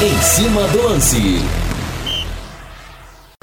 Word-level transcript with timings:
Em 0.00 0.22
cima 0.22 0.62
do 0.68 0.80
lance. 0.80 1.44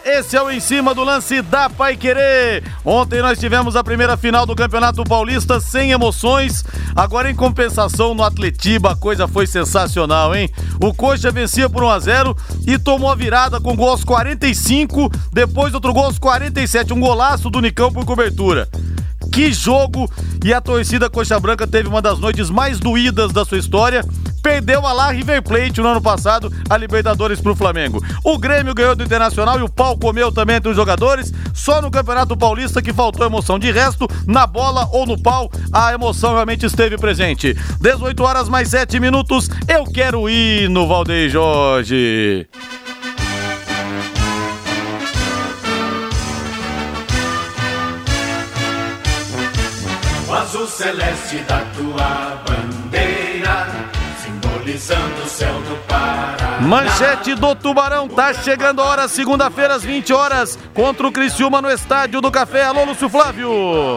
Esse 0.05 0.37
é 0.37 0.41
o 0.41 0.49
em 0.49 0.61
cima 0.61 0.95
do 0.95 1.03
lance 1.03 1.41
da 1.41 1.69
Pai 1.69 1.97
Querer. 1.97 2.63
Ontem 2.85 3.21
nós 3.21 3.37
tivemos 3.37 3.75
a 3.75 3.83
primeira 3.83 4.15
final 4.15 4.45
do 4.45 4.55
Campeonato 4.55 5.03
Paulista 5.03 5.59
sem 5.59 5.91
emoções. 5.91 6.63
Agora, 6.95 7.29
em 7.29 7.35
compensação, 7.35 8.15
no 8.15 8.23
Atletiba, 8.23 8.91
a 8.91 8.95
coisa 8.95 9.27
foi 9.27 9.45
sensacional, 9.45 10.33
hein? 10.33 10.49
O 10.81 10.93
Coxa 10.93 11.29
vencia 11.29 11.69
por 11.69 11.83
1 11.83 11.89
a 11.89 11.99
0 11.99 12.37
e 12.65 12.79
tomou 12.79 13.11
a 13.11 13.15
virada 13.15 13.59
com 13.59 13.75
gol 13.75 13.89
aos 13.89 14.05
45, 14.05 15.11
depois 15.33 15.73
outro 15.73 15.91
gol 15.91 16.05
aos 16.05 16.17
47. 16.17 16.93
Um 16.93 17.01
golaço 17.01 17.49
do 17.49 17.59
Nicão 17.59 17.91
por 17.91 18.05
cobertura. 18.05 18.69
Que 19.29 19.51
jogo! 19.51 20.09
E 20.41 20.53
a 20.53 20.61
torcida 20.61 21.09
Coxa 21.09 21.37
Branca 21.37 21.67
teve 21.67 21.89
uma 21.89 22.01
das 22.01 22.17
noites 22.17 22.49
mais 22.49 22.79
doídas 22.79 23.33
da 23.33 23.43
sua 23.43 23.57
história. 23.57 24.05
Perdeu 24.45 24.85
a 24.85 24.93
lá 24.93 25.09
River 25.09 25.41
Plate 25.41 25.81
no 25.81 25.87
ano 25.87 25.99
passado, 25.99 26.53
a 26.69 26.77
Libertadores 26.77 27.41
pro 27.41 27.55
Flamengo. 27.55 27.99
O 28.23 28.37
Grêmio 28.37 28.75
ganhou 28.75 28.95
do 28.95 29.03
Internacional 29.03 29.57
e 29.57 29.63
o 29.63 29.67
pau 29.67 29.97
comeu 29.97 30.31
também 30.31 30.57
entre 30.57 30.69
os 30.69 30.75
jogadores. 30.75 31.33
Só 31.51 31.81
no 31.81 31.89
Campeonato 31.89 32.37
Paulista 32.37 32.79
que 32.79 32.93
faltou 32.93 33.25
emoção. 33.25 33.57
De 33.57 33.71
resto, 33.71 34.07
na 34.27 34.45
bola 34.45 34.87
ou 34.91 35.07
no 35.07 35.19
pau, 35.19 35.49
a 35.73 35.91
emoção 35.93 36.35
realmente 36.35 36.63
esteve 36.63 36.95
presente. 36.95 37.57
18 37.81 38.23
horas 38.23 38.47
mais 38.47 38.67
7 38.67 38.99
minutos. 38.99 39.49
Eu 39.67 39.83
quero 39.85 40.29
ir 40.29 40.69
no 40.69 40.87
Valdeir 40.87 41.27
Jorge. 41.27 42.47
O 50.29 50.33
azul 50.33 50.67
celeste 50.67 51.37
da 51.47 51.61
tua 51.75 52.43
simbolizando 54.65 55.21
o 55.23 55.27
céu 55.27 55.53
do 55.61 55.75
Pará. 55.87 56.59
Manchete 56.61 57.35
do 57.35 57.53
Tubarão, 57.53 58.07
tá 58.07 58.33
chegando 58.33 58.81
a 58.81 58.85
hora, 58.85 59.07
segunda-feira 59.07 59.75
às 59.75 59.83
20 59.83 60.11
horas, 60.11 60.57
contra 60.73 61.05
o 61.05 61.11
Criciúma 61.11 61.61
no 61.61 61.69
Estádio 61.69 62.19
do 62.19 62.31
Café. 62.31 62.63
Alô, 62.63 62.83
Lúcio 62.85 63.07
Flávio. 63.07 63.51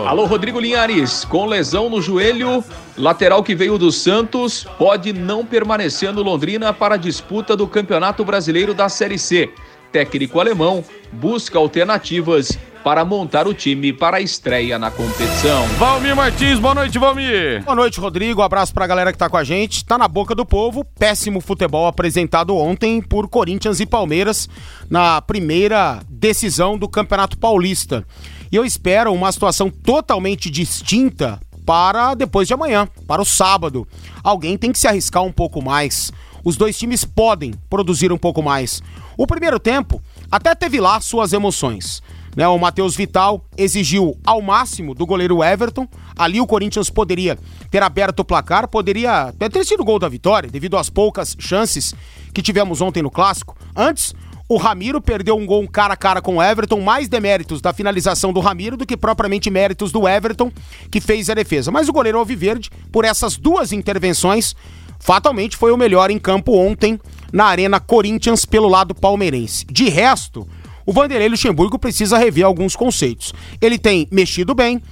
Alô, 0.06 0.26
Rodrigo 0.26 0.60
Linhares. 0.60 1.24
Com 1.24 1.46
lesão 1.46 1.88
no 1.88 2.02
joelho, 2.02 2.62
lateral 2.98 3.42
que 3.42 3.54
veio 3.54 3.78
do 3.78 3.90
Santos 3.90 4.64
pode 4.78 5.12
não 5.12 5.44
permanecer 5.44 6.12
no 6.12 6.22
Londrina 6.22 6.72
para 6.72 6.96
a 6.96 6.98
disputa 6.98 7.56
do 7.56 7.66
Campeonato 7.66 8.22
Brasileiro 8.24 8.74
da 8.74 8.90
Série 8.90 9.18
C. 9.18 9.50
Técnico 9.90 10.38
alemão 10.38 10.84
busca 11.10 11.58
alternativas 11.58 12.58
para 12.88 13.04
montar 13.04 13.46
o 13.46 13.52
time 13.52 13.92
para 13.92 14.16
a 14.16 14.20
estreia 14.22 14.78
na 14.78 14.90
competição. 14.90 15.66
Valmir 15.76 16.16
Martins, 16.16 16.58
boa 16.58 16.74
noite, 16.74 16.98
Valmir. 16.98 17.62
Boa 17.62 17.74
noite, 17.74 18.00
Rodrigo. 18.00 18.40
Um 18.40 18.44
abraço 18.44 18.72
pra 18.72 18.86
galera 18.86 19.12
que 19.12 19.18
tá 19.18 19.28
com 19.28 19.36
a 19.36 19.44
gente. 19.44 19.84
Tá 19.84 19.98
na 19.98 20.08
boca 20.08 20.34
do 20.34 20.46
povo. 20.46 20.82
Péssimo 20.98 21.42
futebol 21.42 21.86
apresentado 21.86 22.56
ontem 22.56 23.02
por 23.02 23.28
Corinthians 23.28 23.78
e 23.78 23.84
Palmeiras 23.84 24.48
na 24.88 25.20
primeira 25.20 26.00
decisão 26.08 26.78
do 26.78 26.88
Campeonato 26.88 27.36
Paulista. 27.36 28.06
E 28.50 28.56
eu 28.56 28.64
espero 28.64 29.12
uma 29.12 29.30
situação 29.32 29.68
totalmente 29.68 30.48
distinta 30.48 31.38
para 31.66 32.14
depois 32.14 32.48
de 32.48 32.54
amanhã, 32.54 32.88
para 33.06 33.20
o 33.20 33.26
sábado. 33.26 33.86
Alguém 34.24 34.56
tem 34.56 34.72
que 34.72 34.78
se 34.78 34.88
arriscar 34.88 35.22
um 35.22 35.32
pouco 35.32 35.62
mais. 35.62 36.10
Os 36.42 36.56
dois 36.56 36.78
times 36.78 37.04
podem 37.04 37.52
produzir 37.68 38.10
um 38.10 38.16
pouco 38.16 38.42
mais. 38.42 38.82
O 39.14 39.26
primeiro 39.26 39.60
tempo 39.60 40.02
até 40.30 40.54
teve 40.54 40.80
lá 40.80 40.98
suas 41.02 41.34
emoções. 41.34 42.02
Né, 42.38 42.46
o 42.46 42.56
Matheus 42.56 42.94
Vital 42.94 43.44
exigiu 43.56 44.16
ao 44.24 44.40
máximo 44.40 44.94
do 44.94 45.04
goleiro 45.04 45.42
Everton. 45.42 45.88
Ali 46.16 46.40
o 46.40 46.46
Corinthians 46.46 46.88
poderia 46.88 47.36
ter 47.68 47.82
aberto 47.82 48.20
o 48.20 48.24
placar, 48.24 48.68
poderia 48.68 49.34
ter 49.50 49.66
sido 49.66 49.80
o 49.80 49.84
gol 49.84 49.98
da 49.98 50.08
vitória, 50.08 50.48
devido 50.48 50.76
às 50.76 50.88
poucas 50.88 51.34
chances 51.36 51.92
que 52.32 52.40
tivemos 52.40 52.80
ontem 52.80 53.02
no 53.02 53.10
clássico. 53.10 53.56
Antes, 53.74 54.14
o 54.48 54.56
Ramiro 54.56 55.00
perdeu 55.00 55.36
um 55.36 55.44
gol 55.44 55.66
cara 55.66 55.94
a 55.94 55.96
cara 55.96 56.22
com 56.22 56.36
o 56.36 56.42
Everton, 56.42 56.80
mais 56.80 57.08
deméritos 57.08 57.60
da 57.60 57.72
finalização 57.72 58.32
do 58.32 58.38
Ramiro 58.38 58.76
do 58.76 58.86
que 58.86 58.96
propriamente 58.96 59.50
méritos 59.50 59.90
do 59.90 60.06
Everton, 60.06 60.52
que 60.92 61.00
fez 61.00 61.28
a 61.28 61.34
defesa. 61.34 61.72
Mas 61.72 61.88
o 61.88 61.92
goleiro 61.92 62.20
Alviverde, 62.20 62.70
por 62.92 63.04
essas 63.04 63.36
duas 63.36 63.72
intervenções, 63.72 64.54
fatalmente 65.00 65.56
foi 65.56 65.72
o 65.72 65.76
melhor 65.76 66.08
em 66.08 66.20
campo 66.20 66.56
ontem 66.56 67.00
na 67.32 67.46
Arena 67.46 67.80
Corinthians 67.80 68.44
pelo 68.44 68.68
lado 68.68 68.94
palmeirense. 68.94 69.66
De 69.66 69.88
resto, 69.88 70.46
o 70.88 70.92
Vanderlei 70.92 71.28
Luxemburgo 71.28 71.78
precisa 71.78 72.16
rever 72.16 72.46
alguns 72.46 72.74
conceitos. 72.74 73.34
Ele 73.60 73.78
tem 73.78 74.08
mexido 74.10 74.54
bem, 74.54 74.82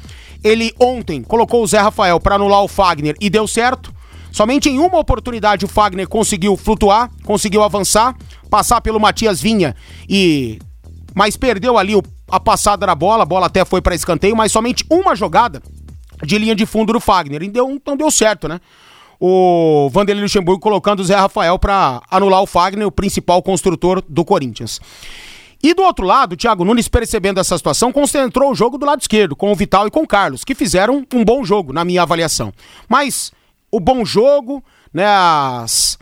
ele 0.45 0.71
ontem 0.79 1.23
colocou 1.23 1.63
o 1.63 1.67
Zé 1.67 1.79
Rafael 1.79 2.21
para 2.21 2.35
anular 2.35 2.63
o 2.63 2.69
Fagner 2.69 3.17
e 3.19 3.31
deu 3.31 3.49
certo. 3.49 3.95
Somente 4.31 4.69
em 4.69 4.79
uma 4.79 4.99
oportunidade 4.99 5.65
o 5.65 5.69
Fagner 5.69 6.07
conseguiu 6.07 6.55
flutuar, 6.55 7.11
conseguiu 7.25 7.63
avançar, 7.63 8.15
passar 8.51 8.83
pelo 8.83 9.01
Matias 9.01 9.41
Vinha 9.41 9.75
e 10.07 10.59
mas 11.15 11.35
perdeu 11.35 11.79
ali 11.79 11.97
o- 11.97 12.03
a 12.29 12.39
passada 12.39 12.87
da 12.87 12.95
bola, 12.95 13.23
a 13.23 13.27
bola 13.27 13.47
até 13.47 13.65
foi 13.65 13.81
para 13.81 13.95
escanteio, 13.95 14.37
mas 14.37 14.53
somente 14.53 14.85
uma 14.91 15.17
jogada 15.17 15.63
de 16.23 16.37
linha 16.37 16.55
de 16.55 16.67
fundo 16.67 16.93
do 16.93 17.01
Fagner. 17.01 17.43
E 17.43 17.49
deu, 17.49 17.71
então 17.71 17.97
deu 17.97 18.11
certo, 18.11 18.47
né? 18.47 18.61
O 19.19 19.89
Vanderlei 19.91 20.23
Luxemburgo 20.23 20.61
colocando 20.61 21.01
o 21.01 21.05
Zé 21.05 21.17
Rafael 21.17 21.59
para 21.59 22.03
anular 22.11 22.43
o 22.43 22.47
Fagner, 22.47 22.87
o 22.87 22.93
principal 22.93 23.43
construtor 23.43 24.03
do 24.07 24.27
Corinthians. 24.27 24.79
E 25.63 25.75
do 25.75 25.83
outro 25.83 26.05
lado, 26.07 26.35
o 26.35 26.37
Thiago 26.37 26.65
Nunes, 26.65 26.87
percebendo 26.89 27.41
essa 27.41 27.57
situação, 27.57 27.93
concentrou 27.93 28.53
o 28.53 28.55
jogo 28.55 28.79
do 28.79 28.87
lado 28.87 29.01
esquerdo, 29.01 29.35
com 29.35 29.51
o 29.51 29.55
Vital 29.57 29.87
e 29.87 29.91
com 29.91 30.03
o 30.03 30.07
Carlos, 30.07 30.45
que 30.45 30.55
fizeram 30.55 31.05
um 31.15 31.25
bom 31.25 31.45
jogo, 31.45 31.73
na 31.73 31.85
minha 31.85 32.03
avaliação. 32.03 32.53
Mas 32.89 33.33
o 33.71 33.81
bom 33.81 34.05
jogo, 34.05 34.63
né, 34.93 35.07
as- 35.07 35.99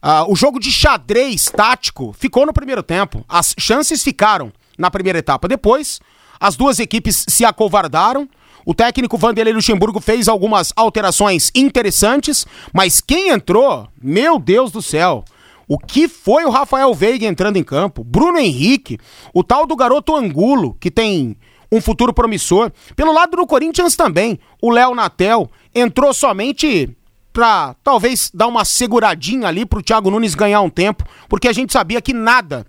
ah, 0.00 0.24
o 0.28 0.36
jogo 0.36 0.60
de 0.60 0.70
xadrez 0.70 1.46
tático 1.46 2.14
ficou 2.16 2.46
no 2.46 2.52
primeiro 2.52 2.82
tempo. 2.82 3.24
As 3.28 3.54
chances 3.58 4.04
ficaram 4.04 4.52
na 4.78 4.90
primeira 4.90 5.18
etapa. 5.18 5.48
Depois, 5.48 6.00
as 6.38 6.54
duas 6.54 6.78
equipes 6.78 7.24
se 7.28 7.44
acovardaram. 7.44 8.28
O 8.64 8.74
técnico 8.74 9.16
Vanderlei 9.16 9.52
Luxemburgo 9.54 9.98
fez 9.98 10.28
algumas 10.28 10.72
alterações 10.76 11.50
interessantes, 11.54 12.46
mas 12.72 13.00
quem 13.00 13.30
entrou, 13.30 13.88
meu 14.00 14.38
Deus 14.38 14.70
do 14.70 14.82
céu, 14.82 15.24
o 15.68 15.78
que 15.78 16.08
foi 16.08 16.44
o 16.44 16.50
Rafael 16.50 16.92
Veiga 16.94 17.26
entrando 17.26 17.58
em 17.58 17.62
campo? 17.62 18.02
Bruno 18.02 18.38
Henrique, 18.38 18.98
o 19.34 19.44
tal 19.44 19.66
do 19.66 19.76
garoto 19.76 20.16
Angulo, 20.16 20.74
que 20.80 20.90
tem 20.90 21.36
um 21.70 21.80
futuro 21.80 22.12
promissor. 22.12 22.72
Pelo 22.96 23.12
lado 23.12 23.36
do 23.36 23.46
Corinthians 23.46 23.94
também, 23.94 24.38
o 24.62 24.70
Léo 24.70 24.94
Natel 24.94 25.50
entrou 25.74 26.14
somente 26.14 26.96
pra 27.32 27.76
talvez 27.84 28.30
dar 28.32 28.46
uma 28.46 28.64
seguradinha 28.64 29.46
ali 29.46 29.66
pro 29.66 29.82
Thiago 29.82 30.10
Nunes 30.10 30.34
ganhar 30.34 30.62
um 30.62 30.70
tempo, 30.70 31.04
porque 31.28 31.46
a 31.46 31.52
gente 31.52 31.72
sabia 31.72 32.00
que 32.00 32.14
nada 32.14 32.66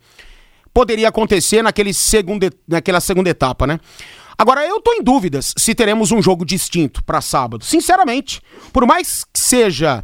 poderia 0.73 1.07
acontecer 1.07 1.63
naquele 1.63 1.93
segundo, 1.93 2.49
naquela 2.67 2.99
segunda 2.99 3.29
etapa, 3.29 3.65
né? 3.65 3.79
Agora, 4.37 4.65
eu 4.65 4.79
tô 4.79 4.93
em 4.93 5.03
dúvidas 5.03 5.53
se 5.57 5.75
teremos 5.75 6.11
um 6.11 6.21
jogo 6.21 6.45
distinto 6.45 7.03
para 7.03 7.19
sábado. 7.19 7.65
Sinceramente, 7.65 8.41
por 8.71 8.85
mais 8.85 9.25
que 9.25 9.39
seja 9.39 10.03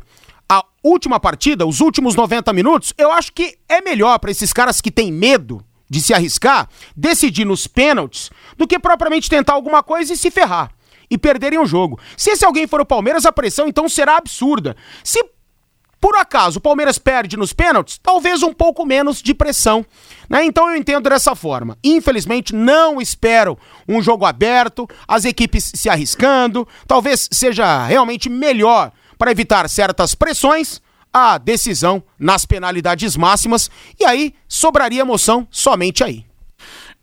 a 0.50 0.64
última 0.84 1.20
partida, 1.20 1.66
os 1.66 1.82
últimos 1.82 2.16
90 2.16 2.54
minutos, 2.54 2.94
eu 2.98 3.12
acho 3.12 3.34
que 3.34 3.58
é 3.68 3.82
melhor 3.82 4.20
para 4.20 4.32
esses 4.32 4.54
caras 4.54 4.80
que 4.80 4.92
têm 4.92 5.12
medo 5.12 5.64
de 5.90 6.02
se 6.02 6.14
arriscar, 6.14 6.68
decidir 6.96 7.46
nos 7.46 7.68
pênaltis, 7.68 8.30
do 8.58 8.68
que 8.68 8.80
propriamente 8.80 9.30
tentar 9.30 9.54
alguma 9.54 9.84
coisa 9.84 10.14
e 10.14 10.18
se 10.18 10.32
ferrar. 10.32 10.72
E 11.10 11.20
perderem 11.20 11.60
o 11.60 11.68
jogo. 11.68 12.00
Se 12.18 12.32
esse 12.32 12.44
alguém 12.44 12.66
for 12.66 12.82
o 12.82 12.86
Palmeiras, 12.86 13.26
a 13.26 13.32
pressão 13.32 13.68
então 13.68 13.88
será 13.88 14.18
absurda. 14.18 14.76
Se 15.04 15.24
por 16.02 16.16
acaso 16.16 16.60
o 16.60 16.62
Palmeiras 16.62 17.00
perde 17.00 17.38
nos 17.38 17.54
pênaltis, 17.54 17.98
talvez 17.98 18.44
um 18.44 18.54
pouco 18.54 18.86
menos 18.86 19.22
de 19.22 19.34
pressão. 19.34 19.86
Né? 20.30 20.46
Então 20.46 20.70
eu 20.70 20.76
entendo 20.76 21.10
dessa 21.10 21.36
forma. 21.36 21.78
Infelizmente, 21.84 22.54
não 22.54 23.00
espero 23.00 23.58
um 23.88 24.02
jogo 24.02 24.26
aberto, 24.26 24.88
as 25.08 25.26
equipes 25.26 25.72
se 25.76 25.90
arriscando. 25.90 26.68
Talvez 26.88 27.30
seja 27.32 27.86
realmente 27.86 28.30
melhor 28.30 28.92
para 29.26 29.32
evitar 29.32 29.68
certas 29.68 30.14
pressões 30.14 30.80
a 31.12 31.40
decisão 31.40 32.04
nas 32.20 32.46
penalidades 32.46 33.18
máximas. 33.18 33.72
E 34.00 34.06
aí 34.06 34.36
sobraria 34.48 35.02
emoção 35.02 35.48
somente 35.50 36.04
aí. 36.04 36.24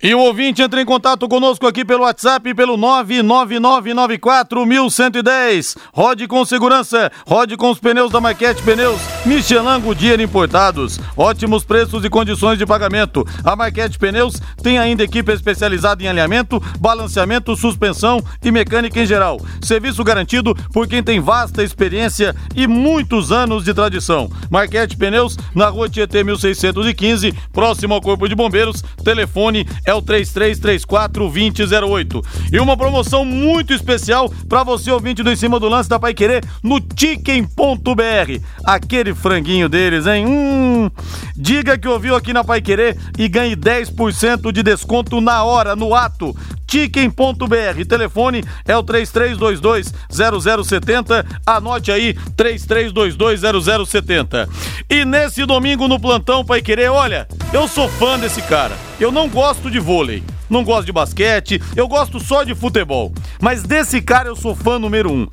E 0.04 0.12
o 0.16 0.18
ouvinte 0.18 0.60
entra 0.60 0.82
em 0.82 0.84
contato 0.84 1.28
conosco 1.28 1.64
aqui 1.64 1.84
pelo 1.84 2.02
WhatsApp 2.02 2.52
pelo 2.54 2.76
999941110. 2.76 5.76
Rode 5.92 6.26
com 6.26 6.44
segurança, 6.44 7.08
rode 7.24 7.56
com 7.56 7.70
os 7.70 7.78
pneus 7.78 8.10
da 8.10 8.20
Maquete 8.20 8.60
Pneus, 8.64 9.00
Michelin 9.24 9.78
Goodyear 9.80 10.20
importados. 10.20 10.98
Ótimos 11.16 11.62
preços 11.62 12.04
e 12.04 12.10
condições 12.10 12.58
de 12.58 12.66
pagamento. 12.66 13.24
A 13.44 13.54
Maquete 13.54 13.96
Pneus 13.96 14.42
tem 14.60 14.76
ainda 14.76 15.04
equipe 15.04 15.30
especializada 15.30 16.02
em 16.02 16.08
alinhamento, 16.08 16.60
balanceamento, 16.80 17.54
suspensão 17.54 18.20
e 18.42 18.50
mecânica 18.50 19.00
em 19.00 19.06
geral. 19.06 19.40
Serviço 19.62 20.02
garantido 20.02 20.52
por 20.72 20.88
quem 20.88 21.00
tem 21.00 21.20
vasta 21.20 21.62
experiência 21.62 22.34
e 22.56 22.66
muitos 22.66 23.30
anos 23.30 23.62
de 23.62 23.72
tradição. 23.72 24.28
Marquete 24.50 24.96
Pneus, 24.96 25.38
na 25.54 25.68
rua 25.68 25.88
Tietê 25.88 26.24
1615, 26.24 27.32
próximo 27.52 27.94
ao 27.94 28.00
Corpo 28.00 28.28
de 28.28 28.34
Bombeiros. 28.34 28.82
Telefone 29.04 29.64
é 29.86 29.91
é 29.92 29.94
o 29.94 30.02
3334 30.02 31.28
2008. 31.28 32.22
E 32.50 32.58
uma 32.58 32.76
promoção 32.76 33.24
muito 33.24 33.72
especial 33.72 34.28
para 34.48 34.64
você 34.64 34.90
ouvinte 34.90 35.22
do 35.22 35.30
Em 35.30 35.36
Cima 35.36 35.60
do 35.60 35.68
Lance 35.68 35.88
da 35.88 35.98
Pai 35.98 36.14
Querer 36.14 36.42
no 36.62 36.80
Chicken.br. 36.96 38.40
Aquele 38.64 39.14
franguinho 39.14 39.68
deles, 39.68 40.06
hein? 40.06 40.26
Hum, 40.26 40.90
diga 41.36 41.76
que 41.76 41.86
ouviu 41.86 42.16
aqui 42.16 42.32
na 42.32 42.42
Pai 42.42 42.62
Querer 42.62 42.96
e 43.18 43.28
ganhe 43.28 43.54
10% 43.54 44.50
de 44.50 44.62
desconto 44.62 45.20
na 45.20 45.44
hora, 45.44 45.76
no 45.76 45.94
ato 45.94 46.34
chicken.br. 46.72 47.84
Telefone 47.86 48.42
é 48.66 48.74
o 48.74 48.82
3322-0070. 48.82 51.26
Anote 51.46 51.92
aí, 51.92 52.14
3322-0070. 52.34 54.48
E 54.88 55.04
nesse 55.04 55.44
domingo 55.44 55.86
no 55.86 56.00
plantão 56.00 56.42
Pai 56.42 56.62
Querer, 56.62 56.90
olha, 56.90 57.28
eu 57.52 57.68
sou 57.68 57.90
fã 57.90 58.18
desse 58.18 58.40
cara. 58.42 58.74
Eu 58.98 59.12
não 59.12 59.28
gosto 59.28 59.70
de 59.70 59.71
vôlei, 59.78 60.22
não 60.48 60.64
gosto 60.64 60.86
de 60.86 60.92
basquete, 60.92 61.60
eu 61.76 61.88
gosto 61.88 62.20
só 62.20 62.44
de 62.44 62.54
futebol. 62.54 63.12
Mas 63.40 63.62
desse 63.62 64.00
cara 64.00 64.28
eu 64.28 64.36
sou 64.36 64.54
fã 64.54 64.78
número 64.78 65.10
um. 65.12 65.26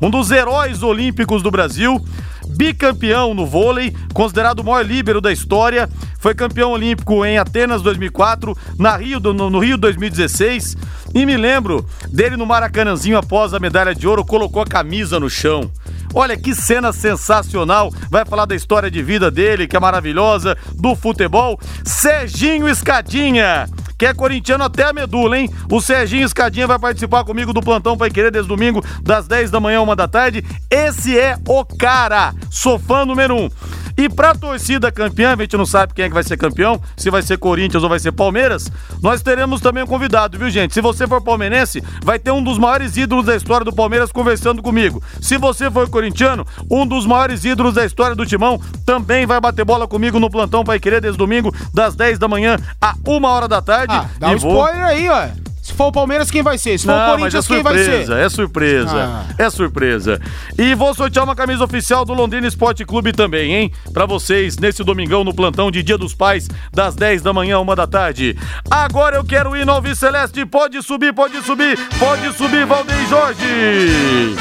Um 0.00 0.10
dos 0.10 0.30
heróis 0.30 0.82
olímpicos 0.82 1.42
do 1.42 1.50
Brasil 1.50 2.02
bicampeão 2.48 3.34
no 3.34 3.46
vôlei, 3.46 3.94
considerado 4.12 4.60
o 4.60 4.64
maior 4.64 4.84
líbero 4.84 5.20
da 5.20 5.32
história, 5.32 5.88
foi 6.18 6.34
campeão 6.34 6.70
olímpico 6.70 7.24
em 7.24 7.38
Atenas 7.38 7.82
2004, 7.82 8.56
na 8.78 8.96
Rio, 8.96 9.20
no, 9.20 9.50
no 9.50 9.58
Rio 9.58 9.76
2016, 9.76 10.76
e 11.14 11.26
me 11.26 11.36
lembro 11.36 11.86
dele 12.08 12.36
no 12.36 12.46
Maracanãzinho 12.46 13.18
após 13.18 13.54
a 13.54 13.60
medalha 13.60 13.94
de 13.94 14.06
ouro, 14.06 14.24
colocou 14.24 14.62
a 14.62 14.66
camisa 14.66 15.18
no 15.18 15.28
chão. 15.28 15.70
Olha 16.14 16.36
que 16.36 16.54
cena 16.54 16.92
sensacional. 16.92 17.92
Vai 18.08 18.24
falar 18.24 18.44
da 18.44 18.54
história 18.54 18.88
de 18.88 19.02
vida 19.02 19.32
dele, 19.32 19.66
que 19.66 19.76
é 19.76 19.80
maravilhosa, 19.80 20.56
do 20.74 20.94
futebol. 20.94 21.58
Serginho 21.84 22.68
Escadinha 22.68 23.66
que 23.98 24.06
é 24.06 24.14
corintiano 24.14 24.64
até 24.64 24.84
a 24.84 24.92
medula, 24.92 25.38
hein? 25.38 25.50
O 25.70 25.80
Serginho 25.80 26.24
Escadinha 26.24 26.66
vai 26.66 26.78
participar 26.78 27.24
comigo 27.24 27.52
do 27.52 27.60
plantão 27.60 27.96
Pai 27.96 28.10
Querer 28.10 28.30
desde 28.30 28.48
domingo, 28.48 28.84
das 29.02 29.26
10 29.26 29.50
da 29.50 29.60
manhã, 29.60 29.80
uma 29.80 29.96
da 29.96 30.08
tarde. 30.08 30.44
Esse 30.70 31.18
é 31.18 31.36
o 31.46 31.64
cara. 31.64 32.34
Sou 32.50 32.78
fã 32.78 33.04
número 33.04 33.36
um. 33.36 33.50
E 33.96 34.08
pra 34.08 34.34
torcida 34.34 34.90
campeã, 34.90 35.34
a 35.34 35.36
gente 35.36 35.56
não 35.56 35.66
sabe 35.66 35.94
quem 35.94 36.04
é 36.04 36.08
que 36.08 36.14
vai 36.14 36.24
ser 36.24 36.36
campeão, 36.36 36.80
se 36.96 37.10
vai 37.10 37.22
ser 37.22 37.38
Corinthians 37.38 37.82
ou 37.82 37.88
vai 37.88 37.98
ser 37.98 38.12
Palmeiras, 38.12 38.70
nós 39.00 39.22
teremos 39.22 39.60
também 39.60 39.84
um 39.84 39.86
convidado, 39.86 40.36
viu, 40.38 40.50
gente? 40.50 40.74
Se 40.74 40.80
você 40.80 41.06
for 41.06 41.20
palmeirense, 41.20 41.82
vai 42.02 42.18
ter 42.18 42.32
um 42.32 42.42
dos 42.42 42.58
maiores 42.58 42.96
ídolos 42.96 43.26
da 43.26 43.36
história 43.36 43.64
do 43.64 43.72
Palmeiras 43.72 44.10
conversando 44.10 44.62
comigo. 44.62 45.02
Se 45.20 45.38
você 45.38 45.70
for 45.70 45.88
corintiano, 45.88 46.46
um 46.70 46.86
dos 46.86 47.06
maiores 47.06 47.44
ídolos 47.44 47.74
da 47.74 47.84
história 47.84 48.16
do 48.16 48.26
Timão 48.26 48.60
também 48.84 49.26
vai 49.26 49.40
bater 49.40 49.64
bola 49.64 49.86
comigo 49.86 50.18
no 50.18 50.30
plantão 50.30 50.64
Pai 50.64 50.80
Querer 50.80 51.00
desde 51.00 51.18
domingo, 51.18 51.54
das 51.72 51.94
10 51.94 52.18
da 52.18 52.26
manhã 52.26 52.58
a 52.80 52.94
1 53.06 53.24
hora 53.24 53.46
da 53.46 53.62
tarde. 53.62 53.94
Ah, 53.94 54.08
dá 54.18 54.30
um 54.30 54.38
vou... 54.38 54.50
spoiler 54.52 54.84
aí, 54.84 55.08
ó. 55.08 55.53
Se 55.74 55.76
for 55.76 55.86
o 55.88 55.92
Palmeiras, 55.92 56.30
quem 56.30 56.40
vai 56.40 56.56
ser? 56.56 56.78
Se 56.78 56.86
for 56.86 56.92
Não, 56.92 57.04
o 57.04 57.16
Corinthians, 57.16 57.44
é 57.44 57.48
quem 57.48 57.60
vai 57.60 57.76
ser? 57.76 58.08
É 58.12 58.28
surpresa, 58.28 58.94
ah. 58.96 59.24
é 59.36 59.50
surpresa. 59.50 60.20
E 60.56 60.72
vou 60.72 60.94
sortear 60.94 61.24
uma 61.24 61.34
camisa 61.34 61.64
oficial 61.64 62.04
do 62.04 62.14
Londrina 62.14 62.46
Esporte 62.46 62.84
Clube 62.84 63.12
também, 63.12 63.52
hein? 63.52 63.72
Pra 63.92 64.06
vocês, 64.06 64.56
nesse 64.56 64.84
domingão, 64.84 65.24
no 65.24 65.34
plantão 65.34 65.72
de 65.72 65.82
Dia 65.82 65.98
dos 65.98 66.14
Pais, 66.14 66.48
das 66.72 66.94
10 66.94 67.22
da 67.22 67.32
manhã, 67.32 67.58
uma 67.58 67.74
da 67.74 67.88
tarde. 67.88 68.38
Agora 68.70 69.16
eu 69.16 69.24
quero 69.24 69.56
ir 69.56 69.66
no 69.66 69.72
Alves 69.72 69.98
Celeste. 69.98 70.46
Pode 70.46 70.80
subir, 70.80 71.12
pode 71.12 71.42
subir, 71.42 71.76
pode 71.98 72.32
subir, 72.34 72.64
Valdeir 72.66 73.08
Jorge. 73.08 74.36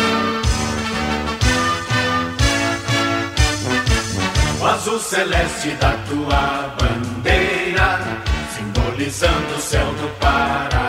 O 4.62 4.66
azul 4.68 5.00
celeste 5.00 5.72
da 5.82 5.94
tua 6.08 6.76
bandeira, 6.80 8.00
simbolizando 8.56 9.56
o 9.56 9.60
céu 9.60 9.88
do 9.96 10.08
Paraná. 10.20 10.83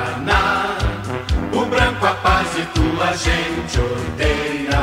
Branco 1.74 2.06
a 2.06 2.14
paz 2.14 2.48
e 2.56 2.66
tua 2.66 3.12
gente 3.16 3.80
odeia. 3.80 4.80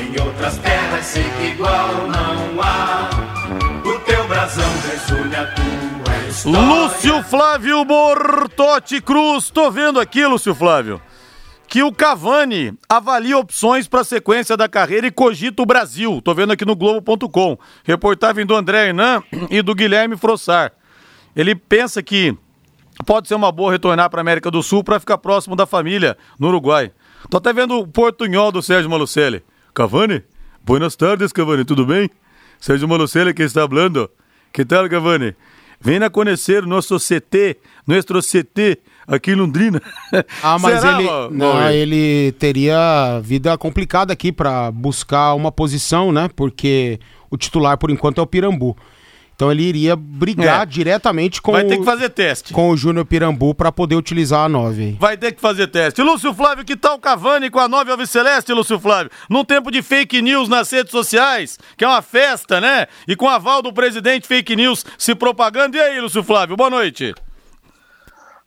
Em 0.00 0.24
outras 0.24 0.56
terras 0.58 1.04
sei 1.04 1.24
que 1.24 1.46
igual 1.48 1.88
não 2.06 2.62
há. 2.62 3.10
O 3.84 3.98
teu 4.00 4.28
brasão 4.28 4.70
resume 4.88 5.34
a 5.34 5.46
tua 5.46 6.28
história. 6.28 6.60
Lúcio 6.60 7.22
Flávio 7.24 7.84
Bortotti 7.84 9.00
Cruz, 9.00 9.50
tô 9.50 9.68
vendo 9.68 9.98
aqui, 9.98 10.24
Lúcio 10.24 10.54
Flávio 10.54 11.02
que 11.72 11.82
o 11.82 11.90
Cavani 11.90 12.74
avalia 12.86 13.38
opções 13.38 13.88
para 13.88 14.02
a 14.02 14.04
sequência 14.04 14.58
da 14.58 14.68
carreira 14.68 15.06
e 15.06 15.10
cogita 15.10 15.62
o 15.62 15.64
Brasil. 15.64 16.20
Tô 16.22 16.34
vendo 16.34 16.52
aqui 16.52 16.66
no 16.66 16.76
Globo.com. 16.76 17.56
Reportagem 17.82 18.44
do 18.44 18.54
André 18.54 18.88
Hernan 18.88 19.22
e 19.48 19.62
do 19.62 19.74
Guilherme 19.74 20.14
Frossar. 20.14 20.72
Ele 21.34 21.54
pensa 21.54 22.02
que 22.02 22.36
pode 23.04 23.28
ser 23.28 23.34
uma 23.34 23.52
boa 23.52 23.72
retornar 23.72 24.10
para 24.10 24.20
a 24.20 24.22
América 24.22 24.50
do 24.50 24.62
Sul 24.62 24.82
para 24.82 25.00
ficar 25.00 25.18
próximo 25.18 25.56
da 25.56 25.66
família 25.66 26.16
no 26.38 26.48
Uruguai. 26.48 26.92
Tô 27.30 27.36
até 27.36 27.52
vendo 27.52 27.78
o 27.78 27.86
portunhol 27.86 28.50
do 28.52 28.62
Sérgio 28.62 28.90
Malucelli. 28.90 29.42
Cavani? 29.74 30.22
Buenas 30.64 30.96
tardes, 30.96 31.32
Cavani, 31.32 31.64
tudo 31.64 31.86
bem? 31.86 32.10
Sérgio 32.60 32.88
Malucelli 32.88 33.34
que 33.34 33.42
está 33.42 33.68
falando. 33.68 34.10
Que 34.52 34.64
tal, 34.64 34.88
Cavani? 34.88 35.34
Venha 35.80 36.08
conhecer 36.08 36.64
nosso 36.64 36.96
CT, 36.96 37.56
nosso 37.84 38.20
CT 38.20 38.78
aqui 39.06 39.32
em 39.32 39.34
Londrina. 39.34 39.82
Ah, 40.42 40.56
mas 40.58 40.80
Será, 40.80 40.98
ele, 41.00 41.08
não, 41.36 41.70
ele 41.70 42.32
teria 42.38 43.20
vida 43.20 43.56
complicada 43.58 44.12
aqui 44.12 44.30
para 44.30 44.70
buscar 44.70 45.34
uma 45.34 45.50
posição, 45.50 46.12
né? 46.12 46.28
Porque 46.36 47.00
o 47.28 47.36
titular 47.36 47.76
por 47.78 47.90
enquanto 47.90 48.18
é 48.18 48.22
o 48.22 48.26
Pirambu. 48.26 48.76
Então 49.34 49.50
ele 49.50 49.62
iria 49.62 49.96
brigar 49.96 50.62
é. 50.62 50.66
diretamente 50.66 51.42
com 51.42 51.52
Vai 51.52 51.64
ter 51.64 51.78
que 51.78 51.84
fazer 51.84 52.10
teste. 52.10 52.52
Com 52.52 52.70
o 52.70 52.76
Júnior 52.76 53.04
Pirambu 53.04 53.54
para 53.54 53.72
poder 53.72 53.96
utilizar 53.96 54.44
a 54.44 54.48
9. 54.48 54.96
Vai 55.00 55.16
ter 55.16 55.32
que 55.32 55.40
fazer 55.40 55.66
teste. 55.66 56.02
Lúcio 56.02 56.32
Flávio, 56.32 56.64
que 56.64 56.76
tal 56.76 56.98
Cavani 56.98 57.50
com 57.50 57.58
a 57.58 57.68
9 57.68 57.90
Alves 57.90 58.10
Celeste, 58.10 58.52
Lúcio 58.52 58.78
Flávio? 58.78 59.10
Num 59.28 59.44
tempo 59.44 59.70
de 59.70 59.82
fake 59.82 60.22
news 60.22 60.48
nas 60.48 60.70
redes 60.70 60.92
sociais, 60.92 61.58
que 61.76 61.84
é 61.84 61.88
uma 61.88 62.02
festa, 62.02 62.60
né? 62.60 62.86
E 63.08 63.16
com 63.16 63.28
aval 63.28 63.62
do 63.62 63.72
presidente 63.72 64.26
fake 64.26 64.54
news 64.54 64.84
se 64.96 65.14
propagando. 65.14 65.76
E 65.76 65.80
aí, 65.80 66.00
Lúcio 66.00 66.22
Flávio, 66.22 66.56
boa 66.56 66.70
noite. 66.70 67.14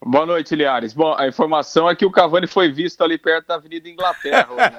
Boa 0.07 0.23
noite, 0.23 0.55
Liares. 0.55 0.93
Bom, 0.93 1.15
a 1.17 1.27
informação 1.27 1.89
é 1.89 1.95
que 1.95 2.05
o 2.05 2.11
Cavani 2.11 2.45
foi 2.45 2.71
visto 2.71 3.03
ali 3.03 3.17
perto 3.17 3.47
da 3.47 3.55
Avenida 3.55 3.89
Inglaterra. 3.89 4.47
Né? 4.55 4.71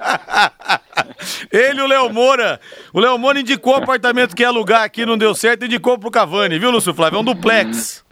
Ele 1.51 1.81
e 1.81 1.83
o 1.83 1.87
Léo 1.87 2.13
Moura. 2.13 2.61
O 2.93 2.99
Léo 3.01 3.17
Moura 3.17 3.41
indicou 3.41 3.73
o 3.73 3.83
apartamento 3.83 4.33
que 4.33 4.43
ia 4.43 4.47
alugar 4.47 4.83
aqui, 4.83 5.05
não 5.05 5.17
deu 5.17 5.35
certo, 5.35 5.65
indicou 5.65 5.99
pro 5.99 6.09
Cavani, 6.09 6.57
viu, 6.57 6.71
Lúcio 6.71 6.93
Flávio? 6.93 7.17
É 7.17 7.19
um 7.19 7.25
duplex. 7.25 8.05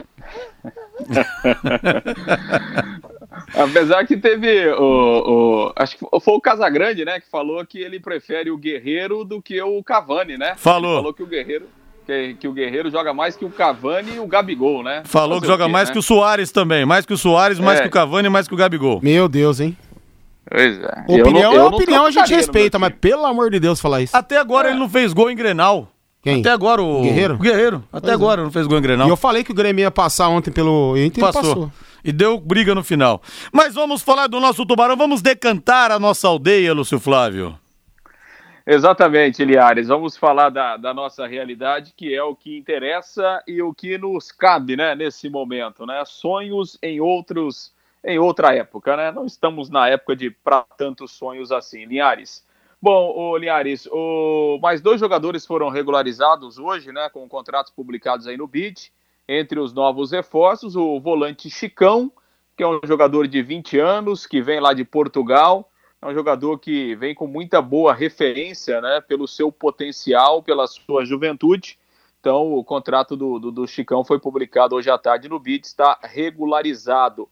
Apesar 3.55 4.05
que 4.05 4.17
teve 4.17 4.67
o, 4.73 5.67
o, 5.67 5.73
Acho 5.77 5.97
que 5.97 6.05
foi 6.19 6.33
o 6.33 6.41
Casagrande, 6.41 7.05
né? 7.05 7.21
Que 7.21 7.29
falou 7.29 7.65
que 7.65 7.79
ele 7.79 7.97
prefere 7.97 8.51
o 8.51 8.57
Guerreiro 8.57 9.23
do 9.23 9.41
que 9.41 9.61
o 9.61 9.81
Cavani, 9.81 10.37
né? 10.37 10.55
Falou. 10.57 10.91
Ele 10.91 10.99
falou 10.99 11.13
que 11.13 11.23
o 11.23 11.27
Guerreiro 11.27 11.69
que, 12.05 12.35
que, 12.35 12.47
o 12.47 12.53
Guerreiro 12.53 12.89
joga 12.89 13.13
mais 13.13 13.35
que 13.35 13.43
o 13.43 13.49
Cavani 13.49 14.15
e 14.15 14.19
o 14.19 14.27
Gabigol, 14.27 14.83
né? 14.83 15.01
Falou 15.05 15.41
que 15.41 15.47
joga 15.47 15.65
quê, 15.65 15.71
mais 15.71 15.89
né? 15.89 15.93
que 15.93 15.99
o 15.99 16.03
Soares 16.03 16.51
também. 16.51 16.85
Mais 16.85 17.05
que 17.05 17.13
o 17.13 17.17
Soares, 17.17 17.59
mais 17.59 17.79
é. 17.79 17.81
que 17.83 17.87
o 17.87 17.91
Cavani, 17.91 18.29
mais 18.29 18.47
que 18.47 18.53
o 18.53 18.57
Gabigol. 18.57 18.99
Meu 19.01 19.27
Deus, 19.27 19.59
hein? 19.59 19.75
Pois 20.49 20.79
é. 20.79 21.03
Opinião 21.07 21.53
não, 21.53 21.59
é 21.59 21.63
opinião, 21.63 22.05
a 22.05 22.11
gente 22.11 22.33
respeita, 22.33 22.77
mas 22.77 22.93
pelo 23.01 23.25
amor 23.25 23.49
de 23.49 23.59
Deus 23.59 23.81
falar 23.81 24.01
isso. 24.01 24.15
Até 24.15 24.37
agora 24.37 24.67
é. 24.67 24.71
ele 24.71 24.79
não 24.79 24.87
fez 24.87 25.11
gol 25.11 25.31
em 25.31 25.35
Grenal. 25.35 25.89
Quem? 26.21 26.39
Até 26.39 26.51
agora 26.51 26.81
o 26.81 27.01
Guerreiro. 27.01 27.35
O 27.35 27.39
Guerreiro. 27.39 27.83
Até 27.91 28.07
pois 28.07 28.11
é. 28.11 28.13
agora 28.13 28.41
é. 28.41 28.43
não 28.43 28.51
fez 28.51 28.67
gol 28.67 28.77
em 28.77 28.81
Grenal. 28.81 29.07
E 29.07 29.09
eu 29.09 29.17
falei 29.17 29.43
que 29.43 29.51
o 29.51 29.55
Grêmio 29.55 29.81
ia 29.81 29.91
passar 29.91 30.29
ontem 30.29 30.51
pelo 30.51 30.95
Inter 30.97 31.23
passou. 31.23 31.41
passou. 31.41 31.71
E 32.03 32.11
deu 32.11 32.39
briga 32.39 32.75
no 32.75 32.83
final. 32.83 33.21
Mas 33.51 33.73
vamos 33.73 34.03
falar 34.03 34.27
do 34.27 34.39
nosso 34.39 34.65
tubarão, 34.65 34.95
vamos 34.95 35.21
decantar 35.21 35.91
a 35.91 35.99
nossa 35.99 36.27
aldeia, 36.27 36.73
Lúcio 36.73 36.99
Flávio. 36.99 37.55
Exatamente, 38.67 39.45
Liares. 39.45 39.89
Vamos 39.89 40.17
falar 40.17 40.49
da, 40.49 40.75
da, 40.75 40.91
nossa 40.91 41.27
realidade, 41.27 41.93
que 41.95 42.15
é 42.15 42.23
o 42.23 42.35
que 42.35 42.57
interessa 42.57 43.43
e 43.47 43.61
o 43.61 43.71
que 43.71 43.95
nos 43.95 44.31
cabe, 44.31 44.75
né, 44.75 44.95
nesse 44.95 45.29
momento, 45.29 45.85
né? 45.85 46.03
Sonhos 46.03 46.75
em 46.81 46.99
outros, 46.99 47.71
em 48.03 48.17
outra 48.17 48.55
época, 48.55 48.97
né? 48.97 49.11
Não 49.11 49.27
estamos 49.27 49.69
na 49.69 49.87
época 49.87 50.15
de 50.15 50.31
para 50.31 50.63
tantos 50.77 51.11
sonhos 51.11 51.51
assim, 51.51 51.85
Liares. 51.85 52.43
Bom, 52.81 53.13
o 53.15 53.37
Liares, 53.37 53.87
o, 53.91 54.57
mais 54.59 54.81
dois 54.81 54.99
jogadores 54.99 55.45
foram 55.45 55.69
regularizados 55.69 56.57
hoje, 56.57 56.91
né, 56.91 57.07
com 57.09 57.29
contratos 57.29 57.71
publicados 57.71 58.25
aí 58.25 58.35
no 58.35 58.47
BID. 58.47 58.91
Entre 59.27 59.59
os 59.59 59.73
novos 59.73 60.11
reforços, 60.11 60.75
o 60.75 60.99
volante 60.99 61.51
Chicão, 61.51 62.11
que 62.57 62.63
é 62.63 62.67
um 62.67 62.79
jogador 62.83 63.27
de 63.27 63.43
20 63.43 63.77
anos, 63.77 64.25
que 64.25 64.41
vem 64.41 64.59
lá 64.59 64.73
de 64.73 64.83
Portugal 64.83 65.69
é 66.05 66.11
um 66.11 66.13
jogador 66.13 66.59
que 66.59 66.95
vem 66.95 67.15
com 67.15 67.25
muita 67.25 67.59
boa 67.61 67.91
referência, 67.91 68.79
né, 68.79 69.01
pelo 69.01 69.27
seu 69.27 69.51
potencial, 69.51 70.43
pela 70.43 70.67
sua 70.67 71.03
juventude. 71.03 71.79
Então, 72.19 72.53
o 72.53 72.63
contrato 72.63 73.15
do, 73.15 73.39
do, 73.39 73.51
do 73.51 73.67
Chicão 73.67 74.03
foi 74.03 74.19
publicado 74.19 74.75
hoje 74.75 74.89
à 74.89 74.97
tarde 74.97 75.27
no 75.27 75.39
BID, 75.39 75.65
está 75.65 75.97
regularizado. 76.03 77.27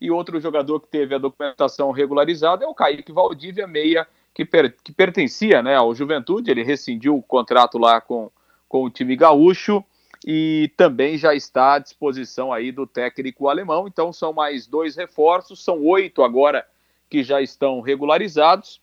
E 0.00 0.10
outro 0.10 0.40
jogador 0.40 0.80
que 0.80 0.88
teve 0.88 1.14
a 1.14 1.18
documentação 1.18 1.92
regularizada 1.92 2.64
é 2.64 2.68
o 2.68 2.74
Kaique 2.74 3.12
Valdívia, 3.12 3.66
meia, 3.66 4.06
que, 4.34 4.44
per, 4.44 4.74
que 4.82 4.92
pertencia 4.92 5.62
né, 5.62 5.76
ao 5.76 5.94
Juventude, 5.94 6.50
ele 6.50 6.64
rescindiu 6.64 7.16
o 7.16 7.22
contrato 7.22 7.78
lá 7.78 8.00
com, 8.00 8.30
com 8.68 8.82
o 8.84 8.90
time 8.90 9.14
gaúcho. 9.14 9.84
e 10.26 10.72
também 10.76 11.16
já 11.16 11.32
está 11.32 11.74
à 11.74 11.78
disposição 11.78 12.52
aí 12.52 12.72
do 12.72 12.86
técnico 12.88 13.48
alemão. 13.48 13.86
Então 13.86 14.12
são 14.12 14.32
mais 14.32 14.66
dois 14.66 14.96
reforços, 14.96 15.62
são 15.62 15.80
oito 15.84 16.24
agora 16.24 16.66
que 17.08 17.22
já 17.22 17.40
estão 17.40 17.80
regularizados. 17.80 18.80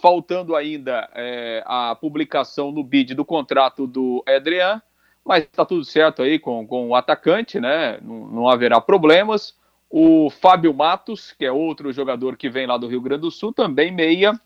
Faltando 0.00 0.54
ainda 0.54 1.08
é, 1.14 1.62
a 1.64 1.94
publicação 1.94 2.70
no 2.72 2.82
bid 2.82 3.14
do 3.14 3.24
contrato 3.24 3.86
do 3.86 4.22
Adrian, 4.26 4.82
mas 5.24 5.44
está 5.44 5.64
tudo 5.64 5.84
certo 5.84 6.22
aí 6.22 6.38
com, 6.38 6.66
com 6.66 6.88
o 6.88 6.94
atacante, 6.94 7.58
né? 7.58 7.98
Não, 8.02 8.26
não 8.26 8.48
haverá 8.48 8.80
problemas. 8.80 9.54
O 9.88 10.28
Fábio 10.28 10.74
Matos, 10.74 11.32
que 11.32 11.44
é 11.44 11.52
outro 11.52 11.92
jogador 11.92 12.36
que 12.36 12.50
vem 12.50 12.66
lá 12.66 12.76
do 12.76 12.88
Rio 12.88 13.00
Grande 13.00 13.22
do 13.22 13.30
Sul, 13.30 13.52
também 13.52 13.92
meia, 13.92 14.38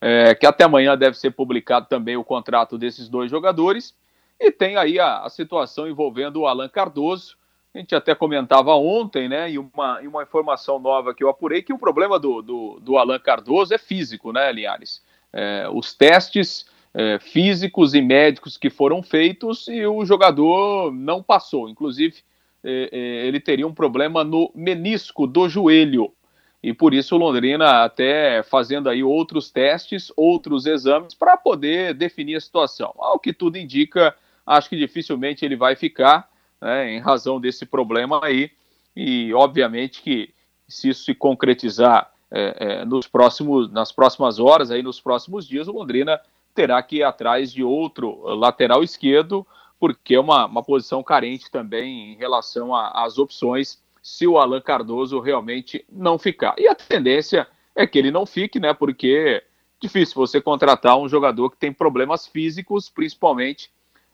é, 0.00 0.34
que 0.34 0.46
até 0.46 0.64
amanhã 0.64 0.96
deve 0.96 1.18
ser 1.18 1.30
publicado 1.30 1.86
também 1.86 2.16
o 2.16 2.24
contrato 2.24 2.78
desses 2.78 3.08
dois 3.08 3.30
jogadores. 3.30 3.94
E 4.40 4.50
tem 4.50 4.76
aí 4.76 5.00
a, 5.00 5.22
a, 5.22 5.28
situação 5.28 5.88
envolvendo 5.88 6.40
o 6.40 6.46
Alan 6.46 6.68
Cardoso. 6.68 7.36
A 7.78 7.80
gente 7.80 7.94
até 7.94 8.12
comentava 8.12 8.74
ontem, 8.74 9.28
né? 9.28 9.52
E 9.52 9.56
uma, 9.56 10.00
e 10.02 10.08
uma 10.08 10.24
informação 10.24 10.80
nova 10.80 11.14
que 11.14 11.22
eu 11.22 11.28
apurei, 11.28 11.62
que 11.62 11.72
o 11.72 11.78
problema 11.78 12.18
do, 12.18 12.42
do, 12.42 12.80
do 12.80 12.98
Alan 12.98 13.20
Cardoso 13.20 13.72
é 13.72 13.78
físico, 13.78 14.32
né, 14.32 14.50
Linhares? 14.50 15.00
É, 15.32 15.68
os 15.72 15.94
testes 15.94 16.66
é, 16.92 17.20
físicos 17.20 17.94
e 17.94 18.02
médicos 18.02 18.56
que 18.56 18.68
foram 18.68 19.00
feitos 19.00 19.68
e 19.68 19.86
o 19.86 20.04
jogador 20.04 20.92
não 20.92 21.22
passou. 21.22 21.68
Inclusive, 21.68 22.16
é, 22.64 22.88
é, 22.90 22.98
ele 23.28 23.38
teria 23.38 23.64
um 23.64 23.72
problema 23.72 24.24
no 24.24 24.50
menisco 24.56 25.24
do 25.24 25.48
joelho. 25.48 26.12
E 26.60 26.74
por 26.74 26.92
isso 26.92 27.14
o 27.14 27.18
Londrina 27.18 27.84
até 27.84 28.42
fazendo 28.42 28.88
aí 28.88 29.04
outros 29.04 29.52
testes, 29.52 30.10
outros 30.16 30.66
exames 30.66 31.14
para 31.14 31.36
poder 31.36 31.94
definir 31.94 32.34
a 32.34 32.40
situação. 32.40 32.92
Ao 32.98 33.20
que 33.20 33.32
tudo 33.32 33.56
indica, 33.56 34.16
acho 34.44 34.68
que 34.68 34.76
dificilmente 34.76 35.44
ele 35.44 35.54
vai 35.54 35.76
ficar, 35.76 36.28
né, 36.60 36.92
em 36.92 37.00
razão 37.00 37.40
desse 37.40 37.64
problema 37.66 38.20
aí. 38.22 38.50
E 38.94 39.32
obviamente 39.34 40.02
que 40.02 40.32
se 40.66 40.90
isso 40.90 41.04
se 41.04 41.14
concretizar 41.14 42.10
é, 42.30 42.56
é, 42.58 42.84
nos 42.84 43.06
próximos, 43.06 43.70
nas 43.70 43.90
próximas 43.90 44.38
horas, 44.38 44.70
aí 44.70 44.82
nos 44.82 45.00
próximos 45.00 45.46
dias, 45.46 45.68
o 45.68 45.72
Londrina 45.72 46.20
terá 46.54 46.82
que 46.82 46.96
ir 46.96 47.02
atrás 47.02 47.52
de 47.52 47.62
outro 47.62 48.20
lateral 48.34 48.82
esquerdo, 48.82 49.46
porque 49.78 50.14
é 50.14 50.20
uma, 50.20 50.46
uma 50.46 50.62
posição 50.62 51.02
carente 51.02 51.50
também 51.50 52.12
em 52.12 52.16
relação 52.16 52.74
às 52.74 53.16
opções 53.16 53.80
se 54.02 54.26
o 54.26 54.38
Alan 54.38 54.60
Cardoso 54.60 55.20
realmente 55.20 55.84
não 55.90 56.18
ficar. 56.18 56.54
E 56.58 56.66
a 56.66 56.74
tendência 56.74 57.46
é 57.76 57.86
que 57.86 57.98
ele 57.98 58.10
não 58.10 58.26
fique, 58.26 58.58
né? 58.58 58.74
Porque 58.74 59.42
é 59.42 59.44
difícil 59.80 60.14
você 60.16 60.40
contratar 60.40 60.98
um 60.98 61.08
jogador 61.08 61.50
que 61.50 61.56
tem 61.56 61.72
problemas 61.72 62.26
físicos, 62.26 62.88
principalmente 62.88 63.70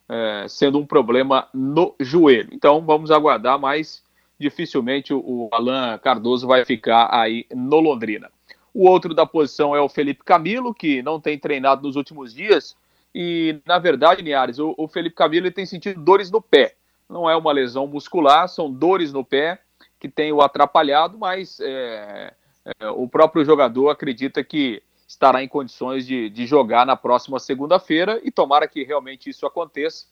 é, 0.08 0.46
sendo 0.48 0.78
um 0.78 0.86
problema 0.86 1.48
no 1.52 1.94
joelho. 1.98 2.50
Então 2.52 2.80
vamos 2.84 3.10
aguardar, 3.10 3.58
mas 3.58 4.02
dificilmente 4.38 5.12
o, 5.14 5.48
Alan 5.52 5.98
Cardoso 5.98 6.46
vai 6.46 6.64
ficar 6.64 7.08
aí 7.10 7.46
no 7.54 7.80
Londrina. 7.80 8.30
O 8.72 8.88
outro 8.88 9.14
da 9.14 9.24
posição 9.24 9.74
é 9.74 9.80
o 9.80 9.88
Felipe 9.88 10.24
Camilo, 10.24 10.74
que 10.74 11.02
não 11.02 11.20
tem 11.20 11.38
treinado 11.38 11.82
nos 11.82 11.96
últimos 11.96 12.34
dias. 12.34 12.76
E, 13.14 13.60
na 13.64 13.78
verdade, 13.78 14.22
Niares, 14.22 14.58
o, 14.58 14.74
o 14.76 14.88
Felipe 14.88 15.14
Camilo 15.14 15.50
tem 15.50 15.64
sentido 15.64 16.02
dores 16.02 16.30
no 16.30 16.42
pé. 16.42 16.74
Não 17.08 17.30
é 17.30 17.36
uma 17.36 17.52
lesão 17.52 17.86
muscular, 17.86 18.48
são 18.48 18.70
dores 18.70 19.12
no 19.12 19.24
pé 19.24 19.60
que 20.00 20.08
tem 20.08 20.32
o 20.32 20.42
atrapalhado, 20.42 21.16
mas 21.16 21.60
é, 21.60 22.34
é, 22.80 22.88
o 22.88 23.08
próprio 23.08 23.44
jogador 23.44 23.88
acredita 23.88 24.42
que 24.42 24.82
estará 25.06 25.42
em 25.42 25.48
condições 25.48 26.06
de, 26.06 26.30
de 26.30 26.46
jogar 26.46 26.86
na 26.86 26.96
próxima 26.96 27.38
segunda-feira 27.38 28.20
e 28.24 28.30
tomara 28.30 28.66
que 28.66 28.82
realmente 28.82 29.30
isso 29.30 29.46
aconteça, 29.46 30.06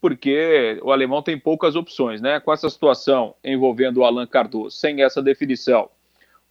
porque 0.00 0.78
o 0.82 0.92
alemão 0.92 1.22
tem 1.22 1.38
poucas 1.38 1.76
opções, 1.76 2.20
né? 2.20 2.40
Com 2.40 2.52
essa 2.52 2.68
situação 2.70 3.34
envolvendo 3.42 3.98
o 3.98 4.04
Alan 4.04 4.26
Cardoso, 4.26 4.76
sem 4.76 5.02
essa 5.02 5.22
definição, 5.22 5.90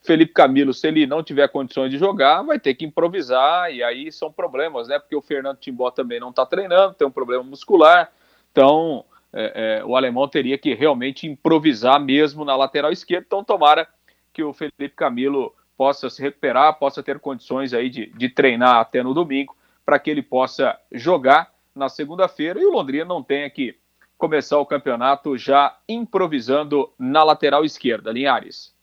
Felipe 0.01 0.31
Camilo, 0.31 0.73
se 0.73 0.87
ele 0.87 1.05
não 1.05 1.21
tiver 1.23 1.47
condições 1.49 1.91
de 1.91 1.97
jogar, 1.97 2.41
vai 2.41 2.59
ter 2.59 2.75
que 2.75 2.85
improvisar, 2.85 3.73
e 3.73 3.83
aí 3.83 4.11
são 4.11 4.31
problemas, 4.31 4.87
né? 4.87 4.99
Porque 4.99 5.15
o 5.15 5.21
Fernando 5.21 5.57
Timbó 5.57 5.91
também 5.91 6.19
não 6.19 6.29
está 6.29 6.45
treinando, 6.45 6.93
tem 6.93 7.07
um 7.07 7.11
problema 7.11 7.43
muscular, 7.43 8.11
então 8.51 9.03
é, 9.33 9.79
é, 9.79 9.85
o 9.85 9.95
alemão 9.95 10.27
teria 10.27 10.57
que 10.57 10.73
realmente 10.73 11.27
improvisar 11.27 11.99
mesmo 11.99 12.45
na 12.45 12.55
lateral 12.55 12.91
esquerda. 12.91 13.25
Então, 13.27 13.43
tomara 13.43 13.87
que 14.31 14.43
o 14.43 14.53
Felipe 14.53 14.89
Camilo 14.95 15.53
possa 15.77 16.09
se 16.09 16.21
recuperar, 16.21 16.77
possa 16.79 17.03
ter 17.03 17.19
condições 17.19 17.73
aí 17.73 17.89
de, 17.89 18.07
de 18.07 18.29
treinar 18.29 18.77
até 18.77 19.03
no 19.03 19.13
domingo, 19.13 19.55
para 19.85 19.99
que 19.99 20.09
ele 20.09 20.21
possa 20.21 20.77
jogar 20.91 21.51
na 21.73 21.87
segunda-feira 21.87 22.59
e 22.59 22.65
o 22.65 22.71
Londrina 22.71 23.05
não 23.05 23.23
tenha 23.23 23.49
que 23.49 23.75
começar 24.17 24.57
o 24.57 24.65
campeonato 24.65 25.37
já 25.37 25.77
improvisando 25.87 26.89
na 26.97 27.23
lateral 27.23 27.63
esquerda, 27.63 28.11
Linhares. 28.11 28.75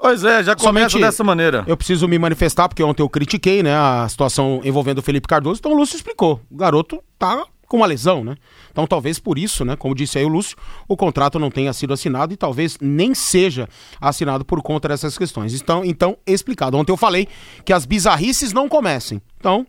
Pois 0.00 0.24
é, 0.24 0.42
já 0.42 0.56
começa 0.56 0.90
Somente 0.90 1.04
dessa 1.04 1.22
maneira. 1.22 1.62
Eu 1.66 1.76
preciso 1.76 2.08
me 2.08 2.18
manifestar, 2.18 2.68
porque 2.68 2.82
ontem 2.82 3.02
eu 3.02 3.08
critiquei 3.08 3.62
né, 3.62 3.74
a 3.74 4.08
situação 4.08 4.60
envolvendo 4.64 4.98
o 4.98 5.02
Felipe 5.02 5.28
Cardoso, 5.28 5.58
então 5.60 5.72
o 5.72 5.76
Lúcio 5.76 5.96
explicou. 5.96 6.40
O 6.50 6.56
garoto 6.56 7.02
tá 7.18 7.44
com 7.70 7.76
uma 7.76 7.86
lesão, 7.86 8.24
né? 8.24 8.34
Então 8.72 8.84
talvez 8.84 9.20
por 9.20 9.38
isso, 9.38 9.64
né, 9.64 9.76
como 9.76 9.94
disse 9.94 10.18
aí 10.18 10.24
o 10.24 10.28
Lúcio, 10.28 10.56
o 10.88 10.96
contrato 10.96 11.38
não 11.38 11.52
tenha 11.52 11.72
sido 11.72 11.92
assinado 11.92 12.34
e 12.34 12.36
talvez 12.36 12.76
nem 12.80 13.14
seja 13.14 13.68
assinado 14.00 14.44
por 14.44 14.60
conta 14.60 14.88
dessas 14.88 15.16
questões. 15.16 15.54
Então, 15.54 15.84
então 15.84 16.18
explicado. 16.26 16.76
Ontem 16.76 16.90
eu 16.90 16.96
falei 16.96 17.28
que 17.64 17.72
as 17.72 17.86
bizarrices 17.86 18.52
não 18.52 18.68
comecem. 18.68 19.22
Então, 19.38 19.64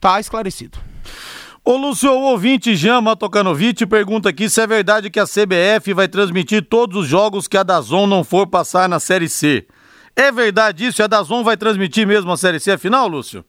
tá 0.00 0.18
esclarecido. 0.18 0.78
Ô 1.62 1.76
Lúcio, 1.76 2.10
o 2.10 2.30
ouvinte 2.30 2.74
Jama 2.74 3.14
Tocanovic 3.14 3.84
pergunta 3.84 4.30
aqui 4.30 4.48
se 4.48 4.62
é 4.62 4.66
verdade 4.66 5.10
que 5.10 5.20
a 5.20 5.26
CBF 5.26 5.92
vai 5.92 6.08
transmitir 6.08 6.64
todos 6.64 7.02
os 7.02 7.06
jogos 7.06 7.46
que 7.46 7.58
a 7.58 7.62
Dazon 7.62 8.06
não 8.06 8.24
for 8.24 8.46
passar 8.46 8.88
na 8.88 8.98
Série 8.98 9.28
C. 9.28 9.66
É 10.14 10.32
verdade 10.32 10.86
isso? 10.86 11.02
A 11.02 11.06
Dazon 11.06 11.44
vai 11.44 11.58
transmitir 11.58 12.06
mesmo 12.06 12.32
a 12.32 12.38
Série 12.38 12.58
C 12.58 12.72
afinal, 12.72 13.06
Lúcio? 13.06 13.44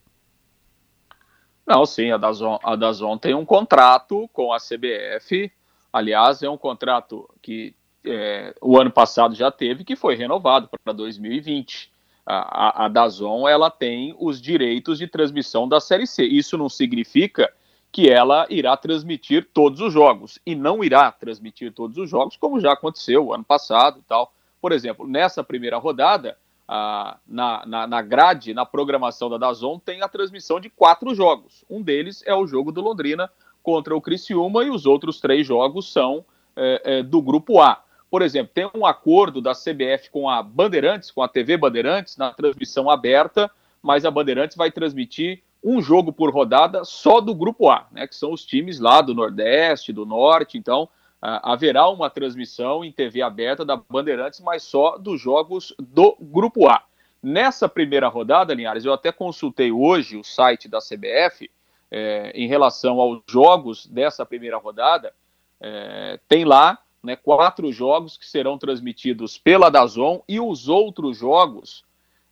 Não, 1.68 1.84
sim, 1.84 2.10
a 2.10 2.16
Dazon, 2.16 2.58
a 2.64 2.74
Dazon 2.74 3.18
tem 3.18 3.34
um 3.34 3.44
contrato 3.44 4.26
com 4.32 4.54
a 4.54 4.56
CBF. 4.56 5.52
Aliás, 5.92 6.42
é 6.42 6.48
um 6.48 6.56
contrato 6.56 7.28
que 7.42 7.74
é, 8.06 8.54
o 8.62 8.78
ano 8.78 8.90
passado 8.90 9.34
já 9.34 9.50
teve, 9.50 9.84
que 9.84 9.94
foi 9.94 10.14
renovado 10.14 10.70
para 10.82 10.94
2020. 10.94 11.92
A, 12.24 12.84
a, 12.84 12.86
a 12.86 12.88
Dazon 12.88 13.46
ela 13.46 13.70
tem 13.70 14.16
os 14.18 14.40
direitos 14.40 14.96
de 14.96 15.06
transmissão 15.06 15.68
da 15.68 15.78
Série 15.78 16.06
C. 16.06 16.24
Isso 16.24 16.56
não 16.56 16.70
significa 16.70 17.52
que 17.92 18.08
ela 18.08 18.46
irá 18.48 18.74
transmitir 18.74 19.46
todos 19.52 19.82
os 19.82 19.92
jogos 19.92 20.38
e 20.46 20.54
não 20.54 20.82
irá 20.82 21.12
transmitir 21.12 21.70
todos 21.74 21.98
os 21.98 22.08
jogos, 22.08 22.34
como 22.38 22.60
já 22.60 22.72
aconteceu 22.72 23.34
ano 23.34 23.44
passado 23.44 23.98
e 23.98 24.02
tal. 24.04 24.32
Por 24.58 24.72
exemplo, 24.72 25.06
nessa 25.06 25.44
primeira 25.44 25.76
rodada, 25.76 26.38
na, 26.68 27.64
na, 27.66 27.86
na, 27.86 28.02
grade, 28.02 28.52
na 28.52 28.66
programação 28.66 29.30
da 29.30 29.38
Dazon, 29.38 29.78
tem 29.78 30.02
a 30.02 30.08
transmissão 30.08 30.60
de 30.60 30.68
quatro 30.68 31.14
jogos. 31.14 31.64
Um 31.68 31.80
deles 31.80 32.22
é 32.26 32.34
o 32.34 32.46
jogo 32.46 32.70
do 32.70 32.82
Londrina 32.82 33.30
contra 33.62 33.96
o 33.96 34.00
Criciúma 34.00 34.64
e 34.64 34.70
os 34.70 34.84
outros 34.84 35.20
três 35.20 35.46
jogos 35.46 35.90
são 35.90 36.24
é, 36.54 36.82
é, 36.84 37.02
do 37.02 37.22
Grupo 37.22 37.60
A. 37.60 37.82
Por 38.10 38.22
exemplo, 38.22 38.52
tem 38.54 38.68
um 38.74 38.86
acordo 38.86 39.40
da 39.40 39.52
CBF 39.52 40.10
com 40.10 40.28
a 40.28 40.42
Bandeirantes, 40.42 41.10
com 41.10 41.22
a 41.22 41.28
TV 41.28 41.56
Bandeirantes, 41.56 42.16
na 42.16 42.32
transmissão 42.32 42.88
aberta, 42.90 43.50
mas 43.82 44.04
a 44.04 44.10
Bandeirantes 44.10 44.56
vai 44.56 44.70
transmitir 44.70 45.42
um 45.62 45.82
jogo 45.82 46.12
por 46.12 46.32
rodada 46.32 46.84
só 46.84 47.20
do 47.20 47.34
Grupo 47.34 47.68
A, 47.68 47.86
né, 47.90 48.06
que 48.06 48.14
são 48.14 48.32
os 48.32 48.44
times 48.44 48.78
lá 48.78 49.00
do 49.00 49.14
Nordeste, 49.14 49.92
do 49.92 50.06
Norte. 50.06 50.56
Então, 50.56 50.88
haverá 51.20 51.88
uma 51.88 52.08
transmissão 52.08 52.84
em 52.84 52.92
TV 52.92 53.22
aberta 53.22 53.64
da 53.64 53.76
Bandeirantes, 53.76 54.40
mas 54.40 54.62
só 54.62 54.96
dos 54.96 55.20
jogos 55.20 55.74
do 55.78 56.16
Grupo 56.20 56.68
A. 56.68 56.82
Nessa 57.22 57.68
primeira 57.68 58.06
rodada, 58.08 58.54
Linhares, 58.54 58.84
eu 58.84 58.92
até 58.92 59.10
consultei 59.10 59.72
hoje 59.72 60.16
o 60.16 60.22
site 60.22 60.68
da 60.68 60.78
CBF 60.78 61.50
é, 61.90 62.30
em 62.34 62.46
relação 62.46 63.00
aos 63.00 63.20
jogos 63.28 63.86
dessa 63.86 64.24
primeira 64.24 64.56
rodada. 64.56 65.12
É, 65.60 66.20
tem 66.28 66.44
lá 66.44 66.78
né, 67.02 67.16
quatro 67.16 67.72
jogos 67.72 68.16
que 68.16 68.26
serão 68.26 68.56
transmitidos 68.56 69.36
pela 69.36 69.70
Dazon 69.70 70.22
e 70.28 70.38
os 70.38 70.68
outros 70.68 71.16
jogos 71.16 71.84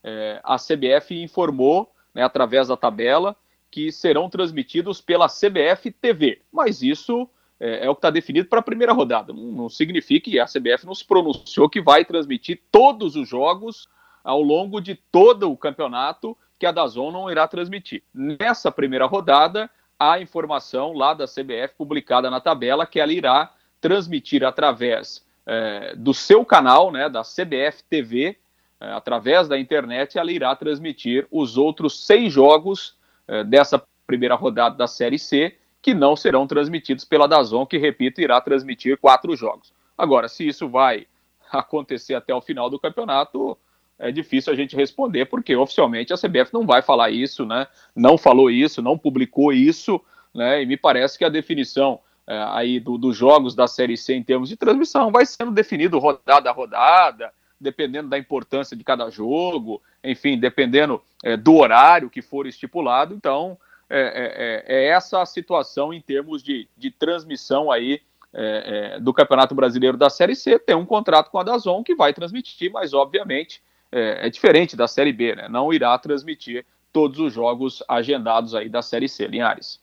é, 0.04 0.40
a 0.44 0.56
CBF 0.56 1.20
informou, 1.20 1.90
né, 2.14 2.22
através 2.22 2.68
da 2.68 2.76
tabela, 2.76 3.34
que 3.68 3.90
serão 3.90 4.30
transmitidos 4.30 5.00
pela 5.00 5.26
CBF 5.26 5.90
TV. 5.90 6.42
Mas 6.52 6.80
isso 6.80 7.28
é, 7.60 7.86
é 7.86 7.90
o 7.90 7.94
que 7.94 7.98
está 7.98 8.10
definido 8.10 8.48
para 8.48 8.60
a 8.60 8.62
primeira 8.62 8.92
rodada. 8.92 9.32
Não, 9.32 9.44
não 9.44 9.68
significa 9.68 10.30
que 10.30 10.38
a 10.38 10.46
CBF 10.46 10.84
não 10.84 10.94
se 10.94 11.04
pronunciou 11.04 11.68
que 11.68 11.80
vai 11.80 12.04
transmitir 12.04 12.60
todos 12.70 13.16
os 13.16 13.28
jogos 13.28 13.88
ao 14.22 14.42
longo 14.42 14.80
de 14.80 14.94
todo 14.94 15.50
o 15.50 15.56
campeonato 15.56 16.36
que 16.58 16.66
a 16.66 16.72
Dazon 16.72 17.10
não 17.10 17.30
irá 17.30 17.46
transmitir. 17.46 18.02
Nessa 18.14 18.72
primeira 18.72 19.06
rodada, 19.06 19.70
há 19.98 20.20
informação 20.20 20.92
lá 20.92 21.14
da 21.14 21.26
CBF 21.26 21.74
publicada 21.76 22.30
na 22.30 22.40
tabela 22.40 22.86
que 22.86 22.98
ela 22.98 23.12
irá 23.12 23.52
transmitir 23.80 24.44
através 24.44 25.24
é, 25.46 25.94
do 25.94 26.12
seu 26.12 26.44
canal, 26.44 26.90
né, 26.90 27.08
da 27.08 27.22
CBF 27.22 27.84
TV, 27.88 28.36
é, 28.80 28.92
através 28.92 29.48
da 29.48 29.58
internet, 29.58 30.18
ela 30.18 30.32
irá 30.32 30.54
transmitir 30.56 31.26
os 31.30 31.56
outros 31.56 32.04
seis 32.04 32.32
jogos 32.32 32.96
é, 33.28 33.44
dessa 33.44 33.82
primeira 34.06 34.34
rodada 34.34 34.76
da 34.76 34.86
Série 34.86 35.18
C 35.18 35.56
que 35.86 35.94
não 35.94 36.16
serão 36.16 36.48
transmitidos 36.48 37.04
pela 37.04 37.28
Dazon, 37.28 37.64
que, 37.64 37.78
repito, 37.78 38.20
irá 38.20 38.40
transmitir 38.40 38.98
quatro 38.98 39.36
jogos. 39.36 39.72
Agora, 39.96 40.28
se 40.28 40.44
isso 40.44 40.68
vai 40.68 41.06
acontecer 41.52 42.16
até 42.16 42.34
o 42.34 42.40
final 42.40 42.68
do 42.68 42.76
campeonato, 42.76 43.56
é 43.96 44.10
difícil 44.10 44.52
a 44.52 44.56
gente 44.56 44.74
responder, 44.74 45.26
porque 45.26 45.54
oficialmente 45.54 46.12
a 46.12 46.16
CBF 46.16 46.52
não 46.52 46.66
vai 46.66 46.82
falar 46.82 47.10
isso, 47.10 47.46
né? 47.46 47.68
Não 47.94 48.18
falou 48.18 48.50
isso, 48.50 48.82
não 48.82 48.98
publicou 48.98 49.52
isso, 49.52 50.00
né? 50.34 50.60
E 50.60 50.66
me 50.66 50.76
parece 50.76 51.16
que 51.16 51.24
a 51.24 51.28
definição 51.28 52.00
é, 52.26 52.36
aí 52.48 52.80
dos 52.80 53.00
do 53.00 53.12
jogos 53.12 53.54
da 53.54 53.68
Série 53.68 53.96
C 53.96 54.12
em 54.12 54.24
termos 54.24 54.48
de 54.48 54.56
transmissão 54.56 55.12
vai 55.12 55.24
sendo 55.24 55.52
definido 55.52 56.00
rodada 56.00 56.50
a 56.50 56.52
rodada, 56.52 57.32
dependendo 57.60 58.08
da 58.08 58.18
importância 58.18 58.76
de 58.76 58.82
cada 58.82 59.08
jogo, 59.08 59.80
enfim, 60.02 60.36
dependendo 60.36 61.00
é, 61.22 61.36
do 61.36 61.54
horário 61.54 62.10
que 62.10 62.22
for 62.22 62.44
estipulado. 62.44 63.14
Então, 63.14 63.56
é, 63.88 64.64
é, 64.68 64.74
é, 64.74 64.84
é 64.84 64.88
essa 64.88 65.22
a 65.22 65.26
situação 65.26 65.92
em 65.92 66.00
termos 66.00 66.42
de, 66.42 66.68
de 66.76 66.90
transmissão 66.90 67.70
aí 67.70 68.00
é, 68.32 68.94
é, 68.96 69.00
do 69.00 69.12
Campeonato 69.12 69.54
Brasileiro 69.54 69.96
da 69.96 70.10
Série 70.10 70.34
C. 70.34 70.58
Tem 70.58 70.76
um 70.76 70.84
contrato 70.84 71.30
com 71.30 71.38
a 71.38 71.42
Dazon 71.42 71.82
que 71.82 71.94
vai 71.94 72.12
transmitir, 72.12 72.70
mas 72.70 72.92
obviamente 72.92 73.62
é, 73.90 74.28
diferente 74.28 74.76
da 74.76 74.86
Série 74.86 75.12
B, 75.12 75.34
né? 75.34 75.48
Não 75.48 75.72
irá 75.72 75.96
transmitir 75.98 76.66
todos 76.92 77.18
os 77.18 77.32
jogos 77.32 77.82
agendados 77.88 78.54
aí 78.54 78.68
da 78.68 78.82
Série 78.82 79.08
C, 79.08 79.26
Linhares. 79.26 79.80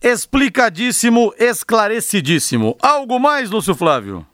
Explicadíssimo, 0.00 1.32
esclarecidíssimo. 1.38 2.76
Algo 2.82 3.18
mais, 3.18 3.50
Lúcio 3.50 3.74
Flávio? 3.74 4.26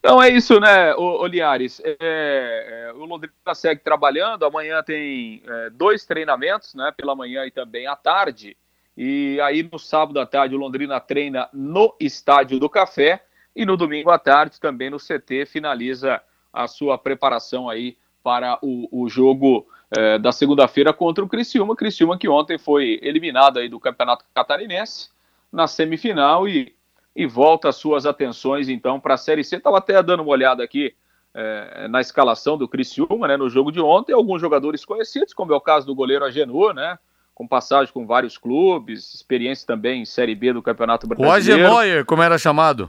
Então 0.00 0.20
é 0.20 0.30
isso, 0.30 0.58
né, 0.58 0.94
o, 0.94 1.26
Liares? 1.26 1.78
É, 1.84 1.96
é, 2.00 2.92
o 2.94 3.04
Londrina 3.04 3.54
segue 3.54 3.82
trabalhando. 3.82 4.46
Amanhã 4.46 4.82
tem 4.82 5.42
é, 5.46 5.70
dois 5.70 6.06
treinamentos, 6.06 6.74
né? 6.74 6.90
Pela 6.96 7.14
manhã 7.14 7.44
e 7.44 7.50
também 7.50 7.86
à 7.86 7.94
tarde. 7.94 8.56
E 8.96 9.38
aí 9.42 9.62
no 9.62 9.78
sábado 9.78 10.18
à 10.18 10.24
tarde 10.24 10.54
o 10.54 10.58
Londrina 10.58 10.98
treina 10.98 11.50
no 11.52 11.94
Estádio 12.00 12.58
do 12.58 12.68
Café 12.68 13.22
e 13.54 13.66
no 13.66 13.76
domingo 13.76 14.10
à 14.10 14.18
tarde 14.18 14.58
também 14.58 14.88
no 14.88 14.96
CT 14.96 15.44
finaliza 15.44 16.20
a 16.50 16.66
sua 16.66 16.96
preparação 16.96 17.68
aí 17.68 17.96
para 18.22 18.58
o, 18.62 18.88
o 18.90 19.08
jogo 19.08 19.66
é, 19.90 20.18
da 20.18 20.32
segunda-feira 20.32 20.94
contra 20.94 21.22
o 21.22 21.28
Criciúma. 21.28 21.76
Criciúma 21.76 22.18
que 22.18 22.28
ontem 22.28 22.58
foi 22.58 22.98
eliminado 23.02 23.58
aí 23.58 23.68
do 23.68 23.78
Campeonato 23.78 24.24
Catarinense 24.34 25.10
na 25.52 25.66
semifinal 25.66 26.48
e 26.48 26.74
e 27.20 27.26
volta 27.26 27.68
as 27.68 27.76
suas 27.76 28.06
atenções 28.06 28.70
então 28.70 28.98
para 28.98 29.12
a 29.12 29.18
Série 29.18 29.44
C. 29.44 29.56
Estava 29.56 29.76
até 29.76 30.02
dando 30.02 30.22
uma 30.22 30.32
olhada 30.32 30.64
aqui 30.64 30.94
é, 31.34 31.86
na 31.86 32.00
escalação 32.00 32.56
do 32.56 32.66
Criciúma, 32.66 33.28
né, 33.28 33.36
no 33.36 33.50
jogo 33.50 33.70
de 33.70 33.78
ontem, 33.78 34.14
alguns 34.14 34.40
jogadores 34.40 34.86
conhecidos, 34.86 35.34
como 35.34 35.52
é 35.52 35.56
o 35.56 35.60
caso 35.60 35.86
do 35.86 35.94
goleiro 35.94 36.24
Agenor, 36.24 36.72
né, 36.72 36.98
com 37.34 37.46
passagem 37.46 37.92
com 37.92 38.06
vários 38.06 38.38
clubes, 38.38 39.12
experiência 39.12 39.66
também 39.66 40.00
em 40.00 40.06
Série 40.06 40.34
B 40.34 40.54
do 40.54 40.62
Campeonato 40.62 41.06
Brasileiro. 41.06 41.30
O 41.30 41.78
Agenor, 41.78 42.06
como 42.06 42.22
era 42.22 42.38
chamado. 42.38 42.88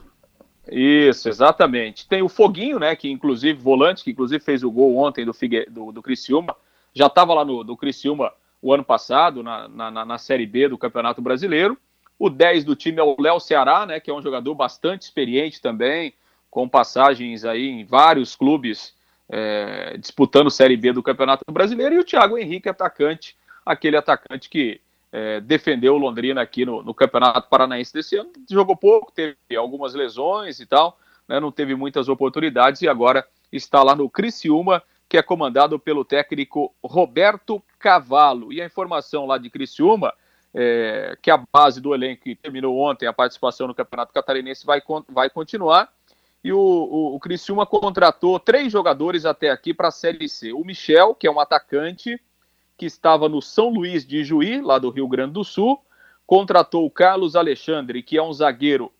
Isso, 0.70 1.28
exatamente. 1.28 2.08
Tem 2.08 2.22
o 2.22 2.28
Foguinho, 2.28 2.78
né, 2.78 2.96
que 2.96 3.10
inclusive, 3.10 3.60
volante, 3.60 4.02
que 4.02 4.12
inclusive 4.12 4.42
fez 4.42 4.64
o 4.64 4.70
gol 4.70 4.96
ontem 4.96 5.26
do, 5.26 5.34
Figue, 5.34 5.66
do, 5.68 5.92
do 5.92 6.00
Criciúma, 6.00 6.56
já 6.94 7.06
estava 7.06 7.34
lá 7.34 7.44
no 7.44 7.62
do 7.62 7.76
Criciúma 7.76 8.32
o 8.62 8.72
ano 8.72 8.82
passado, 8.82 9.42
na, 9.42 9.68
na, 9.68 10.04
na 10.06 10.18
Série 10.18 10.46
B 10.46 10.68
do 10.68 10.78
Campeonato 10.78 11.20
Brasileiro. 11.20 11.76
O 12.22 12.30
10 12.30 12.62
do 12.64 12.76
time 12.76 13.00
é 13.00 13.02
o 13.02 13.16
Léo 13.18 13.40
Ceará, 13.40 13.84
né, 13.84 13.98
que 13.98 14.08
é 14.08 14.14
um 14.14 14.22
jogador 14.22 14.54
bastante 14.54 15.02
experiente 15.02 15.60
também, 15.60 16.14
com 16.48 16.68
passagens 16.68 17.44
aí 17.44 17.66
em 17.66 17.84
vários 17.84 18.36
clubes 18.36 18.94
é, 19.28 19.96
disputando 19.98 20.48
Série 20.48 20.76
B 20.76 20.92
do 20.92 21.02
Campeonato 21.02 21.42
Brasileiro. 21.50 21.96
E 21.96 21.98
o 21.98 22.04
Thiago 22.04 22.38
Henrique, 22.38 22.68
atacante, 22.68 23.36
aquele 23.66 23.96
atacante 23.96 24.48
que 24.48 24.80
é, 25.10 25.40
defendeu 25.40 25.96
o 25.96 25.98
Londrina 25.98 26.40
aqui 26.40 26.64
no, 26.64 26.80
no, 26.80 26.94
Campeonato 26.94 27.48
Paranaense 27.48 27.92
desse 27.92 28.14
ano. 28.14 28.30
Jogou 28.48 28.76
pouco, 28.76 29.10
teve 29.10 29.36
algumas 29.56 29.92
lesões 29.92 30.60
e 30.60 30.66
tal, 30.66 30.96
né, 31.26 31.40
não 31.40 31.50
teve 31.50 31.74
muitas 31.74 32.08
oportunidades 32.08 32.82
e 32.82 32.88
agora 32.88 33.26
está 33.50 33.82
lá 33.82 33.96
no 33.96 34.08
Criciúma, 34.08 34.80
que 35.08 35.18
é 35.18 35.22
comandado 35.24 35.76
pelo 35.76 36.04
técnico 36.04 36.72
Roberto 36.84 37.60
Cavalo. 37.80 38.52
E 38.52 38.62
a 38.62 38.66
informação 38.66 39.26
lá 39.26 39.38
de 39.38 39.50
Criciúma 39.50 40.14
é, 40.54 41.16
que 41.22 41.30
a 41.30 41.42
base 41.52 41.80
do 41.80 41.94
elenco 41.94 42.24
que 42.24 42.34
terminou 42.34 42.78
ontem 42.78 43.06
a 43.06 43.12
participação 43.12 43.66
no 43.66 43.74
Campeonato 43.74 44.12
Catarinense 44.12 44.66
vai, 44.66 44.82
vai 45.08 45.30
continuar. 45.30 45.92
E 46.44 46.52
o, 46.52 46.58
o, 46.58 47.14
o 47.14 47.20
Criciúma 47.20 47.64
contratou 47.64 48.38
três 48.38 48.70
jogadores 48.72 49.24
até 49.24 49.50
aqui 49.50 49.72
para 49.72 49.88
a 49.88 49.92
Série 49.92 50.28
C. 50.28 50.52
O 50.52 50.64
Michel, 50.64 51.14
que 51.14 51.26
é 51.26 51.30
um 51.30 51.40
atacante 51.40 52.20
que 52.76 52.84
estava 52.84 53.28
no 53.28 53.40
São 53.40 53.68
Luís 53.68 54.04
de 54.04 54.24
Juí, 54.24 54.60
lá 54.60 54.78
do 54.78 54.90
Rio 54.90 55.06
Grande 55.06 55.34
do 55.34 55.44
Sul. 55.44 55.80
Contratou 56.26 56.84
o 56.84 56.90
Carlos 56.90 57.36
Alexandre, 57.36 58.02
que 58.02 58.18
é 58.18 58.22
um 58.22 58.32
zagueiro 58.32 58.92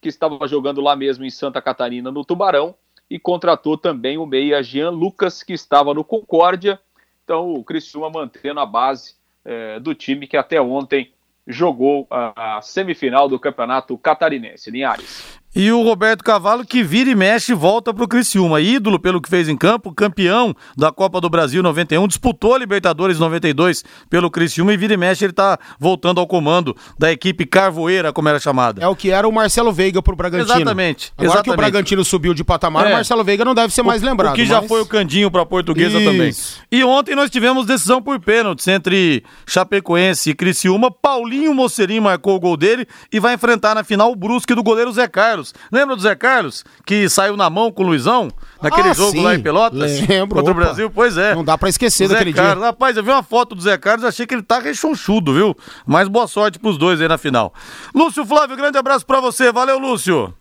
que 0.00 0.08
estava 0.08 0.46
jogando 0.46 0.80
lá 0.80 0.96
mesmo 0.96 1.24
em 1.24 1.30
Santa 1.30 1.62
Catarina, 1.62 2.10
no 2.10 2.24
Tubarão. 2.24 2.74
E 3.08 3.18
contratou 3.18 3.78
também 3.78 4.18
o 4.18 4.26
meia 4.26 4.62
Jean 4.62 4.90
Lucas, 4.90 5.42
que 5.42 5.52
estava 5.52 5.94
no 5.94 6.04
Concórdia. 6.04 6.80
Então 7.24 7.54
o 7.54 7.64
Criciúma 7.64 8.10
mantendo 8.10 8.60
a 8.60 8.66
base 8.66 9.17
é, 9.48 9.80
do 9.80 9.94
time 9.94 10.26
que 10.26 10.36
até 10.36 10.60
ontem 10.60 11.10
jogou 11.46 12.06
a, 12.10 12.58
a 12.58 12.60
semifinal 12.60 13.28
do 13.28 13.40
Campeonato 13.40 13.96
Catarinense. 13.96 14.70
Linhares. 14.70 15.37
E 15.56 15.72
o 15.72 15.82
Roberto 15.82 16.22
Cavalo, 16.22 16.64
que 16.64 16.82
vira 16.82 17.10
e 17.10 17.14
mexe, 17.14 17.54
volta 17.54 17.92
para 17.92 18.04
o 18.04 18.08
Criciúma. 18.08 18.60
Ídolo 18.60 18.98
pelo 18.98 19.20
que 19.20 19.30
fez 19.30 19.48
em 19.48 19.56
campo, 19.56 19.92
campeão 19.92 20.54
da 20.76 20.92
Copa 20.92 21.20
do 21.20 21.30
Brasil 21.30 21.62
91, 21.62 22.06
disputou 22.06 22.54
a 22.54 22.58
Libertadores 22.58 23.18
92 23.18 23.82
pelo 24.10 24.30
Criciúma 24.30 24.74
e 24.74 24.76
vira 24.76 24.94
e 24.94 24.96
mexe 24.96 25.24
ele 25.24 25.32
está 25.32 25.58
voltando 25.78 26.20
ao 26.20 26.26
comando 26.26 26.76
da 26.98 27.10
equipe 27.10 27.46
Carvoeira, 27.46 28.12
como 28.12 28.28
era 28.28 28.38
chamada. 28.38 28.82
É 28.82 28.86
o 28.86 28.94
que 28.94 29.10
era 29.10 29.26
o 29.26 29.32
Marcelo 29.32 29.72
Veiga 29.72 30.02
para 30.02 30.12
o 30.12 30.16
Bragantino. 30.16 30.54
Exatamente. 30.54 31.12
Agora 31.16 31.26
exatamente. 31.26 31.44
que 31.44 31.50
o 31.50 31.56
Bragantino 31.56 32.04
subiu 32.04 32.34
de 32.34 32.44
patamar, 32.44 32.86
é. 32.86 32.90
o 32.90 32.92
Marcelo 32.92 33.24
Veiga 33.24 33.44
não 33.44 33.54
deve 33.54 33.72
ser 33.72 33.82
mais 33.82 34.02
lembrado. 34.02 34.34
O 34.34 34.36
que 34.36 34.42
mas... 34.42 34.50
já 34.50 34.62
foi 34.62 34.82
o 34.82 34.86
Candinho 34.86 35.30
para 35.30 35.42
a 35.42 35.46
Portuguesa 35.46 35.98
Isso. 35.98 36.10
também. 36.10 36.32
E 36.70 36.84
ontem 36.84 37.14
nós 37.14 37.30
tivemos 37.30 37.64
decisão 37.64 38.02
por 38.02 38.20
pênaltis 38.20 38.68
entre 38.68 39.24
Chapecoense 39.46 40.30
e 40.30 40.34
Criciúma. 40.34 40.90
Paulinho 40.90 41.54
Mocerinho 41.54 42.02
marcou 42.02 42.36
o 42.36 42.40
gol 42.40 42.56
dele 42.56 42.86
e 43.10 43.18
vai 43.18 43.34
enfrentar 43.34 43.74
na 43.74 43.82
final 43.82 44.12
o 44.12 44.16
Brusque 44.16 44.54
do 44.54 44.62
goleiro 44.62 44.92
Zé 44.92 45.08
Carlos. 45.08 45.37
Carlos. 45.38 45.54
Lembra 45.70 45.96
do 45.96 46.02
Zé 46.02 46.14
Carlos? 46.14 46.64
Que 46.84 47.08
saiu 47.08 47.36
na 47.36 47.48
mão 47.48 47.70
com 47.70 47.82
o 47.82 47.86
Luizão? 47.86 48.28
Naquele 48.60 48.90
ah, 48.90 48.94
jogo 48.94 49.12
sim. 49.12 49.22
lá 49.22 49.34
em 49.34 49.40
Pelotas? 49.40 50.00
Lembro. 50.08 50.36
Contra 50.36 50.52
Opa. 50.52 50.60
o 50.60 50.64
Brasil? 50.64 50.90
Pois 50.90 51.16
é. 51.16 51.34
Não 51.34 51.44
dá 51.44 51.56
pra 51.56 51.68
esquecer 51.68 52.08
daquele 52.08 52.32
Carlos. 52.32 52.58
dia. 52.58 52.66
Rapaz, 52.66 52.96
eu 52.96 53.02
vi 53.02 53.10
uma 53.10 53.22
foto 53.22 53.54
do 53.54 53.62
Zé 53.62 53.78
Carlos 53.78 54.04
achei 54.04 54.26
que 54.26 54.34
ele 54.34 54.42
tá 54.42 54.58
rechonchudo, 54.58 55.32
viu? 55.32 55.56
Mas 55.86 56.08
boa 56.08 56.26
sorte 56.26 56.58
pros 56.58 56.76
dois 56.76 57.00
aí 57.00 57.08
na 57.08 57.18
final. 57.18 57.52
Lúcio 57.94 58.26
Flávio, 58.26 58.56
grande 58.56 58.76
abraço 58.76 59.06
pra 59.06 59.20
você. 59.20 59.52
Valeu, 59.52 59.78
Lúcio. 59.78 60.34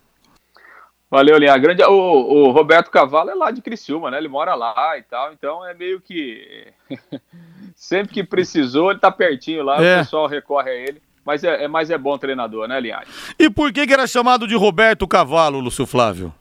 Valeu, 1.10 1.38
Linha. 1.38 1.57
Grande, 1.57 1.81
o, 1.83 1.89
o, 1.93 2.51
Roberto 2.51 2.91
Cavalo 2.91 3.29
é 3.29 3.36
lá 3.36 3.49
de 3.49 3.62
Criciúma, 3.62 4.12
né? 4.12 4.17
Ele 4.17 4.27
mora 4.27 4.55
lá 4.55 4.97
e 4.97 5.03
tal, 5.03 5.31
então 5.31 5.65
é 5.65 5.73
meio 5.73 6.01
que 6.01 6.67
sempre 7.73 8.13
que 8.13 8.23
precisou 8.25 8.91
ele 8.91 8.99
tá 8.99 9.10
pertinho 9.10 9.63
lá, 9.63 9.81
é. 9.81 9.95
o 9.95 9.99
pessoal 9.99 10.27
recorre 10.27 10.69
a 10.69 10.75
ele. 10.75 11.01
Mas 11.27 11.43
é, 11.43 11.65
é, 11.65 11.67
mas 11.67 11.89
é 11.89 11.97
bom 11.97 12.17
treinador, 12.17 12.69
né, 12.69 12.79
Linhares? 12.79 13.09
E 13.37 13.49
por 13.49 13.73
que, 13.73 13.85
que 13.85 13.91
era 13.91 14.07
chamado 14.07 14.47
de 14.47 14.55
Roberto 14.55 15.05
Cavalo, 15.05 15.59
Lúcio 15.59 15.85
Flávio? 15.85 16.33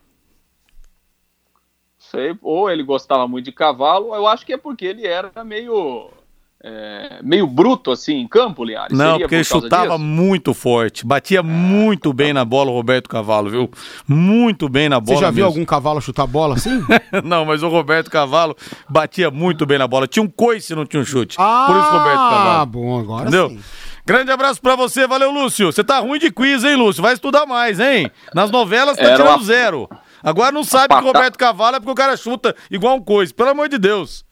Sei, 1.99 2.39
ou 2.41 2.71
ele 2.71 2.85
gostava 2.85 3.27
muito 3.27 3.47
de 3.47 3.53
cavalo, 3.53 4.15
eu 4.15 4.29
acho 4.29 4.47
que 4.47 4.53
é 4.53 4.57
porque 4.57 4.87
ele 4.87 5.05
era 5.05 5.33
meio 5.43 6.09
é, 6.63 7.19
meio 7.21 7.49
bruto 7.49 7.91
assim 7.91 8.15
em 8.15 8.29
campo, 8.29 8.63
Linhares. 8.63 8.97
Não, 8.97 9.15
Seria 9.15 9.27
porque 9.27 9.35
por 9.35 9.35
ele 9.35 9.45
chutava 9.45 9.95
disso? 9.95 9.99
muito 9.99 10.55
forte, 10.55 11.05
batia 11.05 11.41
é, 11.41 11.43
muito 11.43 12.13
bem 12.13 12.33
na 12.33 12.45
bola 12.45 12.71
o 12.71 12.75
Roberto 12.75 13.09
Cavalo, 13.09 13.51
viu? 13.51 13.69
Muito 14.07 14.69
bem 14.69 14.89
na 14.89 15.01
bola. 15.01 15.19
Você 15.19 15.21
já 15.21 15.27
mesmo. 15.33 15.35
viu 15.35 15.47
algum 15.47 15.65
cavalo 15.65 16.01
chutar 16.01 16.29
bola 16.29 16.55
assim? 16.55 16.81
não, 17.25 17.45
mas 17.45 17.65
o 17.65 17.69
Roberto 17.69 18.09
Cavalo 18.09 18.57
batia 18.89 19.33
muito 19.33 19.67
bem 19.67 19.79
na 19.79 19.89
bola. 19.89 20.07
Tinha 20.07 20.23
um 20.23 20.29
coice, 20.29 20.77
não 20.77 20.87
tinha 20.87 21.03
um 21.03 21.05
chute. 21.05 21.37
Ah, 21.41 21.65
por 21.67 21.77
isso 21.77 21.91
Roberto 21.91 22.31
Cavalo. 22.31 22.61
Ah, 22.61 22.65
bom, 22.65 23.01
agora 23.01 23.23
Entendeu? 23.23 23.51
sim. 23.51 23.61
Grande 24.07 24.31
abraço 24.31 24.63
pra 24.63 24.77
você, 24.77 25.05
valeu, 25.05 25.33
Lúcio. 25.33 25.73
Você 25.73 25.83
tá 25.83 25.99
ruim 25.99 26.21
de 26.21 26.31
quiz, 26.31 26.63
hein, 26.63 26.77
Lúcio? 26.77 27.03
Vai 27.03 27.15
estudar 27.15 27.45
mais, 27.45 27.81
hein? 27.81 28.09
Nas 28.33 28.53
novelas 28.53 28.97
tá 28.97 29.03
Era 29.03 29.17
tirando 29.17 29.37
uma... 29.37 29.45
zero. 29.45 29.89
Agora 30.23 30.53
não 30.53 30.63
sabe 30.63 30.95
que 30.95 31.03
o 31.03 31.07
Roberto 31.07 31.37
Cavalo 31.37 31.77
é 31.77 31.81
porque 31.81 31.91
o 31.91 31.95
cara 31.95 32.17
chuta 32.17 32.55
igual 32.71 32.95
um 32.95 33.03
coisa, 33.03 33.35
pelo 33.35 33.51
amor 33.51 33.69
de 33.69 33.79
Deus. 33.79 34.25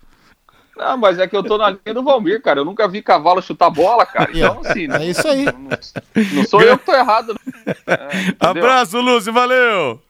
Não, 0.76 0.96
mas 0.96 1.18
é 1.18 1.26
que 1.26 1.37
eu 1.37 1.42
tô 1.42 1.58
na 1.58 1.70
linha 1.70 1.92
do 1.92 2.04
Valmir, 2.04 2.40
cara. 2.40 2.60
Eu 2.60 2.64
nunca 2.64 2.87
vi 2.88 3.02
cavalo 3.02 3.42
chutar 3.42 3.70
bola, 3.70 4.06
cara. 4.06 4.30
Então, 4.34 4.60
assim. 4.64 4.88
É 4.92 5.06
isso 5.06 5.26
aí. 5.26 5.44
Não, 5.44 5.68
não 6.32 6.44
sou 6.44 6.62
eu 6.62 6.78
que 6.78 6.87
tô 6.87 6.94
errado. 6.94 7.34
É, 7.87 8.34
abraço, 8.40 9.00
Lúcio, 9.00 9.32
valeu. 9.32 10.00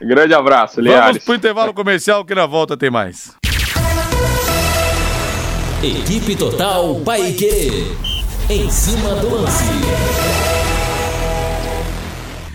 Grande 0.00 0.34
abraço, 0.34 0.80
Liares. 0.80 1.06
Vamos 1.06 1.24
pro 1.24 1.34
intervalo 1.34 1.74
comercial 1.74 2.24
que 2.24 2.34
na 2.34 2.46
volta 2.46 2.76
tem 2.76 2.90
mais. 2.90 3.34
Equipe 5.82 6.36
Total 6.36 6.94
Paique. 7.04 8.15
Em 8.48 8.70
cima 8.70 9.14
do 9.16 9.34
lance. 9.34 9.64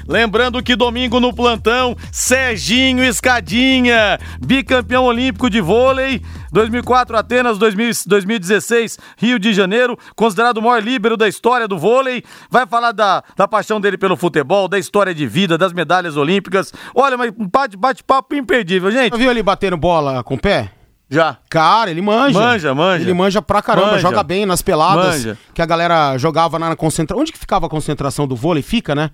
Lembrando 0.08 0.62
que 0.62 0.76
domingo 0.76 1.20
no 1.22 1.32
plantão, 1.34 1.96
Serginho 2.12 3.02
Escadinha, 3.04 4.20
bicampeão 4.46 5.06
olímpico 5.06 5.50
de 5.50 5.62
vôlei, 5.62 6.22
2004 6.52 7.16
Atenas, 7.18 7.58
2000, 7.58 7.92
2016 8.08 9.00
Rio 9.18 9.40
de 9.40 9.54
Janeiro, 9.54 9.98
considerado 10.16 10.58
o 10.58 10.62
maior 10.62 10.84
líbero 10.84 11.16
da 11.16 11.30
história 11.30 11.66
do 11.68 11.78
vôlei. 11.78 12.24
Vai 12.50 12.66
falar 12.68 12.92
da, 12.92 13.24
da 13.38 13.48
paixão 13.48 13.80
dele 13.80 13.98
pelo 13.98 14.18
futebol, 14.18 14.68
da 14.68 14.78
história 14.80 15.14
de 15.16 15.26
vida, 15.28 15.58
das 15.58 15.72
medalhas 15.72 16.18
olímpicas. 16.18 16.74
Olha, 16.94 17.18
mas 17.18 17.32
um 17.38 17.48
bate- 17.48 17.78
bate-papo 17.78 18.36
imperdível, 18.36 18.92
gente. 18.92 19.12
Já 19.12 19.18
viu 19.18 19.32
ele 19.32 19.44
batendo 19.44 19.78
bola 19.78 20.24
com 20.24 20.36
o 20.36 20.40
pé? 20.40 20.72
Já. 21.12 21.38
Cara, 21.50 21.92
ele 21.92 22.02
manja. 22.02 22.40
Manja, 22.40 22.74
manja. 22.74 23.04
Ele 23.04 23.14
manja 23.14 23.42
pra 23.42 23.62
caramba, 23.62 23.88
Manja. 23.88 24.00
joga 24.00 24.24
bem 24.24 24.46
nas 24.46 24.62
peladas. 24.62 25.18
Manja. 25.18 25.38
Que 25.54 25.62
a 25.62 25.66
galera 25.66 26.18
jogava 26.18 26.58
na 26.58 26.74
concentração. 26.74 27.22
Onde 27.22 27.34
que 27.34 27.38
ficava 27.38 27.66
a 27.66 27.70
concentração 27.70 28.26
do 28.26 28.34
vôlei? 28.34 28.64
Fica, 28.64 28.96
né? 28.96 29.12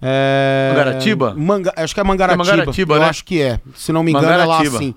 É... 0.00 0.70
Mangaratiba? 0.72 1.34
Manga... 1.36 1.72
Acho 1.76 1.92
que 1.94 2.00
é 2.00 2.04
Mangaratiba. 2.04 2.44
É 2.44 2.46
Mangaratiba, 2.56 2.94
Eu 2.94 3.00
né? 3.00 3.08
acho 3.08 3.24
que 3.24 3.42
é. 3.42 3.58
Se 3.74 3.92
não 3.92 4.04
me 4.04 4.12
engano, 4.12 4.28
é 4.28 4.36
lá 4.36 4.58
Mangaratiba. 4.58 4.94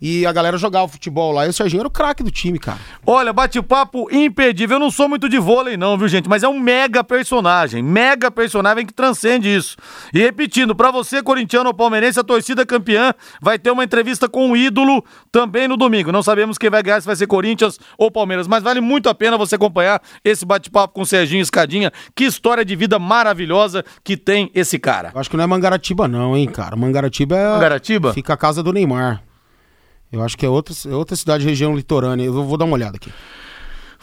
E 0.00 0.26
a 0.26 0.32
galera 0.32 0.56
jogava 0.56 0.88
futebol 0.88 1.32
lá. 1.32 1.46
E 1.46 1.48
o 1.48 1.52
Serginho 1.52 1.80
era 1.80 1.88
o 1.88 1.90
craque 1.90 2.22
do 2.22 2.30
time, 2.30 2.58
cara. 2.58 2.78
Olha, 3.06 3.32
bate-papo 3.32 4.08
imperdível. 4.10 4.76
Eu 4.76 4.80
não 4.80 4.90
sou 4.90 5.08
muito 5.08 5.28
de 5.28 5.38
vôlei, 5.38 5.76
não, 5.76 5.96
viu, 5.96 6.08
gente? 6.08 6.28
Mas 6.28 6.42
é 6.42 6.48
um 6.48 6.58
mega 6.58 7.02
personagem. 7.02 7.82
Mega 7.82 8.30
personagem 8.30 8.84
que 8.84 8.92
transcende 8.92 9.54
isso. 9.54 9.76
E 10.12 10.18
repetindo, 10.18 10.74
pra 10.74 10.90
você, 10.90 11.22
corintiano 11.22 11.68
ou 11.68 11.74
palmeirense, 11.74 12.18
a 12.20 12.24
torcida 12.24 12.66
campeã 12.66 13.14
vai 13.40 13.58
ter 13.58 13.70
uma 13.70 13.84
entrevista 13.84 14.28
com 14.28 14.50
um 14.50 14.56
ídolo 14.56 15.04
também 15.30 15.68
no 15.68 15.76
domingo. 15.76 16.12
Não 16.12 16.22
sabemos 16.22 16.58
quem 16.58 16.70
vai 16.70 16.82
ganhar, 16.82 17.00
se 17.00 17.06
vai 17.06 17.16
ser 17.16 17.26
Corinthians 17.26 17.78
ou 17.96 18.10
Palmeiras. 18.10 18.46
Mas 18.46 18.62
vale 18.62 18.80
muito 18.80 19.08
a 19.08 19.14
pena 19.14 19.38
você 19.38 19.54
acompanhar 19.54 20.00
esse 20.24 20.44
bate-papo 20.44 20.94
com 20.94 21.02
o 21.02 21.06
Serginho 21.06 21.42
Escadinha. 21.42 21.92
Que 22.14 22.24
história 22.24 22.64
de 22.64 22.76
vida 22.76 22.98
maravilhosa 22.98 23.84
que 24.02 24.16
tem 24.16 24.50
esse 24.54 24.78
cara. 24.78 25.10
Eu 25.14 25.20
acho 25.20 25.30
que 25.30 25.36
não 25.36 25.44
é 25.44 25.46
Mangaratiba, 25.46 26.08
não, 26.08 26.36
hein, 26.36 26.46
cara. 26.46 26.76
Mangaratiba 26.76 27.36
é. 27.36 27.52
Mangaratiba? 27.52 28.12
Fica 28.12 28.34
a 28.34 28.36
casa 28.36 28.62
do 28.62 28.72
Neymar. 28.72 29.22
Eu 30.14 30.22
acho 30.22 30.38
que 30.38 30.46
é 30.46 30.48
outra, 30.48 30.72
é 30.86 30.94
outra 30.94 31.16
cidade, 31.16 31.44
região 31.44 31.74
litorânea. 31.74 32.24
Eu 32.24 32.32
vou, 32.32 32.44
vou 32.44 32.56
dar 32.56 32.66
uma 32.66 32.74
olhada 32.74 32.96
aqui. 32.96 33.12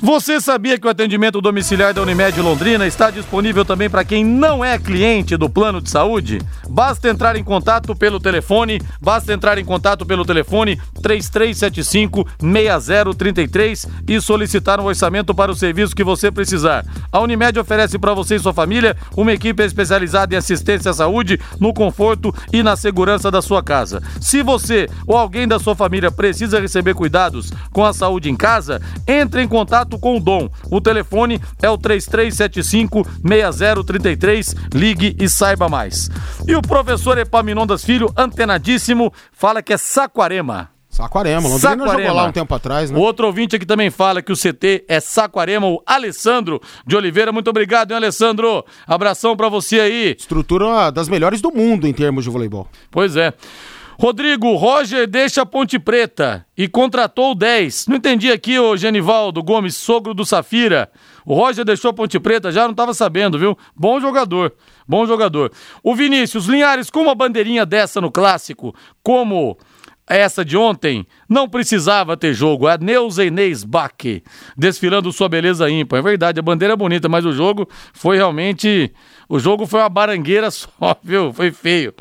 Você 0.03 0.41
sabia 0.41 0.79
que 0.79 0.87
o 0.87 0.89
atendimento 0.89 1.39
domiciliar 1.39 1.93
da 1.93 2.01
Unimed 2.01 2.41
Londrina 2.41 2.87
está 2.87 3.11
disponível 3.11 3.63
também 3.63 3.87
para 3.87 4.03
quem 4.03 4.25
não 4.25 4.65
é 4.65 4.79
cliente 4.79 5.37
do 5.37 5.47
plano 5.47 5.79
de 5.79 5.91
saúde? 5.91 6.41
Basta 6.67 7.07
entrar 7.07 7.35
em 7.35 7.43
contato 7.43 7.95
pelo 7.95 8.19
telefone, 8.19 8.81
basta 8.99 9.31
entrar 9.31 9.59
em 9.59 9.63
contato 9.63 10.03
pelo 10.03 10.25
telefone 10.25 10.81
3375-6033 11.03 13.87
e 14.07 14.19
solicitar 14.19 14.79
um 14.79 14.85
orçamento 14.85 15.35
para 15.35 15.51
o 15.51 15.55
serviço 15.55 15.95
que 15.95 16.03
você 16.03 16.31
precisar. 16.31 16.83
A 17.11 17.19
Unimed 17.19 17.59
oferece 17.59 17.99
para 17.99 18.15
você 18.15 18.37
e 18.37 18.39
sua 18.39 18.55
família 18.55 18.97
uma 19.15 19.33
equipe 19.33 19.61
especializada 19.61 20.33
em 20.33 20.37
assistência 20.37 20.89
à 20.89 20.95
saúde 20.95 21.39
no 21.59 21.75
conforto 21.75 22.33
e 22.51 22.63
na 22.63 22.75
segurança 22.75 23.29
da 23.29 23.39
sua 23.39 23.61
casa. 23.61 24.01
Se 24.19 24.41
você 24.41 24.89
ou 25.05 25.15
alguém 25.15 25.47
da 25.47 25.59
sua 25.59 25.75
família 25.75 26.09
precisa 26.09 26.59
receber 26.59 26.95
cuidados 26.95 27.53
com 27.71 27.85
a 27.85 27.93
saúde 27.93 28.31
em 28.31 28.35
casa, 28.35 28.81
entre 29.07 29.43
em 29.43 29.47
contato 29.47 29.90
com 29.99 30.17
o 30.17 30.19
Dom. 30.19 30.49
O 30.69 30.82
telefone 30.82 31.39
é 31.62 31.69
o 31.69 31.77
3375-6033. 31.77 34.56
Ligue 34.73 35.15
e 35.19 35.30
saiba 35.30 35.69
mais. 35.69 36.10
E 36.47 36.56
o 36.56 36.62
professor 36.62 37.17
Epaminondas 37.17 37.84
Filho, 37.84 38.12
antenadíssimo, 38.17 39.13
fala 39.32 39.62
que 39.62 39.73
é 39.73 39.77
Saquarema. 39.77 40.69
Saquarema. 40.91 41.47
Londrina 41.47 41.71
jogou 41.71 41.88
Saquarema. 41.88 42.13
lá 42.13 42.25
um 42.25 42.32
tempo 42.34 42.54
atrás, 42.54 42.91
né? 42.91 42.99
Outro 42.99 43.25
ouvinte 43.25 43.56
aqui 43.56 43.65
também 43.65 43.89
fala 43.89 44.21
que 44.21 44.32
o 44.32 44.36
CT 44.36 44.84
é 44.89 44.99
Saquarema, 44.99 45.67
o 45.67 45.82
Alessandro 45.86 46.62
de 46.86 46.97
Oliveira. 46.97 47.32
Muito 47.32 47.49
obrigado, 47.49 47.91
hein, 47.91 47.97
Alessandro? 47.97 48.65
Abração 48.86 49.38
pra 49.38 49.47
você 49.47 49.80
aí. 49.80 50.15
Estrutura 50.19 50.91
das 50.91 51.08
melhores 51.08 51.39
do 51.39 51.49
mundo 51.49 51.88
em 51.88 51.93
termos 51.93 52.25
de 52.25 52.30
voleibol. 52.30 52.67
Pois 52.91 53.15
é. 53.15 53.34
Rodrigo, 53.99 54.56
Roger 54.56 55.08
deixa 55.08 55.41
a 55.41 55.45
Ponte 55.45 55.77
Preta 55.77 56.45
e 56.58 56.67
contratou 56.67 57.32
o 57.32 57.36
10. 57.36 57.88
Não 57.88 57.97
entendi 57.97 58.32
aqui, 58.32 58.58
o 58.58 58.75
Genivaldo 58.75 59.43
Gomes, 59.43 59.75
sogro 59.75 60.13
do 60.13 60.25
Safira. 60.25 60.91
O 61.25 61.34
Roger 61.34 61.63
deixou 61.63 61.93
Ponte 61.93 62.19
Preta, 62.19 62.51
já 62.51 62.63
não 62.63 62.71
estava 62.71 62.93
sabendo, 62.93 63.38
viu? 63.38 63.58
Bom 63.75 63.99
jogador, 63.99 64.54
bom 64.88 65.06
jogador. 65.06 65.51
O 65.84 65.95
Vinícius 65.95 66.45
Linhares, 66.45 66.89
com 66.89 67.01
uma 67.01 67.15
bandeirinha 67.15 67.65
dessa 67.65 68.01
no 68.01 68.12
clássico, 68.12 68.73
como 69.04 69.58
essa 70.08 70.43
de 70.43 70.58
ontem, 70.58 71.06
não 71.30 71.47
precisava 71.47 72.17
ter 72.17 72.34
jogo. 72.34 72.67
A 72.67 72.77
Neuza 72.77 73.23
Inês 73.23 73.65
desfilando 74.58 75.12
sua 75.12 75.30
beleza 75.30 75.69
ímpar. 75.69 75.99
É 75.99 76.01
verdade, 76.01 76.39
a 76.39 76.43
bandeira 76.43 76.73
é 76.73 76.77
bonita, 76.77 77.08
mas 77.08 77.25
o 77.25 77.32
jogo 77.32 77.67
foi 77.93 78.17
realmente. 78.17 78.91
O 79.30 79.39
jogo 79.39 79.65
foi 79.65 79.80
uma 79.80 79.89
barangueira 79.89 80.49
só, 80.51 80.69
viu? 81.04 81.32
Foi 81.32 81.51
feio. 81.51 81.93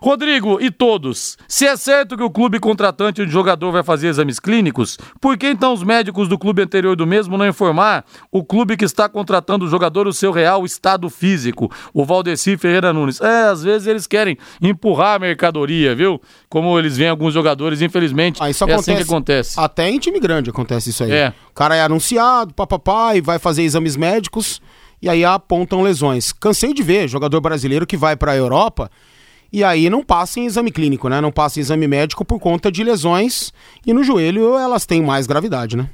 Rodrigo 0.00 0.58
e 0.60 0.70
todos, 0.70 1.36
se 1.46 1.66
é 1.66 1.76
certo 1.76 2.16
que 2.16 2.22
o 2.22 2.30
clube 2.30 2.58
contratante 2.60 3.24
de 3.24 3.30
jogador 3.32 3.72
vai 3.72 3.82
fazer 3.82 4.08
exames 4.08 4.38
clínicos, 4.38 4.98
por 5.20 5.36
que 5.36 5.48
então 5.48 5.72
os 5.72 5.82
médicos 5.82 6.28
do 6.28 6.38
clube 6.38 6.62
anterior 6.62 6.94
do 6.96 7.06
mesmo 7.06 7.36
não 7.36 7.46
informar 7.46 8.04
o 8.30 8.44
clube 8.44 8.76
que 8.76 8.84
está 8.84 9.08
contratando 9.08 9.64
o 9.64 9.68
jogador 9.68 10.06
o 10.06 10.12
seu 10.12 10.30
real 10.30 10.64
estado 10.64 11.08
físico? 11.10 11.70
O 11.92 12.04
Valdeci 12.04 12.56
Ferreira 12.56 12.92
Nunes. 12.92 13.20
É, 13.20 13.44
às 13.48 13.62
vezes 13.62 13.86
eles 13.86 14.06
querem 14.06 14.36
empurrar 14.62 15.16
a 15.16 15.18
mercadoria, 15.18 15.94
viu? 15.94 16.20
Como 16.48 16.78
eles 16.78 16.96
veem 16.96 17.10
alguns 17.10 17.34
jogadores, 17.34 17.82
infelizmente, 17.82 18.42
Ah, 18.42 18.50
isso 18.50 18.64
é 18.64 18.66
acontece, 18.66 18.90
assim 18.90 19.02
que 19.02 19.10
acontece. 19.10 19.60
Até 19.60 19.88
em 19.88 19.98
time 19.98 20.20
grande 20.20 20.50
acontece 20.50 20.90
isso 20.90 21.04
aí. 21.04 21.10
É. 21.12 21.32
O 21.50 21.54
cara 21.54 21.74
é 21.74 21.82
anunciado, 21.82 22.54
papapá, 22.54 23.16
e 23.16 23.20
vai 23.20 23.38
fazer 23.38 23.62
exames 23.62 23.96
médicos 23.96 24.60
e 25.00 25.08
aí 25.08 25.24
apontam 25.24 25.82
lesões. 25.82 26.32
Cansei 26.32 26.72
de 26.72 26.82
ver 26.82 27.08
jogador 27.08 27.40
brasileiro 27.40 27.86
que 27.86 27.96
vai 27.96 28.16
pra 28.16 28.36
Europa 28.36 28.90
e 29.50 29.64
aí 29.64 29.88
não 29.88 30.02
passa 30.02 30.38
em 30.38 30.44
exame 30.44 30.70
clínico, 30.70 31.08
né? 31.08 31.20
Não 31.20 31.32
passa 31.32 31.58
em 31.58 31.62
exame 31.62 31.88
médico 31.88 32.22
por 32.22 32.38
conta 32.38 32.70
de 32.70 32.84
lesões 32.84 33.50
e 33.86 33.94
no 33.94 34.04
joelho 34.04 34.58
elas 34.58 34.84
têm 34.84 35.02
mais 35.02 35.26
gravidade, 35.26 35.74
né? 35.74 35.88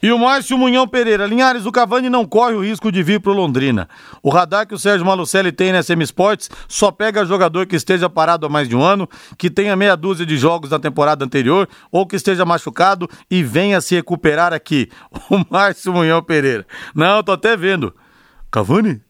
E 0.00 0.12
o 0.12 0.18
Márcio 0.18 0.56
Munhão 0.56 0.86
Pereira. 0.86 1.26
Linhares, 1.26 1.66
o 1.66 1.72
Cavani 1.72 2.08
não 2.08 2.24
corre 2.24 2.54
o 2.54 2.62
risco 2.62 2.92
de 2.92 3.02
vir 3.02 3.20
pro 3.20 3.32
Londrina. 3.32 3.88
O 4.22 4.30
radar 4.30 4.64
que 4.66 4.74
o 4.74 4.78
Sérgio 4.78 5.04
Malucelli 5.04 5.50
tem 5.50 5.72
na 5.72 5.82
SM 5.82 6.00
Sports 6.02 6.48
só 6.68 6.92
pega 6.92 7.24
jogador 7.24 7.66
que 7.66 7.74
esteja 7.74 8.08
parado 8.08 8.46
há 8.46 8.48
mais 8.48 8.68
de 8.68 8.76
um 8.76 8.82
ano, 8.82 9.08
que 9.36 9.50
tenha 9.50 9.74
meia 9.74 9.96
dúzia 9.96 10.24
de 10.24 10.38
jogos 10.38 10.70
na 10.70 10.78
temporada 10.78 11.24
anterior 11.24 11.68
ou 11.90 12.06
que 12.06 12.14
esteja 12.14 12.44
machucado 12.44 13.08
e 13.28 13.42
venha 13.42 13.80
se 13.80 13.94
recuperar 13.94 14.52
aqui. 14.52 14.88
O 15.30 15.44
Márcio 15.48 15.92
Munhão 15.92 16.22
Pereira. 16.22 16.66
Não, 16.92 17.22
tô 17.22 17.32
até 17.32 17.56
vendo. 17.56 17.94
Cavani? 18.50 19.00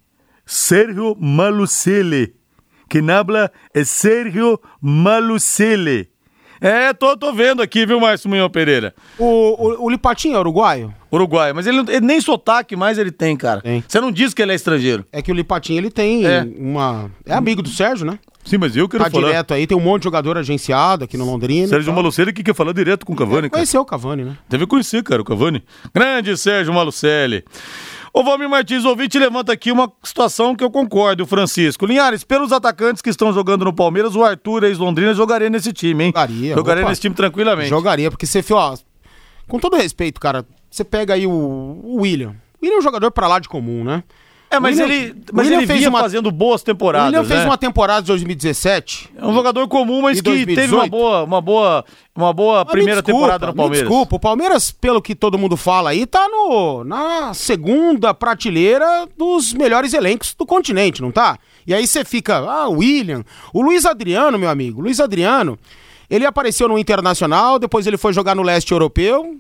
Sérgio 0.45 1.17
Malucelli. 1.19 2.40
Quem 2.91 3.09
habla 3.11 3.51
é 3.73 3.85
Sérgio 3.85 4.61
Malucelli. 4.83 6.09
É, 6.61 6.93
tô, 6.93 7.17
tô 7.17 7.33
vendo 7.33 7.63
aqui, 7.63 7.87
viu, 7.87 7.99
Márcio 7.99 8.29
Munhão 8.29 8.51
Pereira? 8.51 8.95
O, 9.19 9.25
o, 9.25 9.85
o 9.87 9.89
Lipatinho 9.91 10.37
é 10.37 10.39
uruguaio? 10.41 10.93
Uruguai, 11.11 11.53
mas 11.55 11.67
ele, 11.67 11.79
não- 11.79 11.89
ele 11.91 12.05
nem 12.05 12.21
sotaque 12.21 12.77
mais 12.77 12.99
ele 12.99 13.11
tem, 13.11 13.35
cara. 13.37 13.63
Tem. 13.63 13.83
Você 13.87 13.99
não 14.01 14.13
diz 14.13 14.35
que 14.35 14.43
ele 14.43 14.53
é 14.53 14.55
estrangeiro. 14.57 15.07
É 15.11 15.23
que 15.23 15.33
o 15.33 15.35
Lipatinho 15.35 15.79
ele 15.79 15.91
tem 15.91 16.27
É. 16.27 16.45
uma. 16.59 17.11
É 17.25 17.33
amigo 17.33 17.63
do 17.63 17.71
Sérgio, 17.71 18.05
né? 18.05 18.19
Sim, 18.45 18.59
mas 18.59 18.75
eu 18.77 18.89
quero 18.89 19.05
Tá 19.05 19.09
direto 19.11 19.55
aí, 19.55 19.67
tem 19.67 19.77
um 19.77 19.81
monte 19.81 20.03
de 20.03 20.05
jogador 20.05 20.37
agenciado 20.37 21.05
aqui 21.05 21.17
no 21.17 21.25
Londrina. 21.25 21.69
Sérgio. 21.69 21.93
Malucelli 21.95 22.33
que 22.33 22.43
quer 22.43 22.55
falar 22.55 22.73
direto 22.73 23.07
com 23.07 23.13
o 23.13 23.17
Cavani, 23.17 23.43
cara. 23.43 23.51
Conheceu 23.53 23.81
o 23.83 23.85
Cavani, 23.85 24.25
né? 24.25 24.37
Deve 24.49 24.67
conhecer, 24.67 25.03
cara, 25.03 25.23
o 25.23 25.25
Cavani. 25.25 25.63
Grande 25.95 26.37
Sérgio 26.37 26.73
Malucelli. 26.75 27.45
Ô 28.13 28.25
Valmir 28.25 28.49
Martins, 28.49 28.85
ouvinte, 28.85 29.19
levanta 29.19 29.53
aqui 29.53 29.71
uma 29.71 29.91
situação 30.03 30.57
que 30.57 30.65
eu 30.65 30.71
concordo, 30.71 31.25
Francisco. 31.27 31.87
Linhares, 31.87 32.25
pelos 32.25 32.51
atacantes 32.51 33.01
que 33.01 33.09
estão 33.09 33.33
jogando 33.33 33.65
no 33.65 33.73
Palmeiras, 33.73 34.17
o 34.17 34.25
Arthur, 34.25 34.65
ex-Londrina, 34.65 35.15
jogaria 35.15 35.49
nesse 35.49 35.73
time, 35.73 36.05
hein? 36.05 36.11
Jogaria, 36.11 36.55
Jogaria 36.55 36.83
opa. 36.83 36.91
nesse 36.91 37.01
time 37.01 37.15
tranquilamente. 37.15 37.69
Jogaria, 37.69 38.11
porque 38.11 38.27
você, 38.27 38.45
ó, 38.51 38.77
com 39.47 39.61
todo 39.61 39.77
respeito, 39.77 40.21
cara, 40.21 40.45
você 40.69 40.83
pega 40.83 41.15
aí 41.15 41.25
o, 41.27 41.31
o 41.31 42.01
William. 42.01 42.35
O 42.61 42.65
William 42.65 42.77
é 42.77 42.79
um 42.81 42.83
jogador 42.83 43.13
pra 43.13 43.29
lá 43.29 43.39
de 43.39 43.49
comum, 43.49 43.85
né? 43.85 44.03
É, 44.53 44.59
mas 44.59 44.77
William- 44.81 44.93
ele, 44.95 45.15
mas 45.33 45.47
William 45.47 45.59
ele 45.61 45.67
fez 45.69 45.87
uma- 45.87 46.01
fazendo 46.01 46.29
boas 46.33 46.61
temporadas, 46.63 47.07
William 47.13 47.25
fez 47.25 47.41
né? 47.41 47.47
uma 47.47 47.57
temporada 47.57 48.01
de 48.03 48.09
2017. 48.09 49.09
É 49.17 49.25
um 49.25 49.33
jogador 49.33 49.69
comum, 49.69 50.03
mas 50.03 50.17
que 50.21 50.25
teve 50.25 50.39
uma 50.75 50.81
2018? 50.87 50.91
boa, 50.91 51.23
uma 51.23 51.41
boa, 51.41 51.85
uma 52.17 52.33
boa 52.33 52.57
Mas 52.59 52.67
me 52.67 52.71
primeira 52.73 53.01
desculpa, 53.01 53.21
temporada 53.21 53.47
no 53.47 53.53
me 53.53 53.57
Palmeiras. 53.57 53.89
Desculpa, 53.89 54.17
o 54.17 54.19
Palmeiras, 54.19 54.71
pelo 54.73 55.01
que 55.01 55.15
todo 55.15 55.39
mundo 55.39 55.57
fala 55.57 55.91
aí, 55.91 56.05
tá 56.05 56.27
no, 56.29 56.83
na 56.83 57.33
segunda 57.33 58.13
prateleira 58.13 59.07
dos 59.17 59.53
melhores 59.53 59.95
elencos 59.95 60.35
do 60.37 60.45
continente, 60.45 61.01
não 61.01 61.13
tá? 61.13 61.39
E 61.65 61.73
aí 61.73 61.87
você 61.87 62.05
fica, 62.05 62.39
ah, 62.39 62.69
William. 62.69 63.23
O 63.55 63.63
Luiz 63.63 63.87
Adriano, 63.87 64.37
meu 64.37 64.51
amigo, 64.51 64.81
Luiz 64.81 64.99
Adriano, 64.99 65.57
ele 66.11 66.27
apareceu 66.27 66.67
no 66.67 66.77
Internacional, 66.77 67.57
depois 67.57 67.87
ele 67.87 67.97
foi 67.97 68.13
jogar 68.13 68.35
no 68.35 68.43
leste 68.43 68.73
europeu 68.73 69.37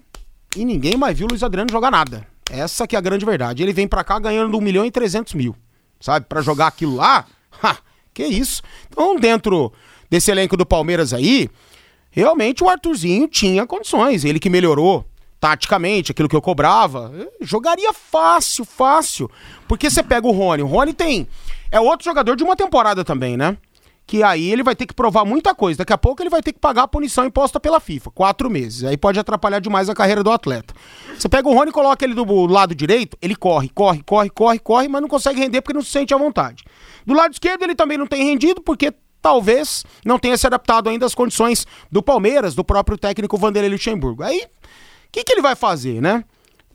e 0.56 0.64
ninguém 0.64 0.96
mais 0.96 1.18
viu 1.18 1.26
o 1.26 1.30
Luiz 1.30 1.42
Adriano 1.42 1.68
jogar 1.72 1.90
nada. 1.90 2.24
Essa 2.50 2.86
que 2.86 2.96
é 2.96 2.98
a 2.98 3.02
grande 3.02 3.24
verdade. 3.24 3.62
Ele 3.62 3.72
vem 3.72 3.86
pra 3.86 4.04
cá 4.04 4.18
ganhando 4.18 4.56
1 4.56 4.60
milhão 4.60 4.84
e 4.84 4.90
300 4.90 5.34
mil, 5.34 5.54
sabe? 6.00 6.26
Pra 6.26 6.42
jogar 6.42 6.66
aquilo 6.66 6.96
lá, 6.96 7.24
ha, 7.62 7.76
que 8.12 8.24
isso. 8.24 8.62
Então, 8.88 9.16
dentro 9.16 9.72
desse 10.10 10.30
elenco 10.30 10.56
do 10.56 10.66
Palmeiras 10.66 11.12
aí, 11.14 11.48
realmente 12.10 12.64
o 12.64 12.68
Arthurzinho 12.68 13.28
tinha 13.28 13.66
condições. 13.66 14.24
Ele 14.24 14.40
que 14.40 14.50
melhorou 14.50 15.04
taticamente 15.40 16.10
aquilo 16.12 16.28
que 16.28 16.36
eu 16.36 16.42
cobrava. 16.42 17.12
Jogaria 17.40 17.92
fácil, 17.92 18.64
fácil. 18.64 19.30
Porque 19.66 19.88
você 19.88 20.02
pega 20.02 20.26
o 20.26 20.32
Rony. 20.32 20.62
O 20.62 20.66
Rony 20.66 20.92
tem. 20.92 21.26
É 21.72 21.80
outro 21.80 22.04
jogador 22.04 22.36
de 22.36 22.42
uma 22.42 22.56
temporada 22.56 23.04
também, 23.04 23.36
né? 23.36 23.56
Que 24.06 24.22
aí 24.22 24.50
ele 24.50 24.62
vai 24.62 24.74
ter 24.74 24.86
que 24.86 24.94
provar 24.94 25.24
muita 25.24 25.54
coisa. 25.54 25.78
Daqui 25.78 25.92
a 25.92 25.98
pouco 25.98 26.22
ele 26.22 26.30
vai 26.30 26.42
ter 26.42 26.52
que 26.52 26.58
pagar 26.58 26.82
a 26.82 26.88
punição 26.88 27.24
imposta 27.24 27.60
pela 27.60 27.78
FIFA, 27.78 28.10
quatro 28.10 28.50
meses. 28.50 28.84
Aí 28.84 28.96
pode 28.96 29.20
atrapalhar 29.20 29.60
demais 29.60 29.88
a 29.88 29.94
carreira 29.94 30.24
do 30.24 30.30
atleta. 30.32 30.74
Você 31.16 31.28
pega 31.28 31.48
o 31.48 31.54
Rony 31.54 31.70
coloca 31.70 32.04
ele 32.04 32.14
do 32.14 32.46
lado 32.46 32.74
direito, 32.74 33.16
ele 33.22 33.36
corre, 33.36 33.68
corre, 33.68 34.02
corre, 34.02 34.30
corre, 34.30 34.58
corre, 34.58 34.88
mas 34.88 35.00
não 35.00 35.08
consegue 35.08 35.38
render 35.38 35.60
porque 35.62 35.74
não 35.74 35.82
se 35.82 35.90
sente 35.90 36.12
à 36.12 36.16
vontade. 36.16 36.64
Do 37.06 37.14
lado 37.14 37.32
esquerdo 37.32 37.62
ele 37.62 37.74
também 37.74 37.96
não 37.96 38.06
tem 38.06 38.24
rendido 38.24 38.60
porque 38.60 38.92
talvez 39.22 39.84
não 40.04 40.18
tenha 40.18 40.36
se 40.36 40.46
adaptado 40.46 40.88
ainda 40.88 41.06
às 41.06 41.14
condições 41.14 41.66
do 41.90 42.02
Palmeiras, 42.02 42.54
do 42.54 42.64
próprio 42.64 42.98
técnico 42.98 43.36
Vanderlei 43.36 43.70
Luxemburgo. 43.70 44.22
Aí, 44.22 44.40
o 44.40 44.48
que, 45.12 45.22
que 45.22 45.32
ele 45.32 45.42
vai 45.42 45.54
fazer, 45.54 46.00
né? 46.00 46.24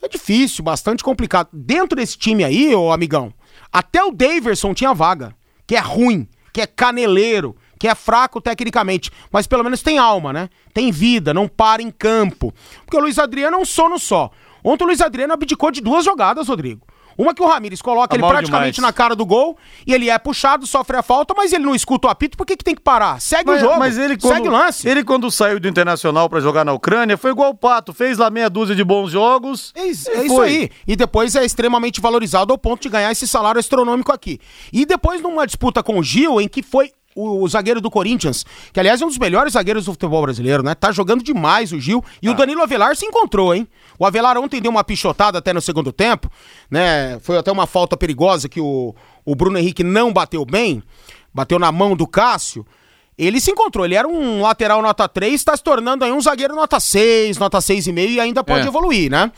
É 0.01 0.07
difícil, 0.07 0.63
bastante 0.63 1.03
complicado. 1.03 1.49
Dentro 1.51 1.95
desse 1.95 2.17
time 2.17 2.43
aí, 2.43 2.73
ô 2.75 2.91
amigão, 2.91 3.33
até 3.73 4.03
o 4.03 4.11
Daverson 4.11 4.73
tinha 4.73 4.93
vaga, 4.93 5.35
que 5.65 5.75
é 5.75 5.79
ruim 5.79 6.27
que 6.55 6.61
é 6.61 6.65
caneleiro, 6.65 7.53
que 7.77 7.85
é 7.85 7.93
fraco 7.93 8.39
tecnicamente, 8.39 9.11
mas 9.29 9.45
pelo 9.45 9.61
menos 9.61 9.81
tem 9.81 9.97
alma, 9.97 10.31
né? 10.31 10.49
Tem 10.73 10.89
vida, 10.89 11.33
não 11.33 11.49
para 11.49 11.81
em 11.81 11.91
campo. 11.91 12.53
Porque 12.85 12.95
o 12.95 13.01
Luiz 13.01 13.19
Adriano 13.19 13.57
é 13.57 13.59
um 13.59 13.65
sono 13.65 13.99
só. 13.99 14.31
Ontem 14.63 14.85
o 14.85 14.87
Luiz 14.87 15.01
Adriano 15.01 15.33
abdicou 15.33 15.69
de 15.69 15.81
duas 15.81 16.05
jogadas, 16.05 16.47
Rodrigo. 16.47 16.87
Uma 17.17 17.33
que 17.33 17.41
o 17.41 17.47
Ramires 17.47 17.81
coloca 17.81 18.09
tá 18.09 18.15
ele 18.15 18.27
praticamente 18.27 18.75
demais. 18.75 18.89
na 18.89 18.93
cara 18.93 19.15
do 19.15 19.25
gol 19.25 19.57
e 19.85 19.93
ele 19.93 20.09
é 20.09 20.17
puxado, 20.17 20.67
sofre 20.67 20.97
a 20.97 21.03
falta, 21.03 21.33
mas 21.35 21.53
ele 21.53 21.63
não 21.63 21.75
escuta 21.75 22.07
o 22.07 22.09
apito, 22.11 22.37
por 22.37 22.45
que, 22.45 22.57
que 22.57 22.63
tem 22.63 22.75
que 22.75 22.81
parar? 22.81 23.19
Segue 23.21 23.49
mas, 23.49 23.61
o 23.61 23.65
jogo, 23.65 23.79
mas 23.79 23.97
ele, 23.97 24.17
quando, 24.17 24.33
segue 24.33 24.47
o 24.47 24.51
lance. 24.51 24.87
Ele 24.87 25.03
quando 25.03 25.31
saiu 25.31 25.59
do 25.59 25.67
Internacional 25.67 26.29
para 26.29 26.39
jogar 26.39 26.65
na 26.65 26.73
Ucrânia, 26.73 27.17
foi 27.17 27.31
igual 27.31 27.51
o 27.51 27.55
Pato, 27.55 27.93
fez 27.93 28.17
lá 28.17 28.29
meia 28.29 28.49
dúzia 28.49 28.75
de 28.75 28.83
bons 28.83 29.11
jogos. 29.11 29.73
É, 29.75 29.81
é 29.81 29.87
isso 29.87 30.41
aí. 30.41 30.69
E 30.87 30.95
depois 30.95 31.35
é 31.35 31.45
extremamente 31.45 32.01
valorizado 32.01 32.51
ao 32.51 32.57
ponto 32.57 32.81
de 32.81 32.89
ganhar 32.89 33.11
esse 33.11 33.27
salário 33.27 33.59
astronômico 33.59 34.11
aqui. 34.11 34.39
E 34.71 34.85
depois 34.85 35.21
numa 35.21 35.45
disputa 35.45 35.81
com 35.81 35.99
o 35.99 36.03
Gil, 36.03 36.41
em 36.41 36.47
que 36.47 36.61
foi 36.61 36.91
o, 37.15 37.47
zagueiro 37.47 37.79
do 37.79 37.89
Corinthians, 37.89 38.45
que 38.73 38.79
aliás 38.79 39.01
é 39.01 39.05
um 39.05 39.07
dos 39.07 39.17
melhores 39.17 39.53
zagueiros 39.53 39.85
do 39.85 39.93
futebol 39.93 40.21
brasileiro, 40.21 40.61
né? 40.61 40.75
Tá 40.75 40.91
jogando 40.91 41.23
demais 41.23 41.71
o 41.71 41.79
Gil. 41.79 42.03
E 42.21 42.27
ah. 42.27 42.31
o 42.31 42.33
Danilo 42.33 42.61
Avelar 42.61 42.95
se 42.95 43.05
encontrou, 43.05 43.55
hein? 43.55 43.67
O 43.97 44.05
Avelar 44.05 44.37
ontem 44.37 44.61
deu 44.61 44.69
uma 44.69 44.83
pichotada 44.83 45.37
até 45.37 45.53
no 45.53 45.61
segundo 45.61 45.93
tempo, 45.93 46.29
né? 46.69 47.17
Foi 47.21 47.37
até 47.37 47.51
uma 47.51 47.65
falta 47.65 47.95
perigosa 47.95 48.49
que 48.49 48.59
o, 48.59 48.93
o 49.23 49.35
Bruno 49.35 49.57
Henrique 49.57 49.83
não 49.83 50.11
bateu 50.11 50.43
bem, 50.43 50.83
bateu 51.33 51.57
na 51.57 51.71
mão 51.71 51.95
do 51.95 52.05
Cássio 52.05 52.65
ele 53.17 53.39
se 53.39 53.51
encontrou. 53.51 53.85
Ele 53.85 53.95
era 53.95 54.07
um 54.07 54.41
lateral 54.41 54.81
nota 54.81 55.07
3, 55.07 55.33
está 55.33 55.55
se 55.55 55.63
tornando 55.63 56.03
aí 56.03 56.11
um 56.11 56.21
zagueiro 56.21 56.55
nota 56.55 56.79
6, 56.79 57.37
nota 57.37 57.59
6,5 57.59 58.09
e 58.09 58.19
ainda 58.19 58.43
pode 58.43 58.65
é. 58.65 58.67
evoluir, 58.67 59.09
né? 59.09 59.31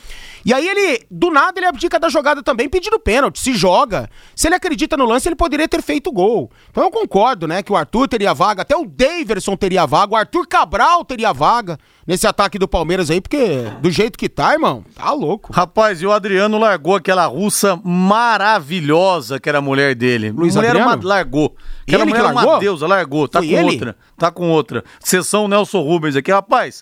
E 0.45 0.53
aí 0.53 0.67
ele, 0.67 1.05
do 1.11 1.29
nada, 1.29 1.59
ele 1.59 1.67
abdica 1.67 1.99
da 1.99 2.09
jogada 2.09 2.41
também 2.41 2.69
pedindo 2.69 2.99
pênalti, 2.99 3.39
se 3.39 3.53
joga. 3.53 4.09
Se 4.35 4.47
ele 4.47 4.55
acredita 4.55 4.95
no 4.95 5.05
lance, 5.05 5.27
ele 5.27 5.35
poderia 5.35 5.67
ter 5.67 5.81
feito 5.81 6.11
gol. 6.11 6.49
Então 6.71 6.83
eu 6.83 6.89
concordo, 6.89 7.47
né, 7.47 7.61
que 7.61 7.71
o 7.71 7.75
Arthur 7.75 8.07
teria 8.07 8.33
vaga, 8.33 8.61
até 8.61 8.75
o 8.75 8.85
Daverson 8.85 9.57
teria 9.57 9.85
vaga, 9.85 10.13
o 10.13 10.15
Arthur 10.15 10.47
Cabral 10.47 11.03
teria 11.03 11.33
vaga 11.33 11.77
nesse 12.07 12.25
ataque 12.25 12.57
do 12.57 12.67
Palmeiras 12.67 13.11
aí, 13.11 13.19
porque 13.19 13.63
do 13.81 13.91
jeito 13.91 14.17
que 14.17 14.29
tá, 14.29 14.53
irmão, 14.53 14.83
tá 14.95 15.11
louco. 15.11 15.51
Rapaz, 15.51 16.01
e 16.01 16.05
o 16.07 16.11
Adriano 16.11 16.57
largou 16.57 16.95
aquela 16.95 17.25
russa 17.25 17.79
maravilhosa 17.83 19.39
que 19.39 19.49
era 19.49 19.57
a 19.57 19.61
mulher 19.61 19.93
dele. 19.93 20.31
Luiz 20.31 20.55
mulher 20.55 20.69
Adriano? 20.69 20.93
Uma, 20.93 21.07
largou. 21.07 21.55
Aquela 21.83 22.03
ele 22.03 22.09
mulher 22.09 22.25
que 22.25 22.33
largou? 22.33 22.53
uma 22.53 22.59
deusa, 22.59 22.87
largou. 22.87 23.27
Tá 23.27 23.39
Foi 23.39 23.49
com 23.49 23.53
ele? 23.55 23.71
outra. 23.71 23.97
Tá 24.17 24.31
com 24.31 24.49
outra. 24.49 24.83
Sessão 25.01 25.47
Nelson 25.47 25.81
Rubens 25.81 26.15
aqui. 26.15 26.31
Rapaz, 26.31 26.81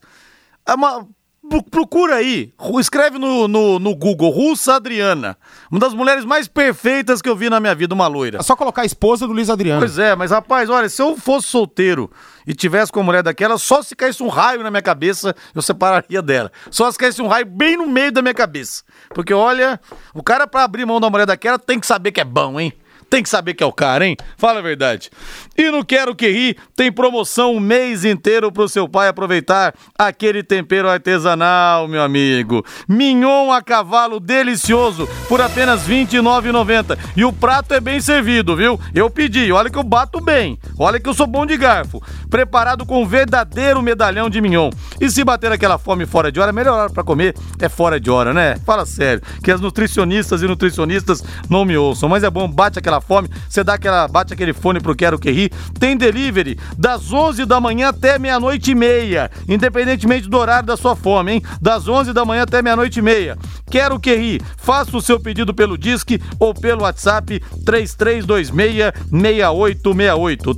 é 0.67 0.73
uma 0.75 1.07
Procura 1.69 2.15
aí, 2.15 2.53
escreve 2.79 3.17
no, 3.17 3.47
no, 3.47 3.79
no, 3.79 3.95
Google, 3.95 4.29
Russa 4.29 4.75
Adriana. 4.75 5.37
Uma 5.69 5.79
das 5.79 5.93
mulheres 5.93 6.25
mais 6.25 6.47
perfeitas 6.47 7.21
que 7.21 7.29
eu 7.29 7.35
vi 7.35 7.49
na 7.49 7.59
minha 7.59 7.75
vida, 7.75 7.93
uma 7.93 8.07
loira. 8.07 8.39
É 8.39 8.43
só 8.43 8.55
colocar 8.55 8.81
a 8.81 8.85
esposa 8.85 9.27
do 9.27 9.33
Luiz 9.33 9.49
Adriano. 9.49 9.79
Pois 9.79 9.99
é, 9.99 10.15
mas 10.15 10.31
rapaz, 10.31 10.69
olha, 10.69 10.89
se 10.89 11.01
eu 11.01 11.15
fosse 11.15 11.47
solteiro 11.47 12.11
e 12.47 12.53
tivesse 12.53 12.91
com 12.91 12.99
uma 12.99 13.05
mulher 13.05 13.23
daquela, 13.23 13.57
só 13.57 13.81
se 13.81 13.95
caísse 13.95 14.23
um 14.23 14.27
raio 14.27 14.63
na 14.63 14.71
minha 14.71 14.81
cabeça, 14.81 15.35
eu 15.53 15.61
separaria 15.61 16.21
dela. 16.21 16.51
Só 16.71 16.91
se 16.91 16.97
caísse 16.97 17.21
um 17.21 17.27
raio 17.27 17.45
bem 17.45 17.77
no 17.77 17.87
meio 17.87 18.11
da 18.11 18.21
minha 18.21 18.33
cabeça. 18.33 18.83
Porque 19.13 19.33
olha, 19.33 19.79
o 20.13 20.23
cara 20.23 20.47
pra 20.47 20.63
abrir 20.63 20.85
mão 20.85 20.99
da 20.99 21.09
mulher 21.09 21.25
daquela 21.25 21.59
tem 21.59 21.79
que 21.79 21.85
saber 21.85 22.11
que 22.11 22.21
é 22.21 22.25
bom, 22.25 22.59
hein? 22.59 22.73
Tem 23.09 23.21
que 23.21 23.29
saber 23.29 23.53
que 23.53 23.63
é 23.63 23.65
o 23.65 23.71
cara, 23.71 24.05
hein? 24.05 24.17
Fala 24.37 24.59
a 24.59 24.61
verdade. 24.61 25.09
E 25.57 25.71
no 25.71 25.85
Quero 25.85 26.15
Que 26.15 26.29
Ri 26.29 26.57
tem 26.75 26.91
promoção 26.91 27.55
um 27.55 27.59
mês 27.59 28.03
inteiro 28.03 28.51
pro 28.51 28.67
seu 28.67 28.89
pai 28.89 29.07
aproveitar 29.07 29.73
aquele 29.97 30.43
tempero 30.43 30.89
artesanal, 30.89 31.87
meu 31.87 32.01
amigo. 32.01 32.65
Mignon 32.87 33.51
a 33.51 33.61
cavalo 33.61 34.19
delicioso 34.19 35.07
por 35.29 35.41
apenas 35.41 35.87
R$ 35.87 36.05
29,90. 36.05 36.97
E 37.15 37.23
o 37.23 37.31
prato 37.31 37.73
é 37.73 37.79
bem 37.79 38.01
servido, 38.01 38.55
viu? 38.55 38.79
Eu 38.93 39.09
pedi, 39.09 39.51
olha 39.51 39.69
que 39.69 39.77
eu 39.77 39.83
bato 39.83 40.19
bem. 40.19 40.59
Olha 40.77 40.99
que 40.99 41.07
eu 41.07 41.13
sou 41.13 41.27
bom 41.27 41.45
de 41.45 41.55
garfo. 41.55 42.01
Preparado 42.29 42.85
com 42.85 43.01
um 43.01 43.07
verdadeiro 43.07 43.81
medalhão 43.81 44.29
de 44.29 44.41
mignon. 44.41 44.69
E 44.99 45.09
se 45.09 45.23
bater 45.23 45.51
aquela 45.51 45.77
fome 45.77 46.05
fora 46.05 46.31
de 46.31 46.39
hora, 46.39 46.51
melhor 46.51 46.77
hora 46.77 46.89
pra 46.89 47.03
comer 47.03 47.33
é 47.59 47.69
fora 47.69 47.99
de 47.99 48.11
hora, 48.11 48.33
né? 48.33 48.57
Fala 48.65 48.85
sério, 48.85 49.21
que 49.43 49.51
as 49.51 49.61
nutricionistas 49.61 50.41
e 50.41 50.47
nutricionistas 50.47 51.23
não 51.49 51.63
me 51.63 51.77
ouçam, 51.77 52.09
mas 52.09 52.23
é 52.23 52.29
bom, 52.29 52.47
bate 52.47 52.79
aquela 52.79 52.99
fome, 52.99 53.29
você 53.47 53.63
dá 53.63 53.75
aquela, 53.75 54.07
bate 54.07 54.33
aquele 54.33 54.53
fone 54.53 54.79
pro 54.79 54.95
Quero 54.95 55.17
Que 55.17 55.31
Ri. 55.31 55.44
Tem 55.79 55.97
delivery 55.97 56.57
das 56.77 57.11
11 57.11 57.45
da 57.45 57.59
manhã 57.59 57.89
até 57.89 58.19
meia-noite 58.19 58.71
e 58.71 58.75
meia, 58.75 59.31
independentemente 59.47 60.29
do 60.29 60.37
horário 60.37 60.67
da 60.67 60.77
sua 60.77 60.95
fome, 60.95 61.33
hein? 61.33 61.41
Das 61.61 61.87
11 61.87 62.13
da 62.13 62.25
manhã 62.25 62.43
até 62.43 62.61
meia-noite 62.61 62.99
e 62.99 63.01
meia. 63.01 63.37
Quero 63.69 63.99
Que 63.99 64.15
Ri. 64.15 64.41
Faça 64.57 64.95
o 64.95 65.01
seu 65.01 65.19
pedido 65.19 65.53
pelo 65.53 65.77
Disque 65.77 66.21
ou 66.39 66.53
pelo 66.53 66.83
WhatsApp 66.83 67.41
3326-6868. 67.65 70.53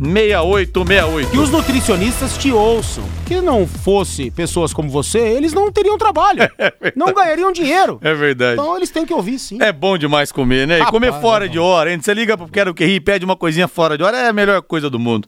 3326-6868. 0.00 1.34
E 1.34 1.38
os 1.38 1.50
nutricionistas 1.50 2.36
te 2.36 2.52
ouçam. 2.52 3.04
Que 3.26 3.40
não 3.40 3.66
fosse 3.66 4.30
pessoas 4.30 4.72
como 4.72 4.88
você, 4.90 5.18
eles 5.18 5.52
não 5.52 5.70
teriam 5.70 5.98
trabalho. 5.98 6.42
É 6.82 6.92
não 6.96 7.12
ganhariam 7.12 7.52
dinheiro. 7.52 7.98
É 8.02 8.14
verdade. 8.14 8.54
Então 8.54 8.76
eles 8.76 8.90
têm 8.90 9.06
que 9.06 9.12
ouvir 9.12 9.38
sim. 9.38 9.58
É 9.60 9.72
bom 9.72 9.96
demais 9.96 10.32
comer, 10.32 10.66
né? 10.66 10.78
Rapaz, 10.78 10.90
comer 10.90 11.12
fora 11.20 11.44
é 11.46 11.48
de 11.48 11.58
hora, 11.58 11.92
hein? 11.92 12.00
Você 12.00 12.12
liga 12.14 12.36
pro 12.36 12.48
Quero 12.48 12.74
Que 12.74 12.84
Ri 12.84 12.94
e 12.94 13.00
pede 13.00 13.24
uma 13.24 13.31
coisinha 13.36 13.66
fora 13.66 13.96
de 13.96 14.04
hora, 14.04 14.16
é 14.16 14.28
a 14.28 14.32
melhor 14.32 14.62
coisa 14.62 14.88
do 14.88 14.98
mundo. 14.98 15.26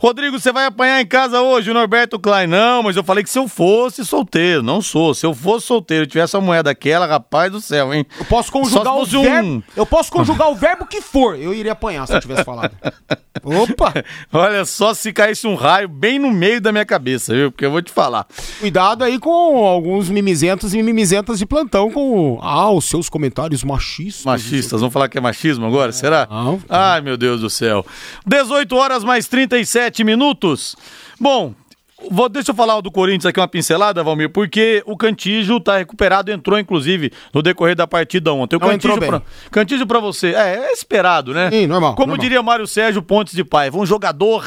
Rodrigo, 0.00 0.38
você 0.38 0.52
vai 0.52 0.66
apanhar 0.66 1.00
em 1.00 1.06
casa 1.06 1.40
hoje, 1.40 1.70
o 1.70 1.74
Norberto 1.74 2.18
Klein. 2.18 2.46
Não, 2.46 2.82
mas 2.82 2.96
eu 2.96 3.04
falei 3.04 3.22
que 3.22 3.30
se 3.30 3.38
eu 3.38 3.48
fosse 3.48 4.04
solteiro, 4.04 4.62
não 4.62 4.82
sou. 4.82 5.14
Se 5.14 5.24
eu 5.24 5.34
fosse 5.34 5.66
solteiro 5.66 6.04
e 6.04 6.06
tivesse 6.06 6.36
a 6.36 6.40
moeda 6.40 6.64
daquela, 6.64 7.06
rapaz 7.06 7.52
do 7.52 7.60
céu, 7.60 7.94
hein? 7.94 8.04
Eu 8.18 8.24
posso 8.24 8.50
conjugar 8.50 8.96
o 8.96 9.04
verbo. 9.04 9.48
Um... 9.48 9.62
Eu 9.76 9.86
posso 9.86 10.10
conjugar 10.10 10.50
o 10.50 10.54
verbo 10.54 10.86
que 10.86 11.00
for. 11.00 11.38
Eu 11.38 11.54
iria 11.54 11.72
apanhar 11.72 12.06
se 12.06 12.14
eu 12.14 12.20
tivesse 12.20 12.44
falado. 12.44 12.72
Opa! 13.44 13.92
Olha 14.32 14.64
só 14.64 14.94
se 14.94 15.12
caísse 15.12 15.46
um 15.46 15.54
raio 15.54 15.88
bem 15.88 16.18
no 16.18 16.30
meio 16.30 16.60
da 16.60 16.72
minha 16.72 16.84
cabeça, 16.84 17.34
viu? 17.34 17.50
Porque 17.50 17.66
eu 17.66 17.70
vou 17.70 17.82
te 17.82 17.92
falar. 17.92 18.26
Cuidado 18.60 19.04
aí 19.04 19.18
com 19.18 19.66
alguns 19.66 20.08
mimizentos 20.08 20.72
e 20.72 20.82
mimizentas 20.82 21.38
de 21.38 21.46
plantão 21.46 21.90
com 21.90 22.38
ah, 22.42 22.70
os 22.70 22.86
seus 22.86 23.08
comentários 23.08 23.62
machistas. 23.62 24.24
Machistas, 24.24 24.80
vamos 24.80 24.92
falar 24.92 25.08
que 25.08 25.18
é 25.18 25.20
machismo 25.20 25.66
agora? 25.66 25.92
Será? 25.92 26.26
Não. 26.30 26.62
Ai, 26.68 27.00
meu 27.00 27.16
Deus 27.16 27.42
do 27.44 27.50
céu. 27.50 27.86
18 28.26 28.74
horas 28.74 29.04
mais 29.04 29.28
37 29.28 30.02
minutos. 30.02 30.74
Bom, 31.20 31.54
Vou, 32.10 32.28
deixa 32.28 32.50
eu 32.50 32.54
falar 32.54 32.80
do 32.80 32.90
Corinthians 32.90 33.26
aqui 33.26 33.40
uma 33.40 33.48
pincelada, 33.48 34.02
Valmir, 34.02 34.28
porque 34.28 34.82
o 34.84 34.96
Cantígio 34.96 35.58
tá 35.60 35.78
recuperado, 35.78 36.30
entrou 36.30 36.58
inclusive 36.58 37.10
no 37.32 37.40
decorrer 37.40 37.74
da 37.74 37.86
partida 37.86 38.32
ontem. 38.32 38.56
O 38.56 38.58
Não 38.58 38.68
Cantígio 38.68 38.98
pra, 38.98 39.22
Cantígio 39.50 39.86
pra 39.86 40.00
você, 40.00 40.34
é, 40.34 40.66
é 40.66 40.72
esperado, 40.72 41.32
né? 41.32 41.50
Sim, 41.50 41.66
normal. 41.66 41.94
Como 41.94 42.08
normal. 42.08 42.22
diria 42.22 42.42
Mário 42.42 42.66
Sérgio 42.66 43.00
Pontes 43.00 43.32
de 43.32 43.44
Paiva, 43.44 43.78
um 43.78 43.86
jogador 43.86 44.44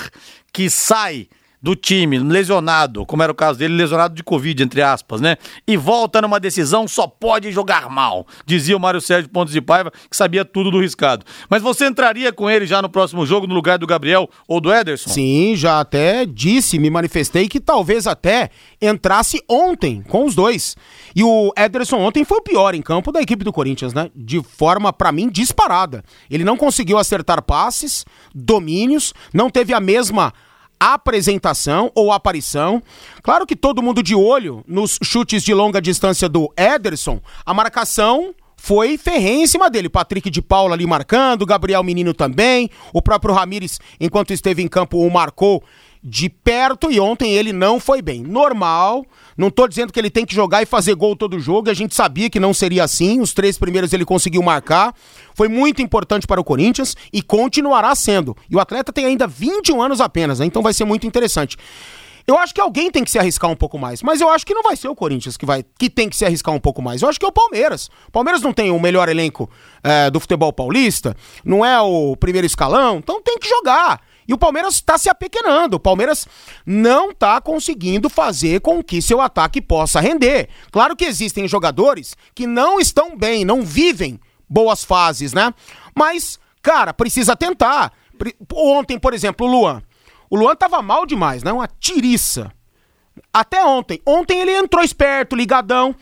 que 0.52 0.70
sai 0.70 1.28
do 1.62 1.76
time, 1.76 2.20
lesionado, 2.20 3.06
como 3.06 3.24
era 3.24 3.32
o 3.32 3.36
caso 3.36 3.58
dele, 3.58 3.74
lesionado 3.76 4.14
de 4.14 4.24
Covid, 4.24 4.62
entre 4.62 4.82
aspas, 4.82 5.20
né? 5.20 5.38
E 5.68 5.76
volta 5.76 6.22
numa 6.22 6.40
decisão, 6.40 6.88
só 6.88 7.08
pode 7.08 7.52
jogar 7.52 7.90
mal, 7.90 8.28
dizia 8.46 8.78
o 8.78 8.80
Mário 8.80 9.02
Sérgio 9.02 9.30
Pontes 9.30 9.54
de 9.54 9.62
Paiva, 9.62 9.92
que 10.10 10.16
sabia 10.16 10.46
tudo 10.46 10.70
do 10.70 10.80
riscado. 10.80 11.26
Mas 11.50 11.62
você 11.62 11.88
entraria 11.88 12.32
com 12.32 12.50
ele 12.50 12.66
já 12.68 12.82
no 12.82 12.90
próximo 12.90 13.26
jogo, 13.26 13.48
no 13.48 13.56
lugar 13.56 13.80
do 13.80 13.88
Gabriel 13.88 14.30
ou 14.48 14.62
do 14.62 14.72
Ederson? 14.72 15.10
Sim, 15.10 15.56
já 15.56 15.80
até 15.80 16.26
disse, 16.26 16.78
me 16.78 16.90
manifestei 16.90 17.48
que 17.48 17.60
talvez 17.60 18.06
até 18.06 18.50
entrasse 18.80 19.44
ontem 19.50 20.04
com 20.04 20.26
os 20.26 20.36
dois. 20.36 20.76
E 21.16 21.24
o 21.24 21.52
Ederson 21.58 21.98
ontem 21.98 22.24
foi 22.24 22.38
o 22.38 22.44
pior 22.44 22.76
em 22.76 22.82
campo 22.82 23.12
da 23.12 23.22
equipe 23.22 23.44
do 23.44 23.52
Corinthians, 23.52 23.94
né? 23.94 24.12
De 24.16 24.42
forma, 24.44 24.94
para 24.94 25.12
mim, 25.12 25.28
disparada. 25.30 26.04
Ele 26.30 26.44
não 26.44 26.56
conseguiu 26.56 27.00
acertar 27.00 27.42
passes, 27.42 28.06
domínios, 28.34 29.14
não 29.34 29.50
teve 29.50 29.74
a 29.74 29.80
mesma 29.80 30.32
apresentação 30.80 31.92
ou 31.96 32.12
aparição. 32.12 32.82
Claro 33.22 33.46
que 33.46 33.56
todo 33.56 33.82
mundo 33.82 34.04
de 34.04 34.16
olho 34.16 34.64
nos 34.68 34.98
chutes 35.04 35.44
de 35.44 35.54
longa 35.54 35.82
distância 35.82 36.30
do 36.30 36.52
Ederson, 36.58 37.20
a 37.46 37.54
marcação 37.54 38.34
foi 38.56 38.98
ferrenha 38.98 39.44
em 39.44 39.48
cima 39.48 39.70
dele. 39.70 39.88
Patrick 39.88 40.30
de 40.30 40.42
Paula 40.42 40.76
ali 40.76 40.86
marcando, 40.86 41.46
Gabriel 41.46 41.84
Menino 41.84 42.14
também, 42.14 42.70
o 42.92 43.02
próprio 43.02 43.34
Ramires, 43.34 43.80
enquanto 44.00 44.34
esteve 44.34 44.62
em 44.62 44.68
campo, 44.68 44.98
o 44.98 45.12
marcou 45.12 45.64
de 46.04 46.30
perto 46.30 46.92
e 46.92 47.00
ontem 47.00 47.34
ele 47.34 47.54
não 47.54 47.80
foi 47.80 48.02
bem. 48.02 48.22
Normal, 48.22 49.06
não 49.38 49.52
tô 49.52 49.68
dizendo 49.68 49.94
que 49.94 50.00
ele 50.00 50.10
tem 50.10 50.26
que 50.26 50.34
jogar 50.34 50.64
e 50.64 50.66
fazer 50.66 50.96
gol 50.96 51.16
todo 51.16 51.40
jogo, 51.40 51.70
a 51.70 51.74
gente 51.74 51.94
sabia 51.94 52.30
que 52.30 52.40
não 52.40 52.54
seria 52.54 52.84
assim. 52.84 53.22
Os 53.22 53.34
três 53.34 53.58
primeiros 53.58 53.94
ele 53.94 54.04
conseguiu 54.04 54.42
marcar. 54.42 54.96
Foi 55.36 55.48
muito 55.48 55.82
importante 55.82 56.26
para 56.26 56.42
o 56.42 56.44
Corinthians 56.44 56.96
e 57.14 57.22
continuará 57.22 57.94
sendo. 57.94 58.36
E 58.50 58.56
o 58.56 58.60
atleta 58.60 58.92
tem 58.92 59.06
ainda 59.06 59.28
21 59.28 59.82
anos 59.82 60.02
apenas, 60.02 60.40
né? 60.40 60.46
Então 60.48 60.64
vai 60.64 60.74
ser 60.74 60.86
muito 60.86 61.06
interessante. 61.06 61.56
Eu 62.26 62.38
acho 62.38 62.54
que 62.54 62.60
alguém 62.60 62.92
tem 62.92 63.06
que 63.06 63.12
se 63.12 63.18
arriscar 63.18 63.50
um 63.50 63.56
pouco 63.56 63.80
mais, 63.80 64.04
mas 64.04 64.20
eu 64.20 64.28
acho 64.28 64.46
que 64.46 64.54
não 64.54 64.62
vai 64.62 64.76
ser 64.76 64.90
o 64.90 64.96
Corinthians 64.96 65.38
que 65.38 65.46
vai 65.46 65.64
que 65.80 65.90
tem 65.90 66.10
que 66.10 66.16
se 66.18 66.26
arriscar 66.26 66.54
um 66.54 66.60
pouco 66.60 66.82
mais. 66.82 67.02
Eu 67.02 67.08
acho 67.08 67.18
que 67.18 67.26
é 67.26 67.30
o 67.30 67.32
Palmeiras. 67.32 67.90
O 68.06 68.12
Palmeiras 68.12 68.42
não 68.42 68.52
tem 68.52 68.70
o 68.70 68.78
melhor 68.78 69.08
elenco 69.08 69.50
é, 69.82 70.10
do 70.12 70.20
futebol 70.20 70.52
paulista, 70.52 71.16
não 71.46 71.66
é 71.66 71.80
o 71.80 72.18
primeiro 72.18 72.46
escalão, 72.46 72.98
então 72.98 73.22
tem 73.22 73.38
que 73.38 73.48
jogar. 73.48 74.02
E 74.28 74.34
o 74.34 74.38
Palmeiras 74.38 74.76
está 74.76 74.98
se 74.98 75.10
apequenando. 75.10 75.78
O 75.78 75.80
Palmeiras 75.80 76.28
não 76.66 77.12
está 77.12 77.40
conseguindo 77.40 78.10
fazer 78.10 78.60
com 78.62 78.84
que 78.84 79.02
seu 79.02 79.22
ataque 79.22 79.62
possa 79.62 80.00
render. 80.00 80.50
Claro 80.72 80.96
que 80.96 81.06
existem 81.06 81.48
jogadores 81.48 82.16
que 82.36 82.46
não 82.46 82.80
estão 82.80 83.16
bem, 83.18 83.46
não 83.46 83.62
vivem 83.62 84.20
boas 84.50 84.84
fases, 84.84 85.34
né? 85.34 85.54
Mas, 85.96 86.40
cara, 86.62 86.94
precisa 86.94 87.36
tentar. 87.36 87.94
Ontem, 88.54 89.00
por 89.00 89.14
exemplo, 89.14 89.48
o 89.48 89.50
Luan. 89.50 89.82
O 90.30 90.36
Luan 90.36 90.56
tava 90.56 90.82
mal 90.82 91.06
demais, 91.06 91.42
né? 91.42 91.52
Uma 91.52 91.68
tiriça. 91.68 92.52
Até 93.34 93.64
ontem. 93.64 94.02
Ontem 94.06 94.42
ele 94.42 94.52
entrou 94.52 94.84
esperto, 94.84 95.36
ligadão. 95.36 95.96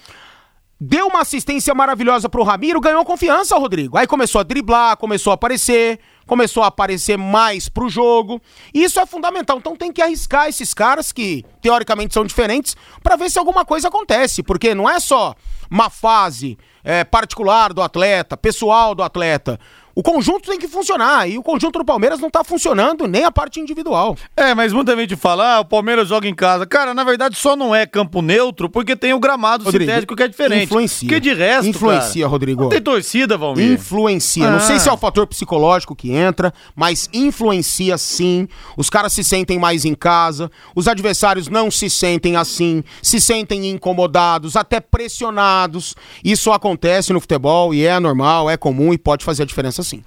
Deu 0.79 1.07
uma 1.07 1.21
assistência 1.21 1.73
maravilhosa 1.73 2.27
pro 2.27 2.43
Ramiro, 2.43 2.81
ganhou 2.81 3.05
confiança, 3.05 3.57
Rodrigo. 3.57 3.97
Aí 3.97 4.05
começou 4.05 4.41
a 4.41 4.43
driblar, 4.43 4.97
começou 4.97 5.31
a 5.31 5.35
aparecer, 5.35 5.99
começou 6.25 6.63
a 6.63 6.67
aparecer 6.67 7.17
mais 7.17 7.69
pro 7.69 7.89
jogo. 7.89 8.41
Isso 8.73 8.99
é 8.99 9.05
fundamental. 9.05 9.57
Então 9.57 9.75
tem 9.75 9.91
que 9.91 10.01
arriscar 10.01 10.47
esses 10.47 10.73
caras 10.73 11.11
que 11.11 11.43
teoricamente 11.61 12.13
são 12.13 12.25
diferentes 12.25 12.75
para 13.01 13.15
ver 13.15 13.29
se 13.29 13.39
alguma 13.39 13.65
coisa 13.65 13.87
acontece, 13.87 14.43
porque 14.43 14.73
não 14.75 14.89
é 14.89 14.99
só 14.99 15.35
uma 15.69 15.89
fase 15.89 16.57
é, 16.83 17.03
particular 17.03 17.73
do 17.73 17.81
atleta, 17.81 18.37
pessoal 18.37 18.93
do 18.93 19.03
atleta. 19.03 19.59
O 19.97 20.03
conjunto 20.03 20.49
tem 20.49 20.59
que 20.59 20.67
funcionar 20.67 21.25
e 21.29 21.37
o 21.37 21.41
conjunto 21.41 21.79
do 21.79 21.85
Palmeiras 21.85 22.19
não 22.19 22.29
tá 22.29 22.43
funcionando 22.43 23.07
nem 23.07 23.23
a 23.23 23.31
parte 23.31 23.61
individual. 23.61 24.17
É, 24.35 24.53
mas 24.53 24.73
muita 24.73 24.93
gente 24.97 25.15
fala, 25.15 25.55
ah, 25.55 25.59
o 25.61 25.65
Palmeiras 25.65 26.09
joga 26.09 26.27
em 26.27 26.35
casa. 26.35 26.65
Cara, 26.65 26.93
na 26.93 27.05
verdade 27.05 27.37
só 27.37 27.55
não 27.55 27.73
é 27.73 27.85
campo 27.85 28.21
neutro 28.21 28.69
porque 28.69 28.93
tem 28.93 29.13
o 29.13 29.19
gramado 29.21 29.63
Rodrigo, 29.63 29.89
sintético 29.89 30.13
que 30.13 30.23
é 30.23 30.27
diferente. 30.27 30.65
Influencia. 30.65 31.07
Porque 31.07 31.21
de 31.21 31.33
resto, 31.33 31.69
Influencia, 31.69 32.23
cara, 32.23 32.27
Rodrigo. 32.27 32.63
Não 32.63 32.69
tem 32.69 32.81
torcida, 32.81 33.37
Valmir. 33.37 33.71
Influencia. 33.71 34.49
Ah. 34.49 34.51
Não 34.51 34.59
sei 34.59 34.79
se 34.79 34.89
é 34.89 34.91
o 34.91 34.97
fator 34.97 35.25
psicológico 35.27 35.95
que 35.95 36.11
entra, 36.11 36.53
mas 36.75 37.09
influencia 37.13 37.97
sim. 37.97 38.49
Os 38.75 38.89
caras 38.89 39.13
se 39.13 39.23
sentem 39.23 39.57
mais 39.57 39.85
em 39.85 39.95
casa, 39.95 40.51
os 40.75 40.89
adversários 40.89 41.47
não 41.47 41.71
se 41.71 41.89
sentem 41.89 42.35
assim, 42.35 42.83
se 43.01 43.21
sentem 43.21 43.69
incomodados, 43.69 44.57
até 44.57 44.81
pressionados. 44.81 45.95
Isso 46.21 46.51
acontece 46.51 47.13
no 47.13 47.21
futebol 47.21 47.73
e 47.73 47.85
é 47.85 47.97
normal, 47.97 48.49
é 48.49 48.57
comum 48.57 48.93
e 48.93 48.97
pode 48.97 49.23
fazer 49.23 49.43
a 49.43 49.45
diferença 49.45 49.84
sim. 49.85 50.03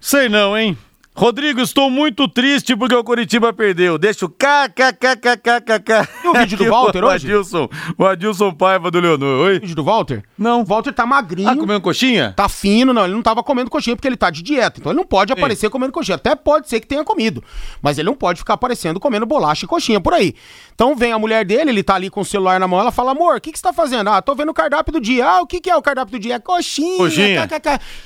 Sei 0.00 0.28
não, 0.28 0.56
hein? 0.56 0.76
Rodrigo, 1.18 1.62
estou 1.62 1.88
muito 1.88 2.28
triste 2.28 2.76
porque 2.76 2.94
o 2.94 3.02
Curitiba 3.02 3.50
perdeu. 3.50 3.96
Deixa 3.96 4.26
o 4.26 4.28
kkkkkk. 4.28 6.06
E 6.22 6.28
o 6.28 6.34
vídeo 6.34 6.58
do 6.58 6.66
Walter 6.66 7.02
o 7.02 7.06
hoje? 7.06 7.26
Adilson, 7.26 7.70
o 7.96 8.04
Adilson 8.04 8.52
Paiva 8.52 8.90
do 8.90 9.00
Leonor. 9.00 9.46
Oi? 9.46 9.56
O 9.56 9.60
vídeo 9.62 9.74
do 9.74 9.82
Walter? 9.82 10.22
Não. 10.36 10.60
O 10.60 10.64
Walter 10.66 10.92
tá 10.92 11.06
magrinho. 11.06 11.48
Ah, 11.48 11.56
comendo 11.56 11.80
coxinha? 11.80 12.34
Tá 12.36 12.50
fino, 12.50 12.92
não. 12.92 13.06
Ele 13.06 13.14
não 13.14 13.22
tava 13.22 13.42
comendo 13.42 13.70
coxinha 13.70 13.96
porque 13.96 14.06
ele 14.06 14.16
tá 14.18 14.28
de 14.28 14.42
dieta. 14.42 14.78
Então 14.78 14.92
ele 14.92 14.98
não 14.98 15.06
pode 15.06 15.32
aparecer 15.32 15.68
Sim. 15.68 15.70
comendo 15.70 15.90
coxinha. 15.90 16.16
Até 16.16 16.34
pode 16.34 16.68
ser 16.68 16.80
que 16.80 16.86
tenha 16.86 17.02
comido. 17.02 17.42
Mas 17.80 17.96
ele 17.96 18.10
não 18.10 18.14
pode 18.14 18.40
ficar 18.40 18.52
aparecendo 18.52 19.00
comendo 19.00 19.24
bolacha 19.24 19.64
e 19.64 19.68
coxinha 19.68 19.98
por 19.98 20.12
aí. 20.12 20.34
Então 20.74 20.94
vem 20.94 21.12
a 21.12 21.18
mulher 21.18 21.46
dele, 21.46 21.70
ele 21.70 21.82
tá 21.82 21.94
ali 21.94 22.10
com 22.10 22.20
o 22.20 22.26
celular 22.26 22.60
na 22.60 22.68
mão. 22.68 22.78
Ela 22.78 22.92
fala, 22.92 23.12
amor, 23.12 23.36
o 23.36 23.40
que, 23.40 23.52
que 23.52 23.58
você 23.58 23.62
tá 23.62 23.72
fazendo? 23.72 24.10
Ah, 24.10 24.20
tô 24.20 24.34
vendo 24.34 24.50
o 24.50 24.54
cardápio 24.54 24.92
do 24.92 25.00
dia. 25.00 25.26
Ah, 25.26 25.40
o 25.40 25.46
que, 25.46 25.62
que 25.62 25.70
é 25.70 25.76
o 25.76 25.80
cardápio 25.80 26.12
do 26.12 26.18
dia? 26.18 26.34
É 26.34 26.38
coxinha. 26.38 26.98
Coxinha. 26.98 27.48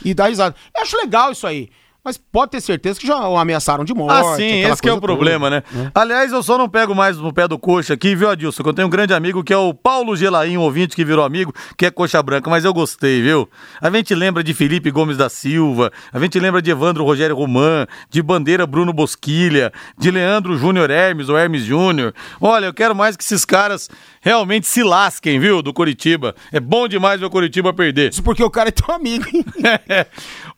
E 0.04 0.14
dá 0.14 0.26
risada. 0.26 0.54
Eu 0.76 0.82
acho 0.82 0.96
legal 0.96 1.32
isso 1.32 1.44
aí. 1.44 1.68
Mas 2.02 2.16
pode 2.16 2.52
ter 2.52 2.60
certeza 2.62 2.98
que 2.98 3.06
já 3.06 3.28
o 3.28 3.36
ameaçaram 3.36 3.84
de 3.84 3.92
morte. 3.92 4.26
Ah, 4.26 4.36
sim, 4.36 4.64
esse 4.64 4.88
é 4.88 4.92
o 4.92 5.00
problema, 5.00 5.50
né? 5.50 5.62
É. 5.74 5.90
Aliás, 5.94 6.32
eu 6.32 6.42
só 6.42 6.56
não 6.56 6.66
pego 6.66 6.94
mais 6.94 7.18
no 7.18 7.30
pé 7.32 7.46
do 7.46 7.58
coxa 7.58 7.92
aqui, 7.92 8.14
viu, 8.14 8.30
Adilson? 8.30 8.62
Que 8.62 8.68
eu 8.70 8.72
tenho 8.72 8.88
um 8.88 8.90
grande 8.90 9.12
amigo 9.12 9.44
que 9.44 9.52
é 9.52 9.56
o 9.56 9.74
Paulo 9.74 10.16
Gelaim, 10.16 10.56
um 10.56 10.62
ouvinte 10.62 10.96
que 10.96 11.04
virou 11.04 11.22
amigo, 11.24 11.52
que 11.76 11.84
é 11.84 11.90
coxa 11.90 12.22
branca, 12.22 12.48
mas 12.48 12.64
eu 12.64 12.72
gostei, 12.72 13.20
viu? 13.20 13.46
A 13.82 13.90
gente 13.90 14.14
lembra 14.14 14.42
de 14.42 14.54
Felipe 14.54 14.90
Gomes 14.90 15.18
da 15.18 15.28
Silva, 15.28 15.92
a 16.10 16.18
gente 16.18 16.40
lembra 16.40 16.62
de 16.62 16.70
Evandro 16.70 17.04
Rogério 17.04 17.36
Roman, 17.36 17.86
de 18.08 18.22
Bandeira 18.22 18.66
Bruno 18.66 18.94
Bosquilha, 18.94 19.70
de 19.98 20.10
Leandro 20.10 20.56
Júnior 20.56 20.90
Hermes, 20.90 21.28
ou 21.28 21.36
Hermes 21.36 21.64
Júnior. 21.64 22.14
Olha, 22.40 22.66
eu 22.66 22.74
quero 22.74 22.94
mais 22.94 23.14
que 23.14 23.22
esses 23.22 23.44
caras 23.44 23.90
realmente 24.20 24.66
se 24.66 24.82
lasquem, 24.82 25.40
viu, 25.40 25.62
do 25.62 25.72
Curitiba. 25.72 26.34
É 26.52 26.60
bom 26.60 26.86
demais 26.86 27.18
ver 27.18 27.26
o 27.26 27.30
Curitiba 27.30 27.72
perder. 27.72 28.10
Isso 28.10 28.22
porque 28.22 28.42
o 28.42 28.50
cara 28.50 28.68
é 28.68 28.72
teu 28.72 28.94
amigo, 28.94 29.26
hein? 29.32 29.44
é. 29.88 30.06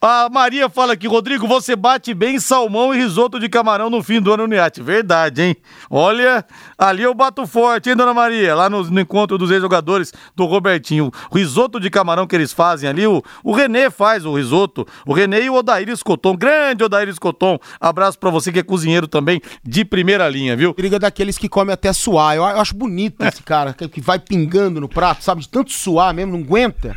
A 0.00 0.28
Maria 0.28 0.68
fala 0.68 0.94
aqui, 0.94 1.06
Rodrigo, 1.06 1.46
você 1.46 1.76
bate 1.76 2.12
bem 2.12 2.40
salmão 2.40 2.92
e 2.92 2.98
risoto 2.98 3.38
de 3.38 3.48
camarão 3.48 3.88
no 3.88 4.02
fim 4.02 4.20
do 4.20 4.32
ano 4.32 4.48
no 4.48 4.54
iate. 4.54 4.82
Verdade, 4.82 5.42
hein? 5.42 5.56
Olha, 5.88 6.44
ali 6.76 7.04
eu 7.04 7.14
bato 7.14 7.46
forte, 7.46 7.88
hein, 7.88 7.96
dona 7.96 8.12
Maria? 8.12 8.54
Lá 8.54 8.68
no, 8.68 8.82
no 8.82 9.00
encontro 9.00 9.38
dos 9.38 9.50
ex-jogadores 9.50 10.12
do 10.34 10.44
Robertinho. 10.44 11.12
O 11.30 11.38
risoto 11.38 11.78
de 11.78 11.88
camarão 11.88 12.26
que 12.26 12.34
eles 12.34 12.52
fazem 12.52 12.90
ali, 12.90 13.06
o, 13.06 13.22
o 13.44 13.52
Renê 13.52 13.90
faz 13.90 14.26
o 14.26 14.34
risoto. 14.34 14.84
O 15.06 15.12
Renê 15.12 15.44
e 15.44 15.50
o 15.50 15.54
Odair 15.54 15.88
Escoton. 15.88 16.36
Grande 16.36 16.82
Odair 16.82 17.08
Escoton. 17.08 17.58
Abraço 17.80 18.18
pra 18.18 18.30
você 18.30 18.50
que 18.50 18.58
é 18.58 18.62
cozinheiro 18.62 19.06
também, 19.06 19.40
de 19.62 19.84
primeira 19.84 20.28
linha, 20.28 20.56
viu? 20.56 20.74
Briga 20.74 20.98
daqueles 20.98 21.38
que 21.38 21.48
comem 21.48 21.72
até 21.72 21.92
suar. 21.92 22.34
Eu, 22.34 22.42
eu 22.42 22.60
acho 22.60 22.74
bonito 22.74 23.24
esse 23.24 23.42
cara, 23.42 23.51
que, 23.76 23.88
que 23.88 24.00
vai 24.00 24.18
pingando 24.18 24.80
no 24.80 24.88
prato, 24.88 25.22
sabe? 25.24 25.42
De 25.42 25.48
tanto 25.48 25.72
suar 25.72 26.12
mesmo, 26.14 26.32
não 26.32 26.44
aguenta. 26.44 26.96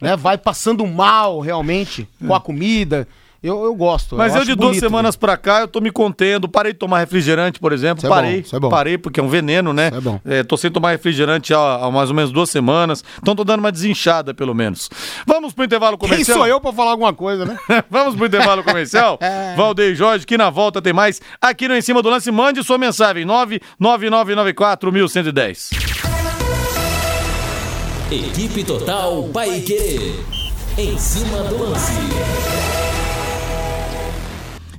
né? 0.00 0.16
Vai 0.16 0.36
passando 0.38 0.86
mal, 0.86 1.40
realmente 1.40 2.08
com 2.26 2.34
a 2.34 2.40
comida. 2.40 3.06
Eu, 3.40 3.62
eu 3.64 3.74
gosto. 3.74 4.16
Mas 4.16 4.34
eu, 4.34 4.40
eu 4.40 4.44
de 4.46 4.54
duas 4.56 4.70
bonito, 4.70 4.80
semanas 4.80 5.14
né? 5.14 5.18
pra 5.20 5.36
cá, 5.36 5.60
eu 5.60 5.68
tô 5.68 5.80
me 5.80 5.92
contendo. 5.92 6.48
Parei 6.48 6.72
de 6.72 6.78
tomar 6.78 6.98
refrigerante, 6.98 7.60
por 7.60 7.72
exemplo. 7.72 7.98
Isso 7.98 8.08
parei. 8.08 8.44
É 8.52 8.58
bom, 8.58 8.66
é 8.66 8.70
parei, 8.70 8.98
porque 8.98 9.20
é 9.20 9.22
um 9.22 9.28
veneno, 9.28 9.72
né? 9.72 9.92
É 9.94 10.00
bom. 10.00 10.20
É, 10.24 10.42
tô 10.42 10.56
sem 10.56 10.70
tomar 10.70 10.90
refrigerante 10.90 11.54
há, 11.54 11.76
há, 11.76 11.90
mais 11.90 12.10
ou 12.10 12.16
menos 12.16 12.32
duas 12.32 12.50
semanas. 12.50 13.04
Então 13.22 13.36
tô 13.36 13.44
dando 13.44 13.60
uma 13.60 13.70
desinchada, 13.70 14.34
pelo 14.34 14.54
menos. 14.54 14.90
Vamos 15.24 15.52
pro 15.52 15.64
intervalo 15.64 15.96
comercial. 15.96 16.24
Quem 16.24 16.34
sou 16.34 16.46
eu 16.46 16.60
pra 16.60 16.72
falar 16.72 16.90
alguma 16.90 17.12
coisa, 17.12 17.44
né? 17.44 17.56
Vamos 17.88 18.16
pro 18.16 18.26
intervalo 18.26 18.64
comercial. 18.64 19.18
é. 19.22 19.54
Valdeir 19.56 19.94
Jorge, 19.94 20.26
que 20.26 20.36
na 20.36 20.50
volta 20.50 20.82
tem 20.82 20.92
mais. 20.92 21.20
Aqui 21.40 21.68
no 21.68 21.76
Em 21.76 21.82
Cima 21.82 22.02
do 22.02 22.10
Lance, 22.10 22.30
mande 22.32 22.64
sua 22.64 22.76
mensagem. 22.76 23.24
99994 23.24 24.92
1110. 24.92 25.70
Equipe 28.10 28.64
Total 28.64 29.22
Paique. 29.32 30.14
Em 30.76 30.98
cima 30.98 31.42
do 31.44 31.62
lance. 31.62 31.92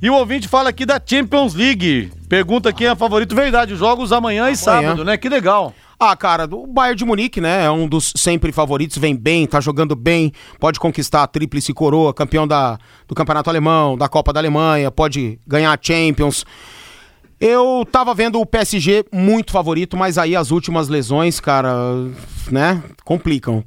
E 0.01 0.09
o 0.09 0.13
ouvinte 0.13 0.47
fala 0.47 0.69
aqui 0.69 0.85
da 0.85 1.01
Champions 1.03 1.53
League. 1.53 2.12
Pergunta 2.29 2.71
quem 2.71 2.88
é 2.88 2.95
favorito. 2.95 3.35
Verdade, 3.35 3.75
jogos 3.75 4.13
amanhã, 4.13 4.43
amanhã. 4.43 4.53
e 4.53 4.57
sábado, 4.57 5.03
né? 5.03 5.17
Que 5.17 5.27
legal. 5.27 5.73
Ah, 5.99 6.15
cara, 6.15 6.45
o 6.49 6.65
Bayern 6.65 6.95
de 6.97 7.03
Munique, 7.03 7.41
né? 7.41 7.65
É 7.65 7.69
um 7.69 7.85
dos 7.85 8.13
sempre 8.15 8.53
favoritos, 8.53 8.97
vem 8.97 9.13
bem, 9.13 9.45
tá 9.45 9.59
jogando 9.59 9.97
bem, 9.97 10.31
pode 10.57 10.79
conquistar 10.79 11.23
a 11.23 11.27
tríplice 11.27 11.73
coroa, 11.73 12.13
campeão 12.13 12.47
da, 12.47 12.79
do 13.05 13.13
Campeonato 13.13 13.49
Alemão, 13.49 13.97
da 13.97 14.07
Copa 14.07 14.31
da 14.31 14.39
Alemanha, 14.39 14.89
pode 14.89 15.38
ganhar 15.45 15.77
a 15.77 15.77
Champions. 15.81 16.45
Eu 17.38 17.85
tava 17.91 18.13
vendo 18.13 18.39
o 18.39 18.45
PSG 18.45 19.03
muito 19.12 19.51
favorito, 19.51 19.97
mas 19.97 20.17
aí 20.17 20.38
as 20.38 20.51
últimas 20.51 20.88
lesões, 20.88 21.41
cara, 21.41 21.73
né, 22.49 22.81
complicam. 23.03 23.62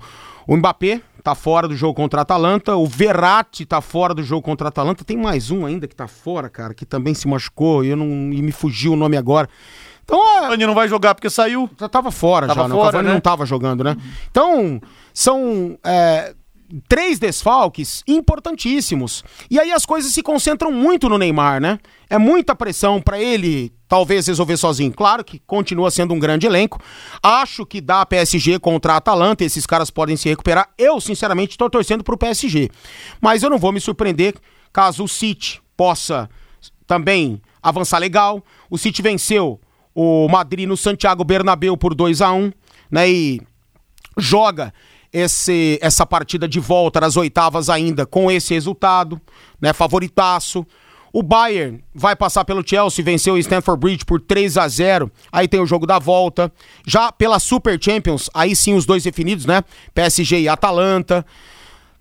O 0.46 0.56
Mbappé 0.56 1.02
tá 1.22 1.34
fora 1.34 1.68
do 1.68 1.76
jogo 1.76 1.94
contra 1.94 2.20
a 2.20 2.22
Atalanta. 2.22 2.76
O 2.76 2.86
Verratti 2.86 3.64
tá 3.64 3.80
fora 3.80 4.12
do 4.12 4.22
jogo 4.22 4.42
contra 4.42 4.68
a 4.68 4.70
Atalanta. 4.70 5.04
Tem 5.04 5.16
mais 5.16 5.50
um 5.50 5.64
ainda 5.64 5.86
que 5.86 5.94
tá 5.94 6.08
fora, 6.08 6.48
cara, 6.48 6.74
que 6.74 6.84
também 6.84 7.14
se 7.14 7.28
machucou 7.28 7.84
e, 7.84 7.88
eu 7.88 7.96
não, 7.96 8.06
e 8.06 8.42
me 8.42 8.52
fugiu 8.52 8.92
o 8.92 8.96
nome 8.96 9.16
agora. 9.16 9.48
Então, 10.04 10.18
é... 10.18 10.38
O 10.38 10.42
Cavani 10.42 10.66
não 10.66 10.74
vai 10.74 10.88
jogar 10.88 11.14
porque 11.14 11.30
saiu. 11.30 11.70
Já 11.78 11.88
tava 11.88 12.10
fora, 12.10 12.46
tava 12.46 12.62
já, 12.62 12.68
né? 12.68 12.74
fora, 12.74 12.88
O 12.88 12.92
Cavani 12.92 13.08
né? 13.08 13.14
não 13.14 13.20
tava 13.20 13.46
jogando, 13.46 13.84
né? 13.84 13.96
Então, 14.30 14.80
são 15.14 15.78
é, 15.84 16.34
três 16.88 17.18
desfalques 17.18 18.02
importantíssimos. 18.06 19.24
E 19.50 19.58
aí 19.58 19.72
as 19.72 19.84
coisas 19.84 20.12
se 20.12 20.22
concentram 20.22 20.72
muito 20.72 21.08
no 21.08 21.18
Neymar, 21.18 21.60
né? 21.60 21.78
É 22.08 22.18
muita 22.18 22.54
pressão 22.54 23.00
para 23.00 23.20
ele 23.20 23.72
talvez 23.88 24.26
resolver 24.26 24.56
sozinho. 24.56 24.92
Claro 24.92 25.22
que 25.24 25.38
continua 25.46 25.90
sendo 25.90 26.14
um 26.14 26.18
grande 26.18 26.46
elenco. 26.46 26.80
Acho 27.22 27.66
que 27.66 27.80
dá 27.80 28.06
PSG 28.06 28.58
contra 28.58 28.94
a 28.94 28.96
Atalanta, 28.96 29.44
esses 29.44 29.66
caras 29.66 29.90
podem 29.90 30.16
se 30.16 30.28
recuperar. 30.28 30.70
Eu, 30.78 31.00
sinceramente, 31.00 31.52
estou 31.52 31.68
torcendo 31.68 32.02
para 32.02 32.14
o 32.14 32.18
PSG. 32.18 32.70
Mas 33.20 33.42
eu 33.42 33.50
não 33.50 33.58
vou 33.58 33.72
me 33.72 33.80
surpreender 33.80 34.34
caso 34.72 35.04
o 35.04 35.08
City 35.08 35.60
possa 35.76 36.28
também 36.86 37.40
avançar 37.62 37.98
legal. 37.98 38.42
O 38.70 38.78
City 38.78 39.02
venceu 39.02 39.60
o 39.94 40.26
Madrid 40.28 40.66
no 40.66 40.76
Santiago 40.76 41.22
Bernabéu 41.22 41.76
por 41.76 41.94
2 41.94 42.22
a 42.22 42.32
1 42.32 42.50
né? 42.92 43.10
E 43.10 43.40
joga 44.18 44.74
esse, 45.12 45.78
essa 45.82 46.06
partida 46.06 46.48
de 46.48 46.58
volta 46.58 47.00
nas 47.00 47.16
oitavas 47.16 47.68
ainda 47.68 48.06
com 48.06 48.30
esse 48.30 48.54
resultado, 48.54 49.20
né? 49.60 49.72
Favoritaço. 49.72 50.66
O 51.12 51.22
Bayern 51.22 51.84
vai 51.94 52.16
passar 52.16 52.42
pelo 52.44 52.66
Chelsea, 52.66 53.04
venceu 53.04 53.34
o 53.34 53.38
Stamford 53.38 53.78
Bridge 53.78 54.04
por 54.04 54.18
3 54.18 54.56
a 54.56 54.66
0 54.66 55.12
Aí 55.30 55.46
tem 55.46 55.60
o 55.60 55.66
jogo 55.66 55.86
da 55.86 55.98
volta. 55.98 56.50
Já 56.86 57.12
pela 57.12 57.38
Super 57.38 57.78
Champions, 57.78 58.30
aí 58.32 58.56
sim 58.56 58.74
os 58.74 58.86
dois 58.86 59.02
definidos, 59.02 59.44
né? 59.44 59.62
PSG 59.94 60.40
e 60.40 60.48
Atalanta. 60.48 61.24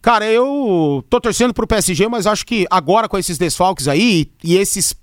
Cara, 0.01 0.25
eu 0.25 1.03
tô 1.09 1.19
torcendo 1.19 1.53
pro 1.53 1.67
PSG, 1.67 2.07
mas 2.07 2.25
acho 2.25 2.45
que 2.45 2.65
agora 2.71 3.09
com 3.09 3.17
esses 3.17 3.37
desfalques 3.37 3.87
aí 3.87 4.31
e 4.41 4.55
esses 4.55 4.95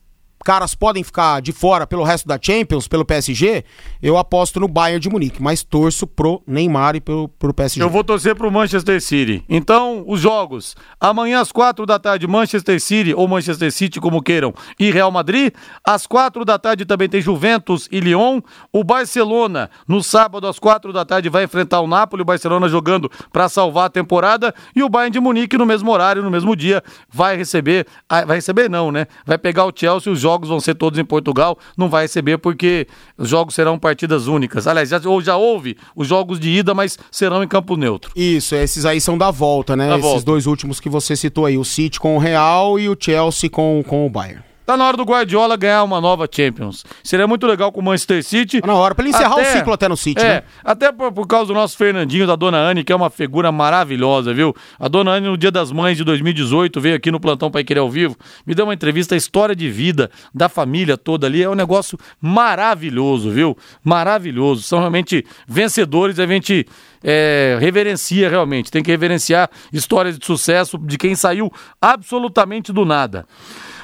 caras 0.45 0.75
podem 0.75 1.03
ficar 1.03 1.43
de 1.43 1.53
fora 1.53 1.87
pelo 1.87 2.05
resto 2.05 2.27
da 2.27 2.39
Champions, 2.41 2.89
pelo 2.89 3.05
PSG, 3.05 3.65
eu 4.03 4.17
aposto 4.17 4.61
no 4.61 4.69
Bayern 4.69 5.01
de 5.01 5.09
Munique, 5.09 5.43
mas 5.43 5.63
torço 5.63 6.07
pro 6.07 6.43
Neymar 6.47 6.97
e 6.97 7.01
pro, 7.01 7.29
pro 7.39 7.53
PSG. 7.53 7.83
Eu 7.83 7.91
vou 7.91 8.05
torcer 8.05 8.35
pro 8.35 8.51
Manchester 8.51 9.01
City. 9.01 9.45
Então, 9.49 10.05
os 10.07 10.21
jogos. 10.21 10.77
Amanhã 11.01 11.41
às 11.41 11.53
quatro 11.53 11.85
da 11.85 11.99
tarde, 11.99 12.27
Manchester 12.27 12.81
City 12.81 13.13
ou 13.15 13.27
Manchester 13.27 13.73
City, 13.73 14.01
como 14.01 14.23
queiram, 14.23 14.55
e 14.79 14.91
Real 14.91 15.11
Madrid. 15.11 15.53
Às 15.85 16.07
quatro 16.07 16.45
da 16.45 16.59
tarde 16.59 16.85
também 16.85 17.09
tem 17.09 17.21
Juventus 17.21 17.89
e 17.91 18.01
Lyon. 18.01 18.41
O 18.73 18.85
Barcelona, 18.85 19.71
no 19.87 20.03
sábado 20.03 20.47
às 20.47 20.59
quatro 20.59 20.93
da 20.93 21.05
tarde, 21.05 21.29
vai 21.29 21.45
enfrentar 21.45 21.81
o 21.81 21.87
Napoli. 21.87 22.23
O 22.23 22.25
Barcelona 22.25 22.69
jogando 22.69 23.11
para 23.33 23.49
salvar 23.49 23.87
a 23.87 23.91
temporada. 23.91 24.55
E 24.75 24.83
o 24.83 24.89
Bayern 24.89 25.13
de 25.13 25.21
Munique, 25.21 25.59
no 25.59 25.67
mesmo 25.67 25.91
horário, 25.91 26.23
no 26.23 26.31
mesmo 26.31 26.55
dia, 26.55 26.83
vai 27.11 27.37
receber. 27.37 27.87
Ah, 28.09 28.25
vai 28.25 28.37
receber, 28.37 28.71
não, 28.71 28.93
né? 28.93 29.07
Vai 29.27 29.37
pegar 29.37 29.65
o 29.65 29.73
Chelsea 29.75 30.13
os 30.13 30.21
jogos 30.21 30.28
vão 30.49 30.61
ser 30.61 30.75
todos 30.75 30.99
em 30.99 31.05
Portugal, 31.05 31.59
não 31.77 31.89
vai 31.89 32.03
receber 32.05 32.39
porque 32.39 32.87
os 33.17 33.29
jogos 33.29 33.55
serão 33.55 33.79
partidas 33.79 34.27
únicas. 34.27 34.67
Aliás, 34.67 34.89
já, 34.89 35.01
ou 35.05 35.21
já 35.21 35.37
houve 35.37 35.77
os 35.95 36.09
jogos 36.09 36.41
de 36.41 36.51
ida, 36.51 36.75
mas 36.75 36.99
serão 37.11 37.43
em 37.43 37.49
campo 37.49 37.77
neutro. 37.77 38.11
Isso, 38.15 38.55
esses 38.55 38.85
aí 38.85 39.01
são 39.01 39.17
da 39.17 39.31
volta, 39.31 39.77
né? 39.77 39.89
Da 39.89 39.95
esses 39.95 40.03
volta. 40.03 40.25
dois 40.25 40.47
últimos 40.47 40.81
que 40.81 40.89
você 40.89 41.17
citou 41.17 41.47
aí, 41.47 41.57
o 41.57 41.65
City 41.65 41.99
com 41.99 42.17
o 42.17 42.19
Real 42.19 42.79
e 42.79 42.89
o 42.89 42.97
Chelsea 42.99 43.49
com, 43.49 43.83
com 43.87 44.07
o 44.07 44.11
Bayern. 44.11 44.48
Tá 44.69 44.77
na 44.77 44.87
hora 44.87 44.99
do 44.99 45.03
Guardiola 45.03 45.57
ganhar 45.57 45.83
uma 45.83 45.99
nova 45.99 46.29
Champions. 46.31 46.85
Seria 47.03 47.27
muito 47.27 47.47
legal 47.47 47.73
com 47.73 47.81
o 47.81 47.83
Manchester 47.83 48.23
City. 48.23 48.61
Tá 48.61 48.67
na 48.67 48.75
hora, 48.75 48.95
pra 48.95 49.03
ele 49.03 49.15
encerrar 49.15 49.37
o 49.37 49.43
ciclo 49.43 49.73
até 49.73 49.89
no 49.89 49.97
City, 49.97 50.21
é, 50.21 50.29
né? 50.29 50.43
Até 50.63 50.93
por, 50.93 51.11
por 51.11 51.27
causa 51.27 51.47
do 51.47 51.55
nosso 51.55 51.75
Fernandinho, 51.75 52.27
da 52.27 52.37
Dona 52.37 52.59
Anne, 52.59 52.85
que 52.85 52.93
é 52.93 52.95
uma 52.95 53.09
figura 53.09 53.51
maravilhosa, 53.51 54.35
viu? 54.35 54.55
A 54.79 54.87
Dona 54.87 55.13
Anne, 55.13 55.27
no 55.27 55.39
Dia 55.39 55.51
das 55.51 55.73
Mães 55.73 55.97
de 55.97 56.05
2018, 56.05 56.83
veio 56.83 56.97
aqui 56.97 57.11
no 57.11 57.19
Plantão 57.19 57.51
Pai 57.51 57.65
Querer 57.65 57.81
ao 57.81 57.89
vivo, 57.89 58.15
me 58.47 58.55
deu 58.55 58.67
uma 58.67 58.75
entrevista, 58.75 59.15
a 59.15 59.17
história 59.17 59.57
de 59.57 59.71
vida 59.71 60.11
da 60.35 60.51
família 60.51 60.99
toda 60.99 61.27
ali. 61.27 61.43
É 61.43 61.49
um 61.49 61.55
negócio 61.55 61.99
maravilhoso, 62.21 63.31
viu? 63.31 63.57
Maravilhoso. 63.83 64.65
São 64.65 64.81
realmente 64.81 65.25
vencedores, 65.49 66.19
a 66.19 66.27
gente 66.27 66.67
é, 67.03 67.57
reverencia 67.59 68.29
realmente. 68.29 68.71
Tem 68.71 68.83
que 68.83 68.91
reverenciar 68.91 69.49
histórias 69.73 70.19
de 70.19 70.27
sucesso 70.27 70.77
de 70.77 70.99
quem 70.99 71.15
saiu 71.15 71.51
absolutamente 71.81 72.71
do 72.71 72.85
nada. 72.85 73.25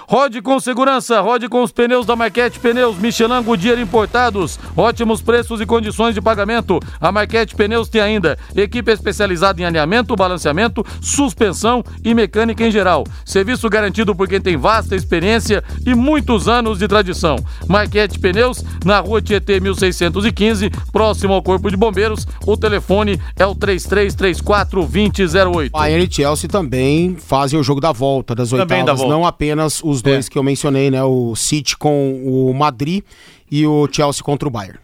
Rode 0.06 0.42
com 0.42 0.60
segurança, 0.60 1.20
rode 1.20 1.48
com 1.48 1.62
os 1.62 1.72
pneus 1.72 2.04
da 2.04 2.14
Marquete 2.14 2.60
Pneus, 2.60 2.98
Michelin 2.98 3.42
Goodyear 3.42 3.78
importados, 3.80 4.58
ótimos 4.76 5.22
preços 5.22 5.60
e 5.60 5.66
condições 5.66 6.14
de 6.14 6.20
pagamento. 6.20 6.78
A 7.00 7.10
Marquete 7.10 7.54
Pneus 7.54 7.88
tem 7.88 8.00
ainda 8.02 8.38
equipe 8.54 8.92
especializada 8.92 9.62
em 9.62 9.64
alinhamento, 9.64 10.14
balanceamento, 10.14 10.84
suspensão 11.00 11.82
e 12.04 12.14
mecânica 12.14 12.66
em 12.66 12.70
geral. 12.70 13.04
Serviço 13.24 13.68
garantido 13.70 14.14
por 14.14 14.28
quem 14.28 14.40
tem 14.40 14.56
vasta 14.56 14.94
experiência 14.94 15.64
e 15.86 15.94
muitos 15.94 16.48
anos 16.48 16.78
de 16.78 16.86
tradição. 16.86 17.36
Marquete 17.66 18.18
Pneus, 18.18 18.62
na 18.84 19.00
rua 19.00 19.22
Tietê 19.22 19.58
1615, 19.58 20.70
próximo 20.92 21.32
ao 21.32 21.42
Corpo 21.42 21.70
de 21.70 21.76
Bombeiros. 21.76 22.26
O 22.46 22.56
telefone 22.56 23.18
é 23.36 23.46
o 23.46 23.54
3334 23.54 24.86
2008. 24.86 25.72
Bayern 25.72 26.06
e 26.06 26.14
Chelsea 26.14 26.48
também 26.48 27.16
fazem 27.16 27.58
o 27.58 27.62
jogo 27.62 27.80
da 27.80 27.90
volta, 27.92 28.34
das 28.34 28.50
Também 28.50 28.80
oitavas, 28.80 28.84
da 28.86 28.94
volta. 28.94 29.12
não 29.12 29.26
apenas 29.26 29.82
os 29.94 30.02
dois 30.02 30.26
É. 30.26 30.30
que 30.30 30.38
eu 30.38 30.42
mencionei, 30.42 30.90
né? 30.90 31.02
O 31.02 31.34
City 31.36 31.76
com 31.76 32.20
o 32.24 32.52
Madrid 32.54 33.02
e 33.50 33.66
o 33.66 33.88
Chelsea 33.90 34.22
contra 34.22 34.46
o 34.48 34.50
Bayern. 34.50 34.78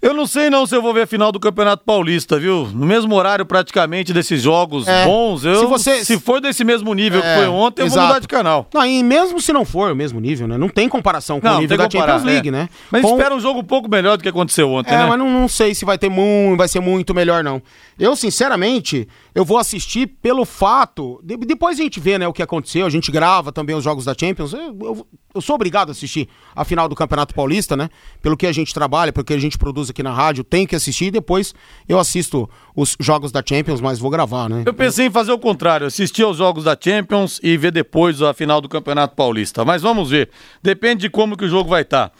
Eu 0.00 0.12
não 0.14 0.26
sei 0.26 0.50
não 0.50 0.66
se 0.66 0.74
eu 0.74 0.82
vou 0.82 0.92
ver 0.92 1.02
a 1.02 1.06
final 1.06 1.30
do 1.30 1.38
Campeonato 1.38 1.84
Paulista, 1.84 2.36
viu? 2.36 2.68
No 2.74 2.84
mesmo 2.84 3.14
horário 3.14 3.46
praticamente 3.46 4.12
desses 4.12 4.42
jogos 4.42 4.86
É. 4.88 5.04
bons. 5.04 5.44
Eu, 5.44 5.60
Se 5.60 5.66
você- 5.66 6.04
se 6.04 6.18
for 6.18 6.40
desse 6.40 6.64
mesmo 6.64 6.92
nível 6.92 7.20
É, 7.20 7.22
que 7.22 7.40
foi 7.40 7.48
ontem, 7.48 7.82
eu 7.82 7.88
vou 7.88 8.00
mudar 8.02 8.18
de 8.18 8.26
canal. 8.26 8.66
Não, 8.74 8.84
e 8.84 9.00
mesmo 9.02 9.40
se 9.40 9.52
não 9.52 9.64
for 9.64 9.92
o 9.92 9.94
mesmo 9.94 10.18
nível, 10.20 10.48
né? 10.48 10.58
Não 10.58 10.68
tem 10.68 10.88
comparação 10.88 11.40
com 11.40 11.48
o 11.48 11.58
nível 11.60 11.76
da 11.78 11.84
comparar, 11.84 12.14
Champions 12.18 12.24
League, 12.32 12.48
é. 12.48 12.50
né? 12.52 12.68
Mas 12.90 13.02
Com- 13.02 13.10
espera 13.12 13.32
um 13.34 13.38
jogo 13.40 13.60
um 13.60 13.64
pouco 13.64 13.88
melhor 13.88 14.16
do 14.16 14.22
que 14.24 14.28
aconteceu 14.28 14.68
ontem, 14.72 14.92
É, 14.92 14.98
né? 14.98 15.06
mas 15.06 15.18
não, 15.18 15.30
não 15.30 15.46
sei 15.46 15.72
se 15.72 15.84
vai 15.84 15.96
ter 15.96 16.08
muito, 16.08 16.56
vai 16.58 16.66
ser 16.66 16.80
muito 16.80 17.14
melhor, 17.14 17.44
não. 17.44 17.62
Eu, 17.96 18.16
sinceramente, 18.16 19.06
eu 19.34 19.44
vou 19.44 19.58
assistir 19.58 20.06
pelo 20.06 20.44
fato. 20.44 21.20
de- 21.24 21.36
depois 21.36 21.78
a 21.78 21.82
gente 21.82 21.98
vê, 22.00 22.18
né, 22.18 22.26
o 22.28 22.32
que 22.32 22.42
aconteceu. 22.42 22.86
A 22.86 22.90
gente 22.90 23.10
grava 23.10 23.50
também 23.52 23.74
os 23.74 23.82
jogos 23.84 24.04
da 24.04 24.14
Champions. 24.18 24.52
Eu, 24.52 24.76
eu- 24.80 25.06
eu 25.34 25.40
sou 25.40 25.54
obrigado 25.54 25.88
a 25.88 25.92
assistir 25.92 26.28
a 26.54 26.64
final 26.64 26.88
do 26.88 26.94
Campeonato 26.94 27.34
Paulista, 27.34 27.74
né? 27.76 27.88
Pelo 28.20 28.36
que 28.36 28.46
a 28.46 28.52
gente 28.52 28.74
trabalha, 28.74 29.12
pelo 29.12 29.24
que 29.24 29.32
a 29.32 29.38
gente 29.38 29.56
produz 29.56 29.88
aqui 29.90 30.02
na 30.02 30.12
rádio, 30.12 30.44
tem 30.44 30.66
que 30.66 30.76
assistir. 30.76 31.10
Depois 31.10 31.54
eu 31.88 31.98
assisto 31.98 32.48
os 32.76 32.96
jogos 33.00 33.32
da 33.32 33.42
Champions, 33.46 33.80
mas 33.80 33.98
vou 33.98 34.10
gravar, 34.10 34.48
né? 34.50 34.62
Eu 34.66 34.74
pensei 34.74 35.06
em 35.06 35.10
fazer 35.10 35.32
o 35.32 35.38
contrário, 35.38 35.86
assistir 35.86 36.22
aos 36.22 36.36
jogos 36.36 36.64
da 36.64 36.76
Champions 36.78 37.40
e 37.42 37.56
ver 37.56 37.70
depois 37.72 38.20
a 38.20 38.34
final 38.34 38.60
do 38.60 38.68
Campeonato 38.68 39.16
Paulista. 39.16 39.64
Mas 39.64 39.80
vamos 39.82 40.10
ver. 40.10 40.28
Depende 40.62 41.02
de 41.02 41.10
como 41.10 41.36
que 41.36 41.44
o 41.44 41.48
jogo 41.48 41.70
vai 41.70 41.82
estar. 41.82 42.12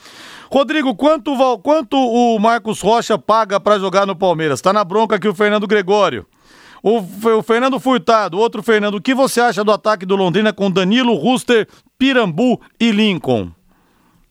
Rodrigo, 0.51 0.95
quanto, 0.95 1.33
quanto 1.63 1.97
o 1.97 2.39
Marcos 2.39 2.81
Rocha 2.81 3.17
paga 3.19 3.59
pra 3.61 3.79
jogar 3.79 4.07
no 4.07 4.15
Palmeiras? 4.17 4.61
Tá 4.61 4.73
na 4.73 4.85
bronca 4.85 5.17
aqui 5.17 5.27
o 5.29 5.35
Fernando 5.35 5.67
Gregório. 5.67 6.27
O, 6.83 6.99
o 6.99 7.43
Fernando 7.43 7.79
Furtado, 7.79 8.39
outro 8.39 8.63
Fernando, 8.63 8.97
o 8.97 9.01
que 9.01 9.15
você 9.15 9.41
acha 9.41 9.63
do 9.63 9.71
ataque 9.71 10.05
do 10.05 10.17
Londrina 10.17 10.53
com 10.53 10.71
Danilo, 10.71 11.15
Ruster, 11.15 11.69
Pirambu 11.97 12.61
e 12.81 12.91
Lincoln? 12.91 13.51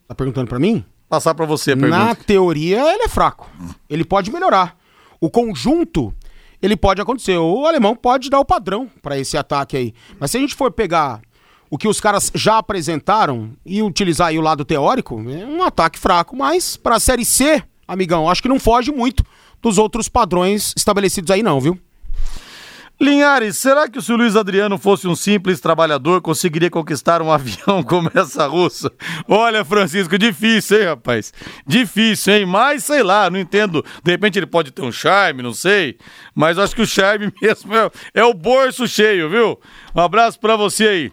Tá 0.08 0.14
perguntando 0.14 0.48
pra 0.50 0.60
mim? 0.60 0.84
Passar 1.08 1.34
pra 1.34 1.46
você 1.46 1.72
a 1.72 1.76
Na 1.76 1.88
pergunta. 1.88 2.24
teoria, 2.26 2.80
ele 2.94 3.04
é 3.04 3.08
fraco. 3.08 3.50
Ele 3.90 4.04
pode 4.04 4.32
melhorar. 4.32 4.76
O 5.20 5.30
conjunto, 5.30 6.14
ele 6.62 6.76
pode 6.76 7.02
acontecer. 7.02 7.38
O 7.38 7.66
alemão 7.66 7.96
pode 7.96 8.30
dar 8.30 8.40
o 8.40 8.46
padrão 8.46 8.90
pra 9.02 9.18
esse 9.18 9.38
ataque 9.38 9.78
aí. 9.78 9.94
Mas 10.20 10.32
se 10.32 10.38
a 10.38 10.40
gente 10.42 10.56
for 10.56 10.72
pegar 10.72 11.22
o 11.70 11.78
que 11.78 11.88
os 11.88 12.02
caras 12.02 12.30
já 12.36 12.58
apresentaram 12.58 13.52
e 13.66 13.82
utilizar 13.82 14.28
aí 14.28 14.38
o 14.38 14.42
lado 14.42 14.66
teórico, 14.66 15.16
é 15.30 15.46
um 15.46 15.64
ataque 15.64 15.98
fraco. 15.98 16.36
Mas 16.36 16.76
pra 16.76 17.00
Série 17.00 17.24
C, 17.24 17.64
amigão, 17.88 18.30
acho 18.30 18.42
que 18.42 18.50
não 18.50 18.60
foge 18.60 18.92
muito 18.92 19.24
dos 19.62 19.78
outros 19.78 20.10
padrões 20.10 20.74
estabelecidos 20.76 21.32
aí 21.32 21.42
não, 21.42 21.62
viu? 21.62 21.80
Linhares, 23.02 23.58
será 23.58 23.90
que 23.90 24.00
se 24.00 24.14
o 24.14 24.16
Luiz 24.16 24.36
Adriano 24.36 24.78
fosse 24.78 25.08
um 25.08 25.16
simples 25.16 25.60
trabalhador, 25.60 26.22
conseguiria 26.22 26.70
conquistar 26.70 27.20
um 27.20 27.32
avião 27.34 27.82
como 27.82 28.12
essa 28.14 28.46
russa? 28.46 28.92
Olha, 29.28 29.66
Francisco, 29.66 30.20
difícil, 30.20 30.78
hein, 30.80 30.86
rapaz? 30.86 31.34
Difícil, 31.66 32.34
hein? 32.34 32.46
Mas, 32.46 32.84
sei 32.84 33.02
lá, 33.02 33.28
não 33.28 33.40
entendo. 33.40 33.84
De 34.04 34.12
repente 34.12 34.38
ele 34.38 34.46
pode 34.46 34.70
ter 34.70 34.84
um 34.84 34.92
charme, 34.92 35.42
não 35.42 35.52
sei. 35.52 35.98
Mas 36.36 36.60
acho 36.60 36.76
que 36.76 36.84
o 36.84 36.88
charme 36.88 37.34
mesmo 37.42 37.76
é, 37.76 37.90
é 38.14 38.24
o 38.24 38.36
bolso 38.36 38.88
cheio, 38.88 39.32
viu? 39.32 39.60
Um 39.96 40.02
abraço 40.02 40.40
pra 40.40 40.56
você 40.56 40.88
aí. 40.88 41.12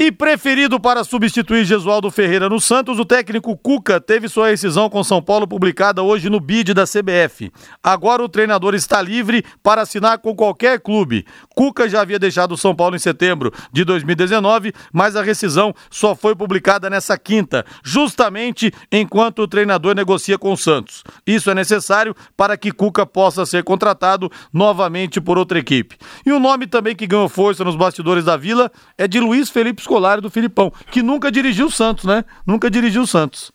E 0.00 0.12
preferido 0.12 0.78
para 0.78 1.02
substituir 1.02 1.64
Gesualdo 1.64 2.08
Ferreira 2.08 2.48
no 2.48 2.60
Santos, 2.60 3.00
o 3.00 3.04
técnico 3.04 3.56
Cuca 3.56 4.00
teve 4.00 4.28
sua 4.28 4.46
rescisão 4.46 4.88
com 4.88 5.02
São 5.02 5.20
Paulo 5.20 5.44
publicada 5.44 6.04
hoje 6.04 6.30
no 6.30 6.38
BID 6.38 6.72
da 6.72 6.84
CBF. 6.84 7.50
Agora 7.82 8.22
o 8.22 8.28
treinador 8.28 8.76
está 8.76 9.02
livre 9.02 9.44
para 9.60 9.82
assinar 9.82 10.18
com 10.18 10.36
qualquer 10.36 10.78
clube. 10.78 11.26
Cuca 11.52 11.88
já 11.88 12.00
havia 12.00 12.16
deixado 12.16 12.52
o 12.52 12.56
São 12.56 12.76
Paulo 12.76 12.94
em 12.94 13.00
setembro 13.00 13.52
de 13.72 13.82
2019, 13.82 14.72
mas 14.92 15.16
a 15.16 15.22
rescisão 15.22 15.74
só 15.90 16.14
foi 16.14 16.36
publicada 16.36 16.88
nessa 16.88 17.18
quinta, 17.18 17.66
justamente 17.82 18.72
enquanto 18.92 19.40
o 19.40 19.48
treinador 19.48 19.96
negocia 19.96 20.38
com 20.38 20.52
o 20.52 20.56
Santos. 20.56 21.02
Isso 21.26 21.50
é 21.50 21.56
necessário 21.56 22.14
para 22.36 22.56
que 22.56 22.70
Cuca 22.70 23.04
possa 23.04 23.44
ser 23.44 23.64
contratado 23.64 24.30
novamente 24.52 25.20
por 25.20 25.36
outra 25.36 25.58
equipe. 25.58 25.96
E 26.24 26.30
o 26.30 26.38
nome 26.38 26.68
também 26.68 26.94
que 26.94 27.04
ganhou 27.04 27.28
força 27.28 27.64
nos 27.64 27.74
bastidores 27.74 28.24
da 28.24 28.36
Vila 28.36 28.70
é 28.96 29.08
de 29.08 29.18
Luiz 29.18 29.50
Felipe 29.50 29.87
Scolari 29.88 30.20
do 30.20 30.28
Filipão, 30.28 30.70
que 30.90 31.02
nunca 31.02 31.32
dirigiu 31.32 31.66
o 31.66 31.70
Santos, 31.70 32.04
né? 32.04 32.22
Nunca 32.46 32.70
dirigiu 32.70 33.02
o 33.02 33.06
Santos. 33.06 33.50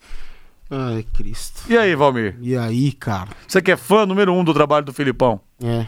Ai, 0.67 1.05
Cristo. 1.13 1.61
E 1.69 1.77
aí, 1.77 1.95
Valmir? 1.95 2.35
E 2.41 2.57
aí, 2.57 2.91
cara? 2.91 3.29
Você 3.47 3.61
que 3.61 3.71
é 3.71 3.77
fã 3.77 4.03
número 4.03 4.33
um 4.33 4.43
do 4.43 4.51
trabalho 4.51 4.83
do 4.83 4.91
Filipão? 4.91 5.39
É. 5.63 5.85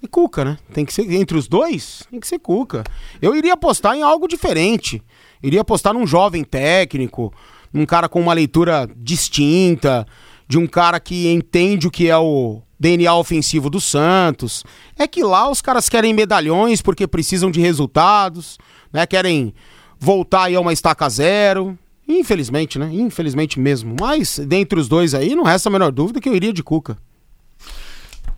E 0.00 0.06
Cuca, 0.06 0.44
né? 0.44 0.58
Tem 0.72 0.84
que 0.84 0.94
ser 0.94 1.12
entre 1.12 1.36
os 1.36 1.48
dois, 1.48 2.04
tem 2.08 2.20
que 2.20 2.28
ser 2.28 2.38
Cuca. 2.38 2.84
Eu 3.20 3.34
iria 3.34 3.54
apostar 3.54 3.96
em 3.96 4.02
algo 4.02 4.28
diferente. 4.28 5.02
Iria 5.42 5.62
apostar 5.62 5.92
num 5.92 6.06
jovem 6.06 6.44
técnico, 6.44 7.34
num 7.72 7.84
cara 7.84 8.08
com 8.08 8.20
uma 8.20 8.32
leitura 8.32 8.88
distinta, 8.96 10.06
de 10.46 10.56
um 10.56 10.68
cara 10.68 11.00
que 11.00 11.26
entende 11.26 11.88
o 11.88 11.90
que 11.90 12.08
é 12.08 12.16
o 12.16 12.62
DNA 12.78 13.12
ofensivo 13.12 13.68
do 13.68 13.80
Santos. 13.80 14.62
É 14.96 15.08
que 15.08 15.24
lá 15.24 15.50
os 15.50 15.60
caras 15.60 15.88
querem 15.88 16.14
medalhões 16.14 16.80
porque 16.80 17.08
precisam 17.08 17.50
de 17.50 17.60
resultados, 17.60 18.56
né? 18.92 19.04
Querem 19.04 19.52
voltar 19.98 20.44
aí 20.44 20.54
a 20.54 20.60
uma 20.60 20.72
estaca 20.72 21.08
zero. 21.08 21.78
Infelizmente, 22.06 22.78
né? 22.78 22.88
Infelizmente 22.92 23.60
mesmo. 23.60 23.94
Mas 24.00 24.38
dentre 24.38 24.78
os 24.78 24.88
dois 24.88 25.14
aí, 25.14 25.34
não 25.34 25.44
resta 25.44 25.68
a 25.68 25.72
menor 25.72 25.92
dúvida 25.92 26.20
que 26.20 26.28
eu 26.28 26.34
iria 26.34 26.52
de 26.52 26.62
Cuca. 26.62 26.96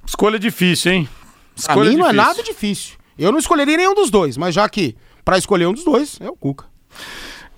Escolha 0.05 0.39
difícil, 0.39 0.93
hein? 0.93 1.09
Pra 1.65 1.77
mim 1.77 1.97
não 1.97 2.09
é 2.09 2.13
nada 2.13 2.43
difícil. 2.43 2.97
Eu 3.19 3.31
não 3.31 3.39
escolheria 3.39 3.77
nenhum 3.77 3.95
dos 3.95 4.11
dois, 4.11 4.37
mas 4.37 4.55
já 4.55 4.69
que 4.69 4.97
pra 5.25 5.39
escolher 5.39 5.67
um 5.67 5.73
dos 5.73 5.85
dois 5.85 6.19
é 6.21 6.29
o 6.29 6.35
Cuca. 6.35 6.65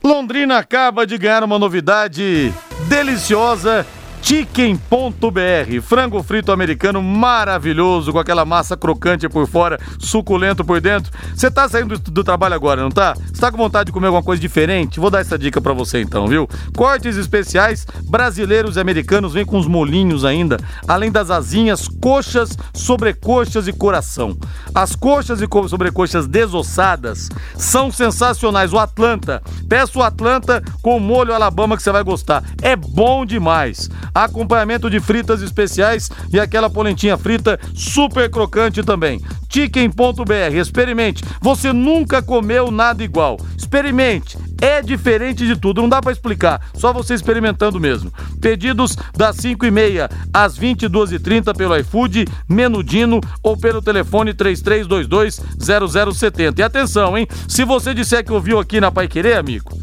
Londrina 0.04 0.58
acaba 0.58 1.06
de 1.06 1.16
ganhar 1.16 1.44
uma 1.44 1.58
novidade 1.58 2.52
deliciosa 2.88 3.86
Chicken.br, 4.22 5.82
frango 5.82 6.22
frito 6.22 6.52
americano 6.52 7.02
maravilhoso, 7.02 8.12
com 8.12 8.20
aquela 8.20 8.44
massa 8.44 8.76
crocante 8.76 9.28
por 9.28 9.48
fora, 9.48 9.80
suculento 9.98 10.64
por 10.64 10.80
dentro. 10.80 11.12
Você 11.34 11.50
tá 11.50 11.68
saindo 11.68 11.98
do, 11.98 12.10
do, 12.10 12.22
trabalho 12.22 12.54
agora, 12.54 12.80
não 12.80 12.88
tá? 12.88 13.14
Você 13.14 13.40
tá 13.40 13.50
com 13.50 13.56
vontade 13.56 13.86
de 13.86 13.92
comer 13.92 14.06
alguma 14.06 14.22
coisa 14.22 14.40
diferente? 14.40 15.00
Vou 15.00 15.10
dar 15.10 15.22
essa 15.22 15.36
dica 15.36 15.60
para 15.60 15.72
você 15.72 16.00
então, 16.00 16.28
viu? 16.28 16.48
Cortes 16.76 17.16
especiais, 17.16 17.84
brasileiros 18.04 18.76
e 18.76 18.80
americanos 18.80 19.34
vêm 19.34 19.44
com 19.44 19.58
os 19.58 19.66
molinhos 19.66 20.24
ainda, 20.24 20.56
além 20.86 21.10
das 21.10 21.28
asinhas, 21.28 21.88
coxas, 21.88 22.56
sobrecoxas 22.72 23.66
e 23.66 23.72
coração. 23.72 24.36
As 24.72 24.94
coxas 24.94 25.40
e 25.42 25.48
sobrecoxas 25.68 26.28
desossadas 26.28 27.28
são 27.56 27.90
sensacionais. 27.90 28.72
O 28.72 28.78
Atlanta, 28.78 29.42
peça 29.68 29.98
o 29.98 30.02
Atlanta 30.02 30.62
com 30.80 31.00
molho 31.00 31.34
Alabama 31.34 31.76
que 31.76 31.82
você 31.82 31.90
vai 31.90 32.04
gostar. 32.04 32.44
É 32.62 32.76
bom 32.76 33.26
demais 33.26 33.90
acompanhamento 34.14 34.90
de 34.90 35.00
fritas 35.00 35.42
especiais 35.42 36.10
e 36.32 36.38
aquela 36.38 36.70
polentinha 36.70 37.16
frita 37.16 37.58
super 37.74 38.30
crocante 38.30 38.82
também. 38.82 39.20
Chicken.br, 39.48 40.56
experimente. 40.56 41.24
Você 41.40 41.72
nunca 41.72 42.22
comeu 42.22 42.70
nada 42.70 43.02
igual. 43.02 43.38
Experimente. 43.56 44.36
É 44.62 44.80
diferente 44.80 45.44
de 45.44 45.56
tudo, 45.56 45.82
não 45.82 45.88
dá 45.88 46.00
para 46.00 46.12
explicar, 46.12 46.60
só 46.74 46.92
você 46.92 47.14
experimentando 47.14 47.80
mesmo. 47.80 48.12
Pedidos 48.40 48.96
das 49.12 49.34
5 49.34 49.66
e 49.66 49.72
meia 49.72 50.08
às 50.32 50.56
22h30 50.56 51.52
pelo 51.56 51.76
iFood, 51.78 52.28
Menudino 52.48 53.20
ou 53.42 53.56
pelo 53.56 53.82
telefone 53.82 54.32
3322-0070. 54.32 56.60
E 56.60 56.62
atenção, 56.62 57.18
hein? 57.18 57.26
Se 57.48 57.64
você 57.64 57.92
disser 57.92 58.24
que 58.24 58.32
ouviu 58.32 58.60
aqui 58.60 58.80
na 58.80 58.92
Pai 58.92 59.08
Querer, 59.08 59.36
amigo, 59.36 59.76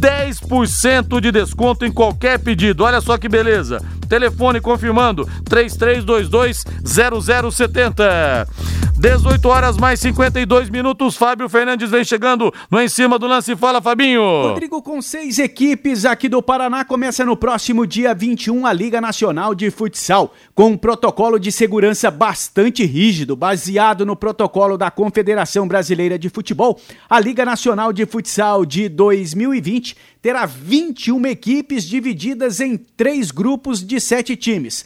10% 0.00 1.20
de 1.20 1.30
desconto 1.30 1.84
em 1.84 1.92
qualquer 1.92 2.38
pedido. 2.38 2.84
Olha 2.84 3.00
só 3.02 3.18
que 3.18 3.28
beleza. 3.28 3.80
Telefone 4.10 4.60
confirmando 4.60 5.26
33220070. 5.48 8.46
18 9.00 9.48
horas 9.48 9.78
mais 9.78 9.98
52 10.00 10.68
minutos. 10.68 11.16
Fábio 11.16 11.48
Fernandes 11.48 11.90
vem 11.90 12.04
chegando 12.04 12.52
no 12.70 12.78
em 12.78 12.88
cima 12.88 13.18
do 13.18 13.26
lance. 13.26 13.56
Fala, 13.56 13.80
Fabinho. 13.80 14.20
Rodrigo, 14.20 14.82
com 14.82 15.00
seis 15.00 15.38
equipes 15.38 16.04
aqui 16.04 16.28
do 16.28 16.42
Paraná, 16.42 16.84
começa 16.84 17.24
no 17.24 17.34
próximo 17.34 17.86
dia 17.86 18.12
21 18.12 18.66
a 18.66 18.72
Liga 18.74 19.00
Nacional 19.00 19.54
de 19.54 19.70
Futsal, 19.70 20.34
com 20.54 20.72
um 20.72 20.76
protocolo 20.76 21.38
de 21.38 21.50
segurança 21.50 22.10
bastante 22.10 22.84
rígido, 22.84 23.34
baseado 23.34 24.04
no 24.04 24.14
protocolo 24.14 24.76
da 24.76 24.90
Confederação 24.90 25.66
Brasileira 25.66 26.18
de 26.18 26.28
Futebol. 26.28 26.78
A 27.08 27.18
Liga 27.18 27.42
Nacional 27.42 27.94
de 27.94 28.04
Futsal 28.04 28.66
de 28.66 28.86
2020 28.90 29.96
terá 30.22 30.44
21 30.46 31.26
equipes 31.26 31.84
divididas 31.84 32.60
em 32.60 32.76
três 32.76 33.30
grupos 33.30 33.84
de 33.84 34.00
sete 34.00 34.36
times 34.36 34.84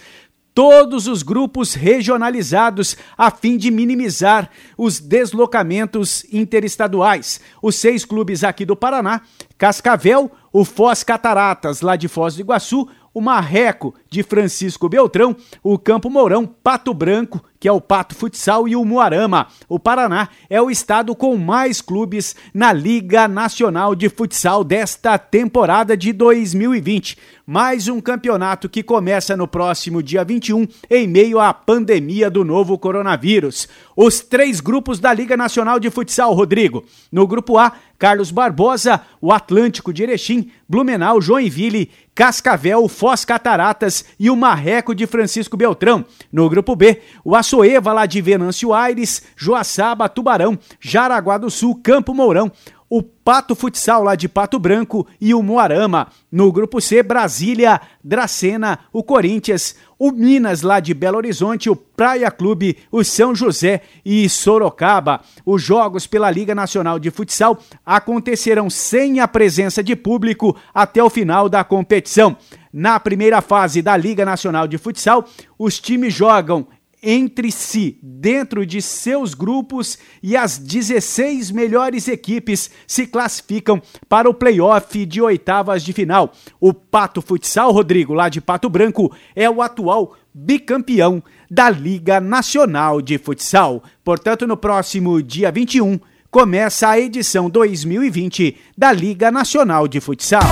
todos 0.55 1.09
os 1.09 1.23
grupos 1.23 1.75
regionalizados 1.75 2.97
a 3.19 3.31
fim 3.31 3.57
de 3.57 3.71
minimizar 3.71 4.49
os 4.79 5.01
deslocamentos 5.01 6.25
interestaduais. 6.33 7.41
Os 7.61 7.75
seis 7.75 8.05
clubes 8.05 8.45
aqui 8.45 8.65
do 8.65 8.77
Paraná, 8.77 9.23
Cascavel, 9.59 10.31
o 10.53 10.65
Foz 10.65 11.03
Cataratas, 11.03 11.81
lá 11.81 11.97
de 11.97 12.07
Foz 12.07 12.37
do 12.37 12.41
Iguaçu, 12.41 12.89
o 13.13 13.21
Marreco 13.21 13.95
de 14.09 14.23
Francisco 14.23 14.89
Beltrão, 14.89 15.37
o 15.63 15.77
Campo 15.77 16.09
Mourão, 16.09 16.47
Pato 16.47 16.95
Branco, 16.95 17.45
que 17.65 17.69
é 17.69 17.73
o 17.73 17.81
Pato 17.81 18.15
Futsal, 18.15 18.69
e 18.69 18.77
o 18.77 18.85
Moarama. 18.85 19.47
O 19.71 19.79
Paraná 19.79 20.29
é 20.51 20.61
o 20.61 20.71
estado 20.71 21.17
com 21.17 21.35
mais 21.39 21.81
clubes 21.81 22.37
na 22.53 22.75
Liga 22.75 23.27
Nacional 23.27 23.95
de 23.95 24.11
Futsal 24.11 24.63
desta 24.63 25.17
temporada 25.17 25.97
de 25.97 26.13
2020. 26.13 27.17
Mais 27.47 27.89
um 27.89 28.03
campeonato 28.03 28.69
que 28.69 28.83
começa 28.83 29.35
no 29.35 29.49
próximo 29.49 30.03
dia 30.03 30.23
21, 30.25 30.67
em 30.91 31.09
meio 31.09 31.41
à 31.41 31.55
pandemia 31.55 32.31
do 32.31 32.45
novo 32.45 32.79
coronavírus. 32.79 33.67
Os 33.97 34.21
três 34.21 34.61
grupos 34.61 34.99
da 34.99 35.13
Liga 35.15 35.37
Nacional 35.37 35.81
de 35.81 35.91
Futsal, 35.91 36.35
Rodrigo. 36.35 36.85
No 37.11 37.27
grupo 37.27 37.59
A, 37.59 37.73
Carlos 37.99 38.31
Barbosa, 38.31 39.01
o 39.21 39.33
Atlântico 39.33 39.93
de 39.93 40.03
Erechim, 40.03 40.51
Blumenau, 40.69 41.21
Joinville, 41.21 41.91
Cascavel, 42.15 42.89
Foz 42.89 43.25
Cataratas 43.25 44.05
e 44.19 44.31
o 44.31 44.37
Marreco 44.37 44.95
de 44.95 45.07
Francisco 45.07 45.57
Beltrão. 45.57 46.05
No 46.33 46.49
grupo 46.49 46.75
B, 46.75 47.01
o 47.25 47.35
Açoeva 47.55 47.93
lá 47.93 48.05
de 48.05 48.21
Venâncio 48.21 48.75
Aires, 48.75 49.23
Joaçaba, 49.37 50.09
Tubarão, 50.09 50.59
Jaraguá 50.81 51.39
do 51.39 51.49
Sul, 51.49 51.79
Campo 51.81 52.13
Mourão, 52.13 52.51
o 52.91 53.01
Pato 53.01 53.55
Futsal 53.55 54.03
lá 54.03 54.17
de 54.17 54.29
Pato 54.29 54.59
Branco 54.59 55.07
e 55.21 55.33
o 55.33 55.41
Moarama. 55.41 56.09
No 56.33 56.51
grupo 56.51 56.81
C, 56.81 57.01
Brasília, 57.01 57.81
Dracena, 58.03 58.81
o 58.93 59.05
Corinthians, 59.05 59.77
o 59.97 60.11
Minas 60.11 60.63
lá 60.63 60.81
de 60.81 60.93
Belo 60.93 61.17
Horizonte, 61.17 61.71
o 61.71 61.77
Praia 61.77 62.29
Clube, 62.29 62.77
o 62.91 63.05
São 63.05 63.35
José 63.35 63.83
e 64.05 64.29
Sorocaba. 64.29 65.21
Os 65.47 65.63
jogos 65.63 66.09
pela 66.09 66.31
Liga 66.33 66.57
Nacional 66.57 66.99
de 66.99 67.11
Futsal 67.13 67.59
acontecerão 67.87 68.69
sem 68.69 69.21
a 69.21 69.29
presença 69.29 69.81
de 69.81 69.95
público 69.95 70.57
até 70.75 71.03
o 71.03 71.09
final 71.09 71.49
da 71.49 71.63
competição. 71.63 72.37
Na 72.73 72.99
primeira 72.99 73.41
fase 73.41 73.81
da 73.81 73.97
Liga 73.97 74.25
Nacional 74.25 74.67
de 74.67 74.77
Futsal, 74.77 75.25
os 75.57 75.79
times 75.79 76.13
jogam 76.13 76.67
entre 77.05 77.53
si, 77.53 77.99
dentro 78.03 78.65
de 78.65 78.81
seus 78.81 79.35
grupos, 79.35 79.99
e 80.23 80.37
as 80.37 80.59
16 80.59 81.51
melhores 81.51 82.09
equipes 82.09 82.71
se 82.87 83.07
classificam 83.07 83.81
para 84.09 84.29
o 84.29 84.35
playoff 84.35 85.05
de 85.05 85.21
oitavas 85.21 85.85
de 85.85 85.93
final. 85.93 86.33
O 86.59 86.73
Pato 86.73 87.21
Futsal, 87.21 87.71
Rodrigo, 87.71 88.15
lá 88.15 88.29
de 88.29 88.41
Pato 88.41 88.69
Branco, 88.69 89.15
é 89.37 89.49
o 89.49 89.61
atual 89.61 90.17
bicampeão 90.33 91.23
da 91.51 91.71
Liga 91.71 92.21
Nacional 92.21 93.01
de 93.01 93.19
Futsal. 93.19 93.83
Portanto, 94.03 94.47
no 94.47 94.57
próximo 94.57 95.23
dia 95.23 95.53
21, 95.53 96.01
começa 96.31 96.89
a 96.89 96.99
edição 96.99 97.49
2020 97.49 98.57
da 98.77 98.91
Liga 98.91 99.31
Nacional 99.31 99.87
de 99.87 100.01
Futsal. 100.01 100.43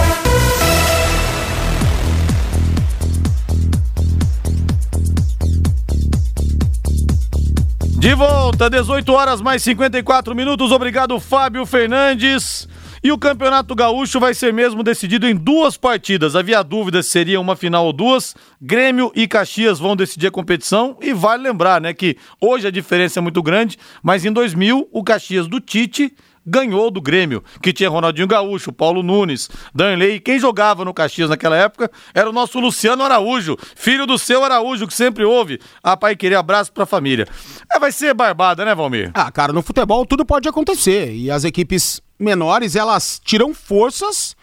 De 8.02 8.16
volta, 8.16 8.68
18 8.68 9.12
horas 9.12 9.40
mais 9.40 9.62
54 9.62 10.34
minutos. 10.34 10.72
Obrigado, 10.72 11.20
Fábio 11.20 11.64
Fernandes. 11.64 12.68
E 13.00 13.12
o 13.12 13.16
Campeonato 13.16 13.76
Gaúcho 13.76 14.18
vai 14.18 14.34
ser 14.34 14.52
mesmo 14.52 14.82
decidido 14.82 15.24
em 15.24 15.36
duas 15.36 15.76
partidas. 15.76 16.34
Havia 16.34 16.64
dúvida 16.64 17.00
se 17.00 17.10
seria 17.10 17.40
uma 17.40 17.54
final 17.54 17.86
ou 17.86 17.92
duas. 17.92 18.34
Grêmio 18.60 19.12
e 19.14 19.28
Caxias 19.28 19.78
vão 19.78 19.94
decidir 19.94 20.26
a 20.26 20.30
competição. 20.32 20.96
E 21.00 21.12
vale 21.12 21.44
lembrar, 21.44 21.80
né, 21.80 21.94
que 21.94 22.16
hoje 22.40 22.66
a 22.66 22.72
diferença 22.72 23.20
é 23.20 23.22
muito 23.22 23.40
grande, 23.40 23.78
mas 24.02 24.24
em 24.24 24.32
2000 24.32 24.88
o 24.90 25.04
Caxias 25.04 25.46
do 25.46 25.60
Tite 25.60 26.12
ganhou 26.44 26.90
do 26.90 27.00
Grêmio, 27.00 27.42
que 27.62 27.72
tinha 27.72 27.88
Ronaldinho 27.88 28.26
Gaúcho, 28.26 28.72
Paulo 28.72 29.02
Nunes, 29.02 29.48
Danley. 29.74 30.20
Quem 30.20 30.38
jogava 30.38 30.84
no 30.84 30.94
Caxias 30.94 31.30
naquela 31.30 31.56
época 31.56 31.90
era 32.14 32.28
o 32.28 32.32
nosso 32.32 32.58
Luciano 32.58 33.02
Araújo, 33.02 33.56
filho 33.76 34.06
do 34.06 34.18
seu 34.18 34.44
Araújo, 34.44 34.86
que 34.86 34.94
sempre 34.94 35.24
ouve. 35.24 35.60
A 35.82 35.96
pai 35.96 36.16
querer 36.16 36.36
abraço 36.36 36.72
pra 36.72 36.86
família. 36.86 37.26
É, 37.72 37.78
vai 37.78 37.92
ser 37.92 38.14
barbada, 38.14 38.64
né, 38.64 38.74
Valmir? 38.74 39.10
Ah, 39.14 39.30
cara, 39.30 39.52
no 39.52 39.62
futebol 39.62 40.04
tudo 40.04 40.24
pode 40.24 40.48
acontecer. 40.48 41.12
E 41.14 41.30
as 41.30 41.44
equipes 41.44 42.00
menores, 42.18 42.76
elas 42.76 43.20
tiram 43.24 43.52
forças 43.54 44.36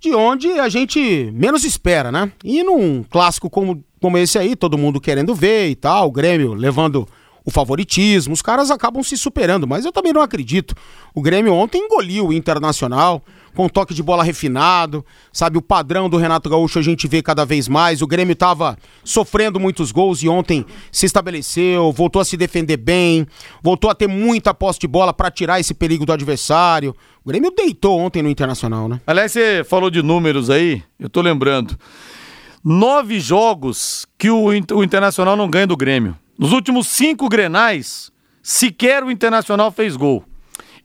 de 0.00 0.14
onde 0.14 0.48
a 0.60 0.68
gente 0.68 1.30
menos 1.32 1.64
espera, 1.64 2.12
né? 2.12 2.30
E 2.44 2.62
num 2.62 3.02
clássico 3.02 3.50
como, 3.50 3.82
como 4.00 4.16
esse 4.16 4.38
aí, 4.38 4.54
todo 4.54 4.78
mundo 4.78 5.00
querendo 5.00 5.34
ver 5.34 5.68
e 5.68 5.74
tal, 5.74 6.08
o 6.08 6.12
Grêmio 6.12 6.54
levando 6.54 7.06
o 7.48 7.50
favoritismo, 7.50 8.34
os 8.34 8.42
caras 8.42 8.70
acabam 8.70 9.02
se 9.02 9.16
superando, 9.16 9.66
mas 9.66 9.86
eu 9.86 9.90
também 9.90 10.12
não 10.12 10.20
acredito. 10.20 10.74
O 11.14 11.22
Grêmio 11.22 11.54
ontem 11.54 11.78
engoliu 11.78 12.26
o 12.26 12.32
Internacional, 12.34 13.22
com 13.54 13.64
um 13.64 13.68
toque 13.70 13.94
de 13.94 14.02
bola 14.02 14.22
refinado, 14.22 15.02
sabe? 15.32 15.56
O 15.56 15.62
padrão 15.62 16.10
do 16.10 16.18
Renato 16.18 16.50
Gaúcho 16.50 16.78
a 16.78 16.82
gente 16.82 17.08
vê 17.08 17.22
cada 17.22 17.46
vez 17.46 17.66
mais. 17.66 18.02
O 18.02 18.06
Grêmio 18.06 18.34
estava 18.34 18.76
sofrendo 19.02 19.58
muitos 19.58 19.90
gols 19.90 20.22
e 20.22 20.28
ontem 20.28 20.62
se 20.92 21.06
estabeleceu, 21.06 21.90
voltou 21.90 22.20
a 22.20 22.24
se 22.26 22.36
defender 22.36 22.76
bem, 22.76 23.26
voltou 23.62 23.88
a 23.88 23.94
ter 23.94 24.08
muita 24.08 24.52
posse 24.52 24.80
de 24.80 24.86
bola 24.86 25.14
para 25.14 25.30
tirar 25.30 25.58
esse 25.58 25.72
perigo 25.72 26.04
do 26.04 26.12
adversário. 26.12 26.94
O 27.24 27.28
Grêmio 27.30 27.50
deitou 27.50 27.98
ontem 27.98 28.22
no 28.22 28.28
Internacional, 28.28 28.90
né? 28.90 29.00
Aliás, 29.06 29.32
você 29.32 29.64
falou 29.64 29.88
de 29.88 30.02
números 30.02 30.50
aí, 30.50 30.82
eu 31.00 31.08
tô 31.08 31.22
lembrando. 31.22 31.78
Nove 32.62 33.18
jogos 33.18 34.06
que 34.18 34.28
o, 34.28 34.48
o 34.48 34.84
Internacional 34.84 35.34
não 35.34 35.48
ganha 35.48 35.66
do 35.66 35.78
Grêmio. 35.78 36.14
Nos 36.38 36.52
últimos 36.52 36.86
cinco 36.86 37.28
grenais, 37.28 38.12
sequer 38.42 39.02
o 39.02 39.10
Internacional 39.10 39.72
fez 39.72 39.96
gol. 39.96 40.24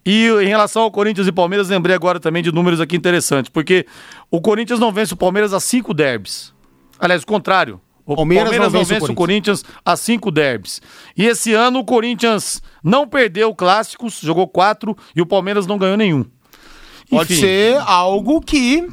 E 0.05 0.27
em 0.41 0.47
relação 0.47 0.81
ao 0.81 0.91
Corinthians 0.91 1.27
e 1.27 1.31
Palmeiras, 1.31 1.69
lembrei 1.69 1.95
agora 1.95 2.19
também 2.19 2.41
de 2.41 2.51
números 2.51 2.81
aqui 2.81 2.95
interessantes, 2.95 3.49
porque 3.49 3.85
o 4.29 4.41
Corinthians 4.41 4.79
não 4.79 4.91
vence 4.91 5.13
o 5.13 5.17
Palmeiras 5.17 5.53
a 5.53 5.59
cinco 5.59 5.93
derbys. 5.93 6.53
Aliás, 6.99 7.23
o 7.23 7.25
contrário. 7.27 7.79
O 8.05 8.15
Palmeiras, 8.15 8.49
Palmeiras 8.49 8.73
não, 8.73 8.79
vence, 8.79 8.93
não 8.93 8.99
vence 8.99 9.11
o, 9.11 9.15
Corinthians. 9.15 9.59
o 9.61 9.63
Corinthians 9.63 9.81
a 9.85 9.95
cinco 9.95 10.31
derbys. 10.31 10.81
E 11.15 11.25
esse 11.25 11.53
ano 11.53 11.79
o 11.79 11.85
Corinthians 11.85 12.61
não 12.83 13.07
perdeu 13.07 13.55
clássicos, 13.55 14.19
jogou 14.21 14.45
quatro, 14.47 14.97
e 15.15 15.21
o 15.21 15.25
Palmeiras 15.25 15.65
não 15.65 15.77
ganhou 15.77 15.95
nenhum. 15.95 16.25
Pode 17.09 17.31
Enfim. 17.31 17.41
ser 17.41 17.77
algo 17.85 18.41
que 18.41 18.89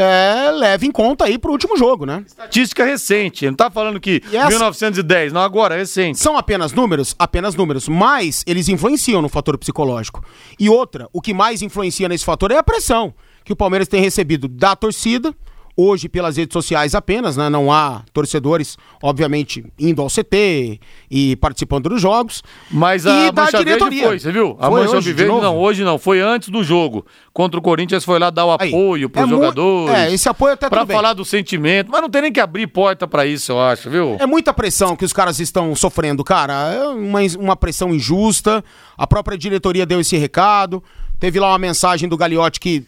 é, 0.00 0.50
leve 0.52 0.86
em 0.86 0.90
conta 0.92 1.24
aí 1.24 1.38
pro 1.38 1.50
último 1.52 1.76
jogo, 1.76 2.06
né? 2.06 2.22
Estatística 2.26 2.84
recente. 2.84 3.46
Não 3.46 3.54
tá 3.54 3.70
falando 3.70 3.98
que 3.98 4.22
E 4.30 4.36
essa- 4.36 4.48
1910, 4.48 5.32
não, 5.32 5.40
agora, 5.40 5.76
recente. 5.76 6.18
São 6.18 6.36
apenas 6.36 6.72
números? 6.72 7.14
Apenas 7.18 7.54
números. 7.54 7.88
Mas 7.88 8.44
eles 8.46 8.68
influenciam 8.68 9.20
no 9.20 9.28
fator 9.28 9.58
psicológico. 9.58 10.24
E 10.58 10.68
outra, 10.68 11.08
o 11.12 11.20
que 11.20 11.34
mais 11.34 11.62
influencia 11.62 12.08
nesse 12.08 12.24
fator 12.24 12.50
é 12.50 12.56
a 12.58 12.62
pressão 12.62 13.12
que 13.44 13.52
o 13.52 13.56
Palmeiras 13.56 13.88
tem 13.88 14.00
recebido 14.00 14.46
da 14.46 14.76
torcida. 14.76 15.34
Hoje, 15.80 16.08
pelas 16.08 16.36
redes 16.36 16.52
sociais 16.52 16.92
apenas, 16.92 17.36
né? 17.36 17.48
Não 17.48 17.70
há 17.70 18.02
torcedores, 18.12 18.76
obviamente, 19.00 19.64
indo 19.78 20.02
ao 20.02 20.08
CT 20.08 20.80
e 21.08 21.36
participando 21.36 21.88
dos 21.88 22.02
jogos. 22.02 22.42
Mas 22.68 23.04
E 23.04 23.08
a 23.08 23.30
da 23.30 23.44
Verde 23.44 23.58
diretoria. 23.64 24.06
foi, 24.08 24.18
você 24.18 24.32
viu? 24.32 24.56
A 24.58 24.68
Foi 24.68 24.80
Mancha 24.80 24.96
hoje, 24.96 25.04
de 25.08 25.12
Verde, 25.12 25.40
não, 25.40 25.56
hoje 25.56 25.84
não, 25.84 25.96
foi 25.96 26.20
antes 26.20 26.48
do 26.48 26.64
jogo. 26.64 27.06
Contra 27.32 27.60
o 27.60 27.62
Corinthians 27.62 28.04
foi 28.04 28.18
lá 28.18 28.28
dar 28.28 28.46
o 28.46 28.50
apoio 28.50 29.08
pros 29.08 29.22
é 29.22 29.26
mu- 29.26 29.36
jogadores. 29.36 29.94
é, 29.96 30.12
esse 30.12 30.28
apoio 30.28 30.54
até 30.54 30.68
bem. 30.68 30.96
falar 30.96 31.12
do 31.12 31.24
sentimento, 31.24 31.92
mas 31.92 32.00
não 32.02 32.10
tem 32.10 32.22
nem 32.22 32.32
que 32.32 32.40
abrir 32.40 32.66
porta 32.66 33.06
pra 33.06 33.24
isso, 33.24 33.52
eu 33.52 33.60
acho, 33.60 33.88
viu? 33.88 34.16
É 34.18 34.26
muita 34.26 34.52
pressão 34.52 34.96
que 34.96 35.04
os 35.04 35.12
caras 35.12 35.38
estão 35.38 35.72
sofrendo, 35.76 36.24
cara. 36.24 36.72
É 36.74 36.88
uma, 36.88 37.20
uma 37.38 37.56
pressão 37.56 37.94
injusta. 37.94 38.64
A 38.96 39.06
própria 39.06 39.38
diretoria 39.38 39.86
deu 39.86 40.00
esse 40.00 40.16
recado. 40.16 40.82
Teve 41.20 41.38
lá 41.38 41.50
uma 41.52 41.58
mensagem 41.58 42.08
do 42.08 42.16
Gagliotti 42.16 42.58
que 42.58 42.84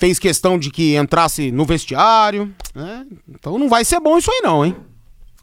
fez 0.00 0.18
questão 0.18 0.58
de 0.58 0.70
que 0.70 0.96
entrasse 0.96 1.52
no 1.52 1.66
vestiário. 1.66 2.50
né? 2.74 3.04
Então 3.28 3.58
não 3.58 3.68
vai 3.68 3.84
ser 3.84 4.00
bom 4.00 4.16
isso 4.16 4.30
aí, 4.32 4.40
não, 4.42 4.64
hein? 4.64 4.74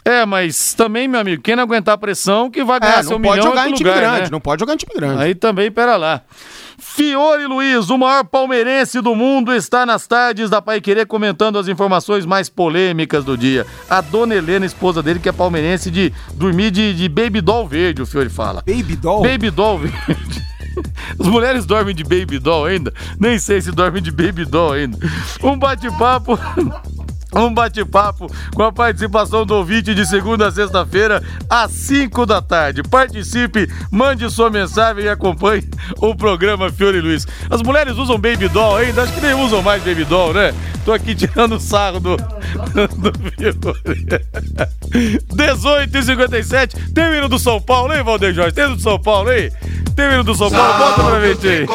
É, 0.03 0.25
mas 0.25 0.73
também, 0.73 1.05
meu 1.07 1.19
amigo, 1.19 1.43
quem 1.43 1.53
não 1.55 1.63
aguentar 1.63 1.93
a 1.93 1.97
pressão, 1.97 2.49
que 2.49 2.63
vai 2.63 2.79
ganhar 2.79 2.99
É, 2.99 3.03
seu 3.03 3.11
não 3.11 3.21
pode 3.21 3.37
milhão 3.39 3.49
jogar 3.51 3.63
em 3.67 3.71
outro 3.71 3.77
time 3.77 3.89
lugar, 3.89 4.01
grande. 4.01 4.21
né? 4.23 4.29
Não 4.31 4.39
pode 4.39 4.59
jogar 4.61 4.73
em 4.73 4.77
time 4.77 4.93
grande. 4.95 5.21
Aí 5.21 5.35
também, 5.35 5.69
pera 5.69 5.95
lá. 5.97 6.21
Fiore 6.79 7.45
Luiz, 7.45 7.89
o 7.89 7.97
maior 7.97 8.23
palmeirense 8.23 9.01
do 9.01 9.13
mundo, 9.13 9.53
está 9.53 9.85
nas 9.85 10.07
tardes 10.07 10.49
da 10.49 10.61
Pai 10.61 10.79
Querer 10.79 11.05
comentando 11.05 11.59
as 11.59 11.67
informações 11.67 12.25
mais 12.25 12.47
polêmicas 12.49 13.25
do 13.25 13.37
dia. 13.37 13.65
A 13.89 13.99
dona 13.99 14.33
Helena, 14.33 14.65
esposa 14.65 15.03
dele, 15.03 15.19
que 15.19 15.27
é 15.27 15.31
palmeirense, 15.33 15.91
de 15.91 16.13
dormir 16.33 16.71
de, 16.71 16.93
de 16.95 17.09
baby 17.09 17.41
doll 17.41 17.67
verde, 17.67 18.01
o 18.01 18.05
Fiore 18.05 18.29
fala. 18.29 18.63
Baby 18.65 18.95
doll? 18.95 19.21
Baby 19.21 19.51
doll 19.51 19.77
verde. 19.79 20.41
As 21.19 21.27
mulheres 21.27 21.65
dormem 21.65 21.95
de 21.95 22.03
baby 22.03 22.39
doll 22.39 22.65
ainda? 22.65 22.93
Nem 23.19 23.37
sei 23.39 23.61
se 23.61 23.71
dormem 23.71 24.01
de 24.01 24.11
baby 24.11 24.45
doll 24.45 24.73
ainda. 24.73 24.97
Um 25.43 25.57
bate-papo. 25.57 26.37
Um 27.35 27.53
bate-papo 27.53 28.31
com 28.55 28.63
a 28.63 28.71
participação 28.71 29.45
do 29.45 29.55
ouvinte 29.55 29.93
de 29.93 30.05
segunda 30.05 30.47
a 30.47 30.51
sexta-feira, 30.51 31.21
às 31.49 31.71
5 31.71 32.25
da 32.25 32.41
tarde. 32.41 32.81
Participe, 32.83 33.69
mande 33.91 34.29
sua 34.29 34.49
mensagem 34.49 35.03
e 35.03 35.09
acompanhe 35.09 35.69
o 35.97 36.15
programa 36.15 36.71
Fiore 36.71 37.01
Luiz. 37.01 37.27
As 37.49 37.61
mulheres 37.61 37.97
usam 37.97 38.17
baby 38.17 38.47
doll 38.47 38.77
ainda? 38.77 39.03
Acho 39.03 39.13
que 39.13 39.21
nem 39.21 39.33
usam 39.33 39.61
mais 39.61 39.83
baby 39.83 40.05
doll, 40.05 40.33
né? 40.33 40.53
Tô 40.85 40.93
aqui 40.93 41.13
tirando 41.13 41.59
sarro 41.59 41.99
do, 41.99 42.15
do 42.15 43.13
Fiore. 43.35 43.57
18 45.35 45.97
e 45.97 46.03
57 46.03 46.91
Tem 46.93 47.09
o 47.09 47.15
hino 47.15 47.27
do 47.27 47.37
São 47.37 47.59
Paulo, 47.61 47.93
hein, 47.93 48.03
Valdeir 48.03 48.33
Jorge? 48.33 48.55
Tem 48.55 48.65
o 48.65 48.75
do 48.75 48.81
São 48.81 48.99
Paulo, 48.99 49.31
hein? 49.31 49.51
Tem 49.95 50.07
o 50.07 50.13
hino 50.13 50.23
do 50.23 50.33
São 50.33 50.49
Paulo? 50.49 50.77
Bota 50.77 51.03
pra 51.03 51.27
gente 51.27 51.47
aí. 51.47 51.67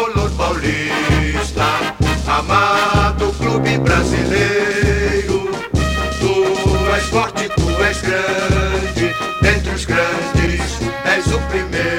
Amado 2.27 3.33
clube 3.33 3.79
brasileiro. 3.79 4.32
Grande, 8.13 9.15
dentre 9.41 9.71
os 9.71 9.85
grandes 9.87 10.61
és 11.05 11.27
o 11.33 11.41
primeiro. 11.49 11.93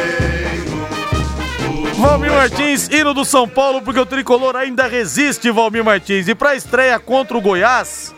Valmir 1.98 2.32
Martins, 2.32 2.88
hino 2.90 3.14
do 3.14 3.26
São 3.26 3.48
Paulo, 3.48 3.82
porque 3.82 4.00
o 4.00 4.06
tricolor 4.06 4.56
ainda 4.56 4.88
resiste, 4.88 5.50
Valmir 5.50 5.84
Martins. 5.84 6.28
E 6.28 6.36
pra 6.36 6.56
estreia 6.56 7.00
contra 7.00 7.38
o 7.38 7.42
Goiás, 7.42 8.14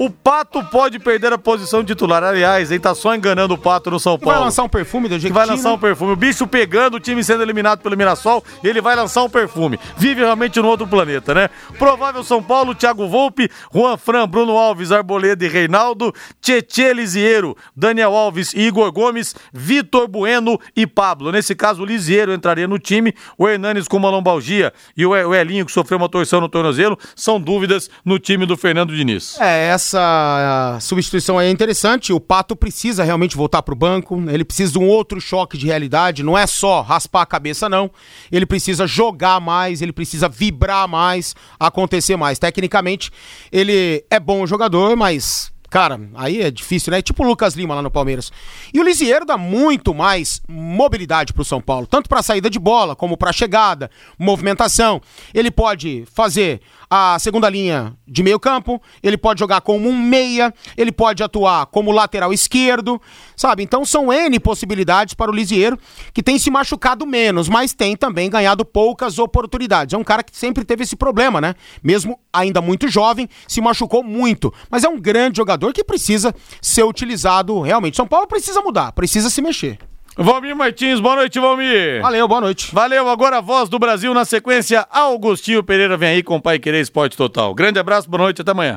o 0.00 0.08
Pato 0.08 0.64
pode 0.64 0.98
perder 0.98 1.30
a 1.30 1.36
posição 1.36 1.84
titular. 1.84 2.24
Aliás, 2.24 2.70
ele 2.70 2.80
tá 2.80 2.94
só 2.94 3.14
enganando 3.14 3.52
o 3.52 3.58
Pato 3.58 3.90
no 3.90 4.00
São 4.00 4.16
Vai 4.16 4.28
Paulo. 4.28 4.44
lançar 4.46 4.62
um 4.62 4.68
perfume 4.68 5.10
do 5.10 5.18
jeito 5.18 5.34
vai 5.34 5.44
lançar 5.44 5.74
um 5.74 5.78
perfume. 5.78 6.12
O 6.12 6.16
bicho 6.16 6.46
pegando, 6.46 6.94
o 6.96 7.00
time 7.00 7.22
sendo 7.22 7.42
eliminado 7.42 7.80
pelo 7.82 7.94
Mirassol, 7.98 8.42
ele 8.64 8.80
vai 8.80 8.96
lançar 8.96 9.22
um 9.22 9.28
perfume. 9.28 9.78
Vive 9.98 10.22
realmente 10.22 10.58
no 10.58 10.68
outro 10.68 10.86
planeta, 10.86 11.34
né? 11.34 11.50
Provável 11.78 12.24
São 12.24 12.42
Paulo, 12.42 12.74
Thiago 12.74 13.06
Volpe, 13.08 13.50
Juan 13.74 13.98
Fran, 13.98 14.26
Bruno 14.26 14.56
Alves, 14.56 14.90
Arboleda 14.90 15.44
e 15.44 15.48
Reinaldo, 15.48 16.14
Tietê 16.40 16.94
Lisieiro, 16.94 17.54
Daniel 17.76 18.16
Alves 18.16 18.54
e 18.54 18.60
Igor 18.62 18.90
Gomes, 18.90 19.34
Vitor 19.52 20.08
Bueno 20.08 20.58
e 20.74 20.86
Pablo. 20.86 21.30
Nesse 21.30 21.54
caso, 21.54 21.82
o 21.82 21.84
Lisieiro 21.84 22.32
entraria 22.32 22.66
no 22.66 22.78
time, 22.78 23.14
o 23.36 23.46
Hernanes 23.46 23.86
com 23.86 23.98
uma 23.98 24.08
lombalgia 24.08 24.72
E- 24.96 25.04
o 25.04 25.34
Elinho, 25.34 25.66
que 25.66 25.72
sofreu 25.72 25.98
uma 25.98 26.08
torção 26.08 26.40
no 26.40 26.48
tornozelo, 26.48 26.98
são 27.14 27.38
dúvidas 27.38 27.90
no 28.02 28.18
time 28.18 28.46
do 28.46 28.56
Fernando 28.56 28.96
Diniz. 28.96 29.38
É, 29.40 29.68
essa 29.68 29.89
ah, 29.94 30.78
substituição 30.80 31.38
aí 31.38 31.48
é 31.48 31.50
interessante. 31.50 32.12
O 32.12 32.20
Pato 32.20 32.54
precisa 32.54 33.04
realmente 33.04 33.36
voltar 33.36 33.62
pro 33.62 33.74
banco. 33.74 34.22
Ele 34.28 34.44
precisa 34.44 34.72
de 34.72 34.78
um 34.78 34.86
outro 34.86 35.20
choque 35.20 35.56
de 35.56 35.66
realidade. 35.66 36.22
Não 36.22 36.36
é 36.36 36.46
só 36.46 36.80
raspar 36.82 37.22
a 37.22 37.26
cabeça, 37.26 37.68
não. 37.68 37.90
Ele 38.30 38.46
precisa 38.46 38.86
jogar 38.86 39.40
mais, 39.40 39.82
ele 39.82 39.92
precisa 39.92 40.28
vibrar 40.28 40.88
mais, 40.88 41.34
acontecer 41.58 42.16
mais. 42.16 42.38
Tecnicamente, 42.38 43.10
ele 43.50 44.04
é 44.10 44.20
bom 44.20 44.46
jogador, 44.46 44.96
mas. 44.96 45.50
Cara, 45.70 46.00
aí 46.16 46.42
é 46.42 46.50
difícil, 46.50 46.90
né? 46.90 47.00
Tipo 47.00 47.22
o 47.22 47.28
Lucas 47.28 47.54
Lima 47.54 47.76
lá 47.76 47.82
no 47.82 47.92
Palmeiras. 47.92 48.32
E 48.74 48.80
o 48.80 48.82
Lisieiro 48.82 49.24
dá 49.24 49.38
muito 49.38 49.94
mais 49.94 50.42
mobilidade 50.48 51.32
pro 51.32 51.44
São 51.44 51.60
Paulo, 51.60 51.86
tanto 51.86 52.08
pra 52.08 52.24
saída 52.24 52.50
de 52.50 52.58
bola 52.58 52.96
como 52.96 53.16
pra 53.16 53.32
chegada, 53.32 53.88
movimentação. 54.18 55.00
Ele 55.32 55.48
pode 55.48 56.04
fazer 56.12 56.60
a 56.90 57.16
segunda 57.20 57.48
linha 57.48 57.96
de 58.04 58.20
meio 58.20 58.40
campo, 58.40 58.82
ele 59.00 59.16
pode 59.16 59.38
jogar 59.38 59.60
como 59.60 59.88
um 59.88 59.96
meia, 59.96 60.52
ele 60.76 60.90
pode 60.90 61.22
atuar 61.22 61.66
como 61.66 61.92
lateral 61.92 62.32
esquerdo, 62.32 63.00
sabe? 63.36 63.62
Então 63.62 63.84
são 63.84 64.12
N 64.12 64.40
possibilidades 64.40 65.14
para 65.14 65.30
o 65.30 65.34
Lisieiro, 65.34 65.78
que 66.12 66.22
tem 66.22 66.36
se 66.36 66.50
machucado 66.50 67.06
menos, 67.06 67.48
mas 67.48 67.72
tem 67.72 67.96
também 67.96 68.28
ganhado 68.28 68.64
poucas 68.64 69.20
oportunidades. 69.20 69.94
É 69.94 69.96
um 69.96 70.02
cara 70.02 70.24
que 70.24 70.36
sempre 70.36 70.64
teve 70.64 70.82
esse 70.82 70.96
problema, 70.96 71.40
né? 71.40 71.54
Mesmo 71.80 72.18
ainda 72.32 72.60
muito 72.60 72.88
jovem, 72.88 73.28
se 73.46 73.60
machucou 73.60 74.02
muito, 74.02 74.52
mas 74.68 74.82
é 74.82 74.88
um 74.88 74.98
grande 74.98 75.36
jogador 75.36 75.72
que 75.72 75.84
precisa 75.84 76.34
ser 76.60 76.82
utilizado 76.82 77.60
realmente. 77.60 77.96
São 77.96 78.06
Paulo 78.06 78.26
precisa 78.26 78.60
mudar, 78.60 78.90
precisa 78.92 79.30
se 79.30 79.40
mexer. 79.40 79.78
Valmir 80.16 80.56
Martins, 80.56 81.00
boa 81.00 81.16
noite, 81.16 81.38
Valmir. 81.38 82.02
Valeu, 82.02 82.28
boa 82.28 82.40
noite. 82.40 82.74
Valeu, 82.74 83.08
agora 83.08 83.38
a 83.38 83.40
voz 83.40 83.68
do 83.68 83.78
Brasil 83.78 84.12
na 84.12 84.24
sequência. 84.24 84.86
Augustinho 84.90 85.62
Pereira 85.62 85.96
vem 85.96 86.10
aí 86.10 86.22
com 86.22 86.36
o 86.36 86.42
Pai 86.42 86.58
Querer 86.58 86.80
Esporte 86.80 87.16
Total. 87.16 87.54
Grande 87.54 87.78
abraço, 87.78 88.10
boa 88.10 88.24
noite, 88.24 88.42
até 88.42 88.50
amanhã. 88.50 88.76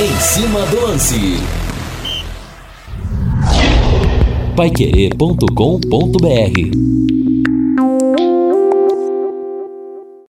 Em 0.00 0.20
cima 0.20 0.60
do 0.66 0.80
lance. 0.80 1.38
Paiquerê.com.br 4.56 7.17